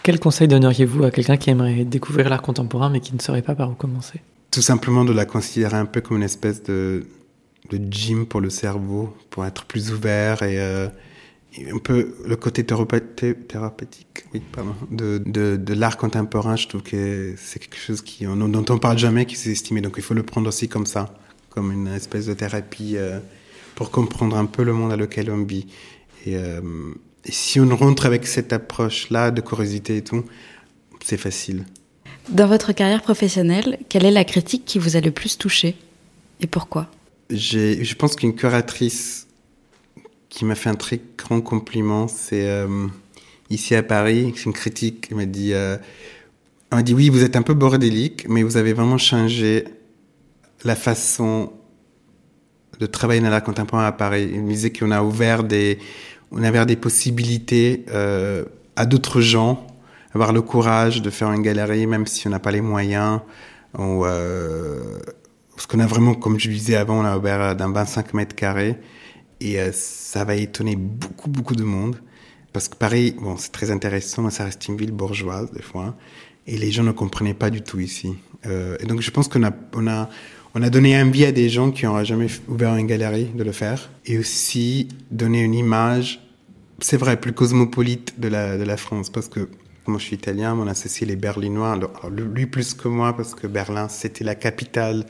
Quel 0.02 0.20
conseil 0.20 0.46
donneriez-vous 0.46 1.04
à 1.04 1.10
quelqu'un 1.10 1.36
qui 1.36 1.50
aimerait 1.50 1.84
découvrir 1.84 2.28
l'art 2.28 2.42
contemporain 2.42 2.90
mais 2.90 3.00
qui 3.00 3.12
ne 3.12 3.20
saurait 3.20 3.42
pas 3.42 3.56
par 3.56 3.70
où 3.70 3.74
commencer? 3.74 4.20
Tout 4.52 4.62
simplement 4.62 5.04
de 5.04 5.12
la 5.12 5.24
considérer 5.24 5.76
un 5.76 5.84
peu 5.84 6.00
comme 6.00 6.18
une 6.18 6.22
espèce 6.22 6.62
de, 6.62 7.06
de 7.70 7.80
gym 7.90 8.26
pour 8.26 8.40
le 8.40 8.50
cerveau, 8.50 9.16
pour 9.30 9.44
être 9.46 9.64
plus 9.64 9.92
ouvert 9.92 10.42
et, 10.42 10.58
euh, 10.60 10.88
un 11.72 11.78
peu 11.78 12.14
le 12.26 12.36
côté 12.36 12.64
thérapeutique 12.66 14.24
oui, 14.34 14.42
pardon, 14.52 14.74
de, 14.90 15.18
de, 15.18 15.74
l'art 15.74 15.96
contemporain. 15.96 16.54
Je 16.54 16.68
trouve 16.68 16.82
que 16.82 17.34
c'est 17.38 17.58
quelque 17.58 17.78
chose 17.78 18.02
qui, 18.02 18.26
dont 18.26 18.64
on 18.68 18.78
parle 18.78 18.98
jamais, 18.98 19.24
qui 19.24 19.36
s'est 19.36 19.52
estimé. 19.52 19.80
Donc 19.80 19.94
il 19.96 20.02
faut 20.02 20.12
le 20.12 20.22
prendre 20.22 20.48
aussi 20.48 20.68
comme 20.68 20.84
ça, 20.84 21.14
comme 21.48 21.72
une 21.72 21.88
espèce 21.88 22.26
de 22.26 22.34
thérapie 22.34 22.96
euh, 22.96 23.20
pour 23.74 23.90
comprendre 23.90 24.36
un 24.36 24.44
peu 24.44 24.64
le 24.64 24.74
monde 24.74 24.92
à 24.92 24.96
lequel 24.96 25.30
on 25.30 25.44
vit. 25.44 25.66
Et, 26.26 26.34
et 26.34 27.32
si 27.32 27.60
on 27.60 27.74
rentre 27.74 28.04
avec 28.04 28.26
cette 28.26 28.52
approche-là 28.52 29.30
de 29.30 29.40
curiosité 29.40 29.98
et 29.98 30.02
tout, 30.02 30.24
c'est 31.04 31.16
facile. 31.16 31.64
Dans 32.28 32.48
votre 32.48 32.72
carrière 32.72 33.02
professionnelle, 33.02 33.78
quelle 33.88 34.04
est 34.04 34.10
la 34.10 34.24
critique 34.24 34.64
qui 34.64 34.78
vous 34.78 34.96
a 34.96 35.00
le 35.00 35.12
plus 35.12 35.38
touché 35.38 35.76
et 36.40 36.46
pourquoi? 36.46 36.88
Je 37.30 37.94
pense 37.94 38.16
qu'une 38.16 38.34
curatrice 38.34 39.26
qui 40.28 40.44
m'a 40.44 40.54
fait 40.54 40.68
un 40.68 40.74
très 40.74 41.00
grand 41.16 41.40
compliment, 41.40 42.08
c'est 42.08 42.48
euh, 42.48 42.86
ici 43.50 43.74
à 43.74 43.82
Paris, 43.82 44.32
c'est 44.36 44.44
une 44.44 44.52
critique 44.52 45.08
qui 45.08 45.14
m'a 45.14 45.24
dit, 45.24 45.52
euh, 45.52 45.76
dit 46.82 46.94
oui, 46.94 47.08
vous 47.08 47.24
êtes 47.24 47.36
un 47.36 47.42
peu 47.42 47.54
bordélique, 47.54 48.26
mais 48.28 48.42
vous 48.42 48.56
avez 48.56 48.72
vraiment 48.72 48.98
changé 48.98 49.64
la 50.64 50.76
façon 50.76 51.52
de 52.78 52.86
travailler 52.86 53.20
dans 53.20 53.30
l'art 53.30 53.42
contemporain 53.42 53.86
à 53.86 53.92
Paris. 53.92 54.30
Il 54.32 54.42
me 54.42 54.50
disait 54.50 54.70
qu'on 54.70 54.90
a 54.90 55.02
ouvert 55.02 55.42
des, 55.42 55.78
on 56.30 56.42
avait 56.42 56.64
des 56.66 56.76
possibilités 56.76 57.84
euh, 57.90 58.44
à 58.76 58.86
d'autres 58.86 59.20
gens, 59.20 59.66
avoir 60.12 60.32
le 60.32 60.42
courage 60.42 61.02
de 61.02 61.10
faire 61.10 61.32
une 61.32 61.42
galerie, 61.42 61.86
même 61.86 62.06
si 62.06 62.26
on 62.26 62.30
n'a 62.30 62.38
pas 62.38 62.50
les 62.50 62.60
moyens. 62.60 63.20
Ou, 63.78 64.04
euh, 64.04 64.98
parce 65.56 65.66
qu'on 65.66 65.80
a 65.80 65.86
vraiment, 65.86 66.14
comme 66.14 66.38
je 66.38 66.50
disais 66.50 66.76
avant, 66.76 67.00
on 67.00 67.04
a 67.04 67.16
ouvert 67.16 67.56
d'un 67.56 67.72
25 67.72 68.12
mètres 68.12 68.36
carrés. 68.36 68.76
Et 69.40 69.58
euh, 69.58 69.70
ça 69.72 70.22
va 70.24 70.34
étonner 70.34 70.76
beaucoup, 70.76 71.30
beaucoup 71.30 71.56
de 71.56 71.64
monde. 71.64 71.96
Parce 72.52 72.68
que 72.68 72.76
Paris, 72.76 73.16
bon, 73.18 73.36
c'est 73.38 73.52
très 73.52 73.70
intéressant, 73.70 74.22
mais 74.22 74.30
ça 74.30 74.44
reste 74.44 74.68
une 74.68 74.76
ville 74.76 74.92
bourgeoise, 74.92 75.50
des 75.52 75.62
fois. 75.62 75.96
Et 76.46 76.58
les 76.58 76.70
gens 76.70 76.82
ne 76.82 76.92
comprenaient 76.92 77.34
pas 77.34 77.48
du 77.48 77.62
tout 77.62 77.80
ici. 77.80 78.14
Euh, 78.44 78.76
et 78.80 78.86
donc, 78.86 79.00
je 79.00 79.10
pense 79.10 79.28
qu'on 79.28 79.44
a, 79.44 79.52
on 79.74 79.86
a, 79.86 80.10
on 80.54 80.62
a 80.62 80.68
donné 80.68 81.02
biais 81.04 81.28
à 81.28 81.32
des 81.32 81.48
gens 81.48 81.70
qui 81.70 81.86
n'auraient 81.86 82.04
jamais 82.04 82.28
ouvert 82.48 82.76
une 82.76 82.86
galerie 82.86 83.30
de 83.34 83.42
le 83.42 83.52
faire. 83.52 83.90
Et 84.04 84.18
aussi 84.18 84.88
donner 85.10 85.40
une 85.40 85.54
image, 85.54 86.20
c'est 86.80 86.98
vrai, 86.98 87.18
plus 87.18 87.32
cosmopolite 87.32 88.20
de 88.20 88.28
la, 88.28 88.58
de 88.58 88.64
la 88.64 88.76
France. 88.76 89.08
Parce 89.08 89.28
que 89.28 89.48
moi, 89.86 89.98
je 89.98 90.04
suis 90.04 90.16
italien, 90.16 90.54
mon 90.54 90.66
associé, 90.66 91.06
les 91.06 91.16
Berlinois. 91.16 91.72
Alors, 91.72 92.10
lui 92.10 92.46
plus 92.46 92.74
que 92.74 92.88
moi, 92.88 93.16
parce 93.16 93.34
que 93.34 93.46
Berlin, 93.46 93.88
c'était 93.88 94.24
la 94.24 94.34
capitale 94.34 95.06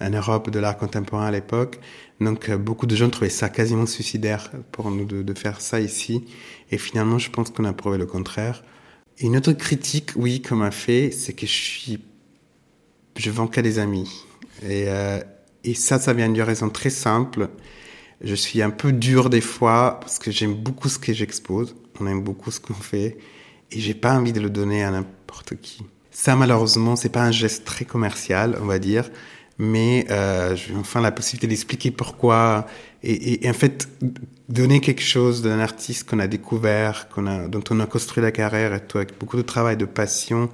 en 0.00 0.10
Europe 0.10 0.50
de 0.50 0.58
l'art 0.58 0.76
contemporain 0.76 1.26
à 1.26 1.30
l'époque. 1.30 1.80
Donc, 2.20 2.48
euh, 2.48 2.56
beaucoup 2.56 2.86
de 2.86 2.96
gens 2.96 3.10
trouvaient 3.10 3.28
ça 3.30 3.48
quasiment 3.48 3.86
suicidaire 3.86 4.50
pour 4.72 4.90
nous 4.90 5.04
de, 5.04 5.34
faire 5.34 5.60
ça 5.60 5.80
ici. 5.80 6.24
Et 6.70 6.78
finalement, 6.78 7.18
je 7.18 7.30
pense 7.30 7.50
qu'on 7.50 7.64
a 7.64 7.72
prouvé 7.72 7.98
le 7.98 8.06
contraire. 8.06 8.62
une 9.18 9.36
autre 9.36 9.52
critique, 9.52 10.10
oui, 10.16 10.42
qu'on 10.42 10.56
m'a 10.56 10.70
fait, 10.70 11.10
c'est 11.10 11.32
que 11.32 11.46
je 11.46 11.52
suis, 11.52 11.98
je 13.16 13.30
vends 13.30 13.46
qu'à 13.46 13.62
des 13.62 13.78
amis. 13.78 14.24
Et, 14.62 14.84
euh, 14.88 15.20
et 15.64 15.74
ça, 15.74 15.98
ça 15.98 16.12
vient 16.12 16.28
d'une 16.28 16.42
raison 16.42 16.68
très 16.70 16.90
simple. 16.90 17.48
Je 18.22 18.34
suis 18.34 18.62
un 18.62 18.70
peu 18.70 18.92
dur 18.92 19.28
des 19.30 19.40
fois 19.40 19.98
parce 20.00 20.18
que 20.18 20.30
j'aime 20.30 20.54
beaucoup 20.54 20.88
ce 20.88 20.98
que 20.98 21.12
j'expose. 21.12 21.76
On 22.00 22.06
aime 22.06 22.22
beaucoup 22.22 22.50
ce 22.50 22.60
qu'on 22.60 22.74
fait. 22.74 23.18
Et 23.72 23.80
j'ai 23.80 23.94
pas 23.94 24.14
envie 24.14 24.32
de 24.32 24.40
le 24.40 24.48
donner 24.50 24.84
à 24.84 24.90
n'importe 24.90 25.56
qui. 25.60 25.82
Ça, 26.10 26.34
malheureusement, 26.34 26.96
c'est 26.96 27.10
pas 27.10 27.24
un 27.24 27.30
geste 27.30 27.64
très 27.64 27.84
commercial, 27.84 28.56
on 28.62 28.66
va 28.66 28.78
dire. 28.78 29.10
Mais 29.58 30.06
euh, 30.10 30.54
j'ai 30.54 30.74
enfin 30.74 31.00
la 31.00 31.12
possibilité 31.12 31.46
d'expliquer 31.46 31.90
pourquoi. 31.90 32.66
Et, 33.02 33.48
en 33.48 33.52
fait, 33.52 33.88
donner 34.48 34.80
quelque 34.80 35.02
chose 35.02 35.40
d'un 35.40 35.60
artiste 35.60 36.08
qu'on 36.08 36.18
a 36.18 36.26
découvert, 36.26 37.08
dont 37.16 37.64
on 37.70 37.80
a 37.80 37.86
construit 37.86 38.22
la 38.22 38.32
carrière 38.32 38.72
avec 38.72 39.18
beaucoup 39.18 39.36
de 39.36 39.42
travail, 39.42 39.76
de 39.76 39.84
passion, 39.84 40.50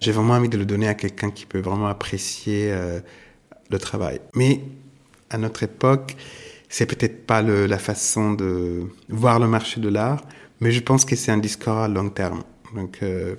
j'ai 0.00 0.10
vraiment 0.10 0.34
envie 0.34 0.48
de 0.48 0.58
le 0.58 0.66
donner 0.66 0.88
à 0.88 0.94
quelqu'un 0.94 1.30
qui 1.30 1.46
peut 1.46 1.60
vraiment 1.60 1.86
apprécier 1.86 2.72
euh, 2.72 3.00
le 3.70 3.78
travail. 3.78 4.20
Mais 4.34 4.60
à 5.30 5.38
notre 5.38 5.62
époque, 5.62 6.16
c'est 6.68 6.86
peut-être 6.86 7.26
pas 7.26 7.42
la 7.42 7.78
façon 7.78 8.32
de 8.32 8.84
voir 9.08 9.38
le 9.38 9.46
marché 9.46 9.80
de 9.80 9.88
l'art, 9.88 10.24
mais 10.60 10.72
je 10.72 10.80
pense 10.80 11.04
que 11.04 11.14
c'est 11.16 11.30
un 11.30 11.38
discours 11.38 11.74
à 11.74 11.88
long 11.88 12.08
terme. 12.10 12.42
Donc, 12.74 12.98
euh, 13.02 13.36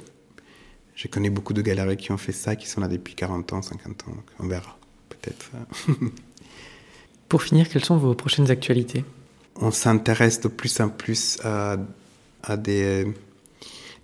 je 0.95 1.07
connais 1.07 1.29
beaucoup 1.29 1.53
de 1.53 1.61
galeries 1.61 1.97
qui 1.97 2.11
ont 2.11 2.17
fait 2.17 2.31
ça, 2.31 2.55
qui 2.55 2.67
sont 2.67 2.79
là 2.79 2.87
depuis 2.87 3.15
40 3.15 3.53
ans, 3.53 3.61
50 3.61 4.07
ans. 4.07 4.15
On 4.39 4.47
verra, 4.47 4.77
peut-être. 5.23 5.51
Pour 7.29 7.41
finir, 7.41 7.69
quelles 7.69 7.85
sont 7.85 7.97
vos 7.97 8.13
prochaines 8.13 8.51
actualités? 8.51 9.03
On 9.55 9.71
s'intéresse 9.71 10.39
de 10.41 10.47
plus 10.47 10.79
en 10.79 10.89
plus 10.89 11.39
à, 11.43 11.77
à 12.43 12.57
des 12.57 13.07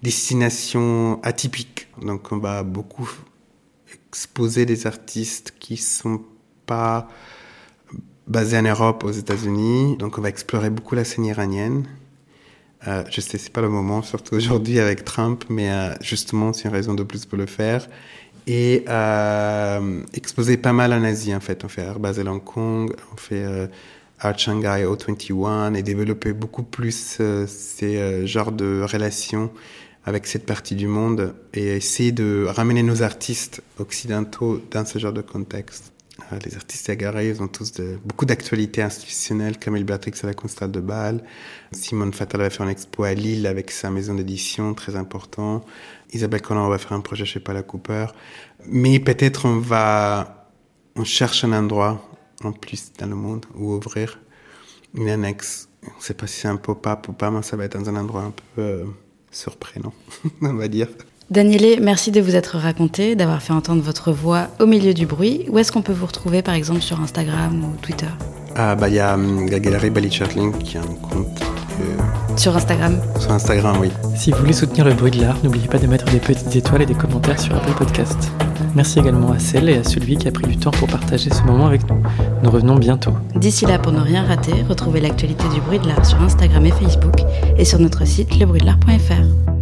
destinations 0.02 1.20
atypiques. 1.24 1.88
Donc, 2.02 2.32
on 2.32 2.38
va 2.38 2.64
beaucoup 2.64 3.10
exposer 4.10 4.66
des 4.66 4.88
artistes 4.88 5.54
qui 5.60 5.78
sont 5.78 6.24
pas 6.66 7.08
basés 8.28 8.58
en 8.58 8.64
Europe, 8.64 9.04
aux 9.04 9.12
États-Unis. 9.12 9.98
Donc, 9.98 10.18
on 10.18 10.22
va 10.22 10.30
explorer 10.30 10.70
beaucoup 10.70 10.96
la 10.96 11.04
scène 11.04 11.26
iranienne. 11.26 11.88
Euh, 12.88 13.04
je 13.10 13.20
sais, 13.20 13.38
c'est 13.38 13.52
pas 13.52 13.62
le 13.62 13.70
moment, 13.70 14.02
surtout 14.02 14.36
aujourd'hui 14.36 14.80
avec 14.80 15.04
Trump, 15.04 15.44
mais 15.50 15.70
euh, 15.70 15.94
justement, 16.02 16.54
c'est 16.54 16.70
une 16.70 16.74
raison 16.74 16.94
de 16.94 17.04
plus 17.04 17.26
pour 17.26 17.38
le 17.38 17.46
faire. 17.46 17.88
Et 18.52 18.84
euh, 18.90 20.02
exposer 20.16 20.58
pas 20.58 20.74
mal 20.74 20.92
en 20.92 21.04
Asie, 21.04 21.36
en 21.36 21.40
fait. 21.40 21.64
On 21.64 21.68
fait 21.68 21.84
Art 21.84 22.00
Basel 22.00 22.28
Hong 22.28 22.44
Kong, 22.44 22.92
on 23.14 23.16
fait 23.16 23.44
euh, 23.44 23.68
Art 24.20 24.40
Shanghai 24.40 24.86
O21 24.86 25.76
et 25.76 25.84
développer 25.84 26.34
beaucoup 26.34 26.64
plus 26.64 27.18
euh, 27.20 27.46
ces 27.48 27.98
euh, 27.98 28.26
genres 28.26 28.52
de 28.52 28.84
relations 28.92 29.52
avec 30.04 30.26
cette 30.26 30.48
partie 30.48 30.74
du 30.74 30.88
monde 30.88 31.36
et 31.54 31.76
essayer 31.76 32.12
de 32.12 32.48
ramener 32.50 32.82
nos 32.82 33.04
artistes 33.04 33.62
occidentaux 33.78 34.60
dans 34.72 34.84
ce 34.84 34.98
genre 34.98 35.14
de 35.14 35.22
contexte. 35.22 35.94
Euh, 36.32 36.40
les 36.46 36.56
artistes 36.56 36.90
agarrés, 36.90 37.30
ils 37.30 37.42
ont 37.42 37.48
tous 37.48 37.72
de, 37.74 37.98
beaucoup 38.04 38.26
d'actualités 38.26 38.82
institutionnelles. 38.82 39.58
Camille 39.58 39.84
Béatrix 39.84 40.14
à 40.24 40.28
la 40.28 40.34
Constante 40.34 40.72
de 40.72 40.80
Bâle. 40.80 41.24
Simone 41.72 42.14
Fatal 42.14 42.42
va 42.42 42.50
faire 42.50 42.66
une 42.66 42.72
expo 42.72 43.04
à 43.04 43.14
Lille 43.14 43.48
avec 43.48 43.72
sa 43.72 43.90
maison 43.90 44.16
d'édition, 44.16 44.74
très 44.74 44.96
important. 44.96 45.64
Isabelle 46.12 46.42
Collin 46.42 46.68
va 46.70 46.78
faire 46.78 46.94
un 46.94 47.02
projet 47.02 47.26
chez 47.26 47.40
Pala 47.40 47.64
Cooper. 47.64 48.08
Mais 48.68 49.00
peut-être 49.00 49.46
on 49.46 49.60
va, 49.60 50.50
on 50.96 51.04
cherche 51.04 51.44
un 51.44 51.54
endroit 51.54 52.02
en 52.44 52.52
plus 52.52 52.92
dans 52.98 53.08
le 53.08 53.16
monde 53.16 53.46
où 53.56 53.74
ouvrir 53.74 54.20
une 54.96 55.10
annexe. 55.10 55.70
On 55.84 55.98
ne 55.98 56.04
sait 56.04 56.14
pas 56.14 56.28
si 56.28 56.42
c'est 56.42 56.48
un 56.48 56.58
pop-up 56.58 57.08
ou 57.08 57.14
pas, 57.14 57.32
mais 57.32 57.42
ça 57.42 57.56
va 57.56 57.66
être 57.66 57.80
dans 57.80 57.90
un 57.90 57.96
endroit 57.96 58.24
un 58.24 58.34
peu 58.56 58.62
euh, 58.62 58.86
surprenant, 59.32 59.94
on 60.42 60.54
va 60.54 60.68
dire. 60.68 60.88
Daniele, 61.30 61.80
merci 61.82 62.10
de 62.12 62.22
vous 62.22 62.36
être 62.36 62.58
raconté, 62.58 63.16
d'avoir 63.16 63.42
fait 63.42 63.54
entendre 63.54 63.84
votre 63.84 64.12
voix 64.12 64.48
au 64.60 64.66
milieu 64.66 64.96
du 64.96 65.06
bruit. 65.06 65.46
Où 65.50 65.60
est-ce 65.60 65.72
qu'on 65.72 65.84
peut 65.84 65.94
vous 65.94 66.08
retrouver, 66.08 66.42
par 66.42 66.56
exemple, 66.56 66.82
sur 66.82 67.00
Instagram 67.00 67.64
ou 67.64 67.76
Twitter? 67.82 68.08
Ah, 68.56 68.76
bah, 68.76 68.90
il 68.90 68.96
y 68.96 69.00
a 69.00 69.14
hum, 69.14 69.48
la 69.48 69.60
galerie 69.60 69.92
Bali 69.92 70.12
Chatling 70.12 70.58
qui 70.58 70.78
a 70.78 70.82
un 70.82 70.96
compte 70.96 71.42
euh, 71.82 72.29
Sur 72.40 72.56
Instagram 72.56 73.02
sur 73.20 73.34
Instagram, 73.34 73.76
oui. 73.82 73.90
Si 74.16 74.32
vous 74.32 74.38
voulez 74.38 74.54
soutenir 74.54 74.86
le 74.86 74.94
bruit 74.94 75.12
de 75.12 75.20
l'art, 75.20 75.36
n'oubliez 75.44 75.68
pas 75.68 75.78
de 75.78 75.88
mettre 75.88 76.06
des 76.06 76.20
petites 76.20 76.56
étoiles 76.56 76.84
et 76.84 76.86
des 76.86 76.94
commentaires 76.94 77.38
sur 77.38 77.54
Apple 77.54 77.74
Podcast. 77.74 78.32
Merci 78.76 79.00
également 79.00 79.34
à 79.34 79.40
celle 79.40 79.68
et 79.68 79.76
à 79.76 79.84
celui 79.84 80.16
qui 80.16 80.30
a 80.30 80.32
pris 80.32 80.48
du 80.48 80.56
temps 80.56 80.72
pour 80.72 80.88
partager 80.88 81.30
ce 81.32 81.42
moment 81.44 81.66
avec 81.66 81.82
nous. 81.90 82.02
Nous 82.42 82.50
revenons 82.50 82.76
bientôt. 82.76 83.12
D'ici 83.36 83.66
là, 83.66 83.78
pour 83.78 83.92
ne 83.92 84.00
rien 84.00 84.24
rater, 84.24 84.54
retrouvez 84.70 85.02
l'actualité 85.02 85.44
du 85.54 85.60
bruit 85.60 85.80
de 85.80 85.88
l'art 85.90 86.06
sur 86.06 86.22
Instagram 86.22 86.66
et 86.66 86.72
Facebook 86.72 87.16
et 87.58 87.66
sur 87.66 87.78
notre 87.78 88.08
site 88.08 88.40
lebruitdelart.fr. 88.40 89.59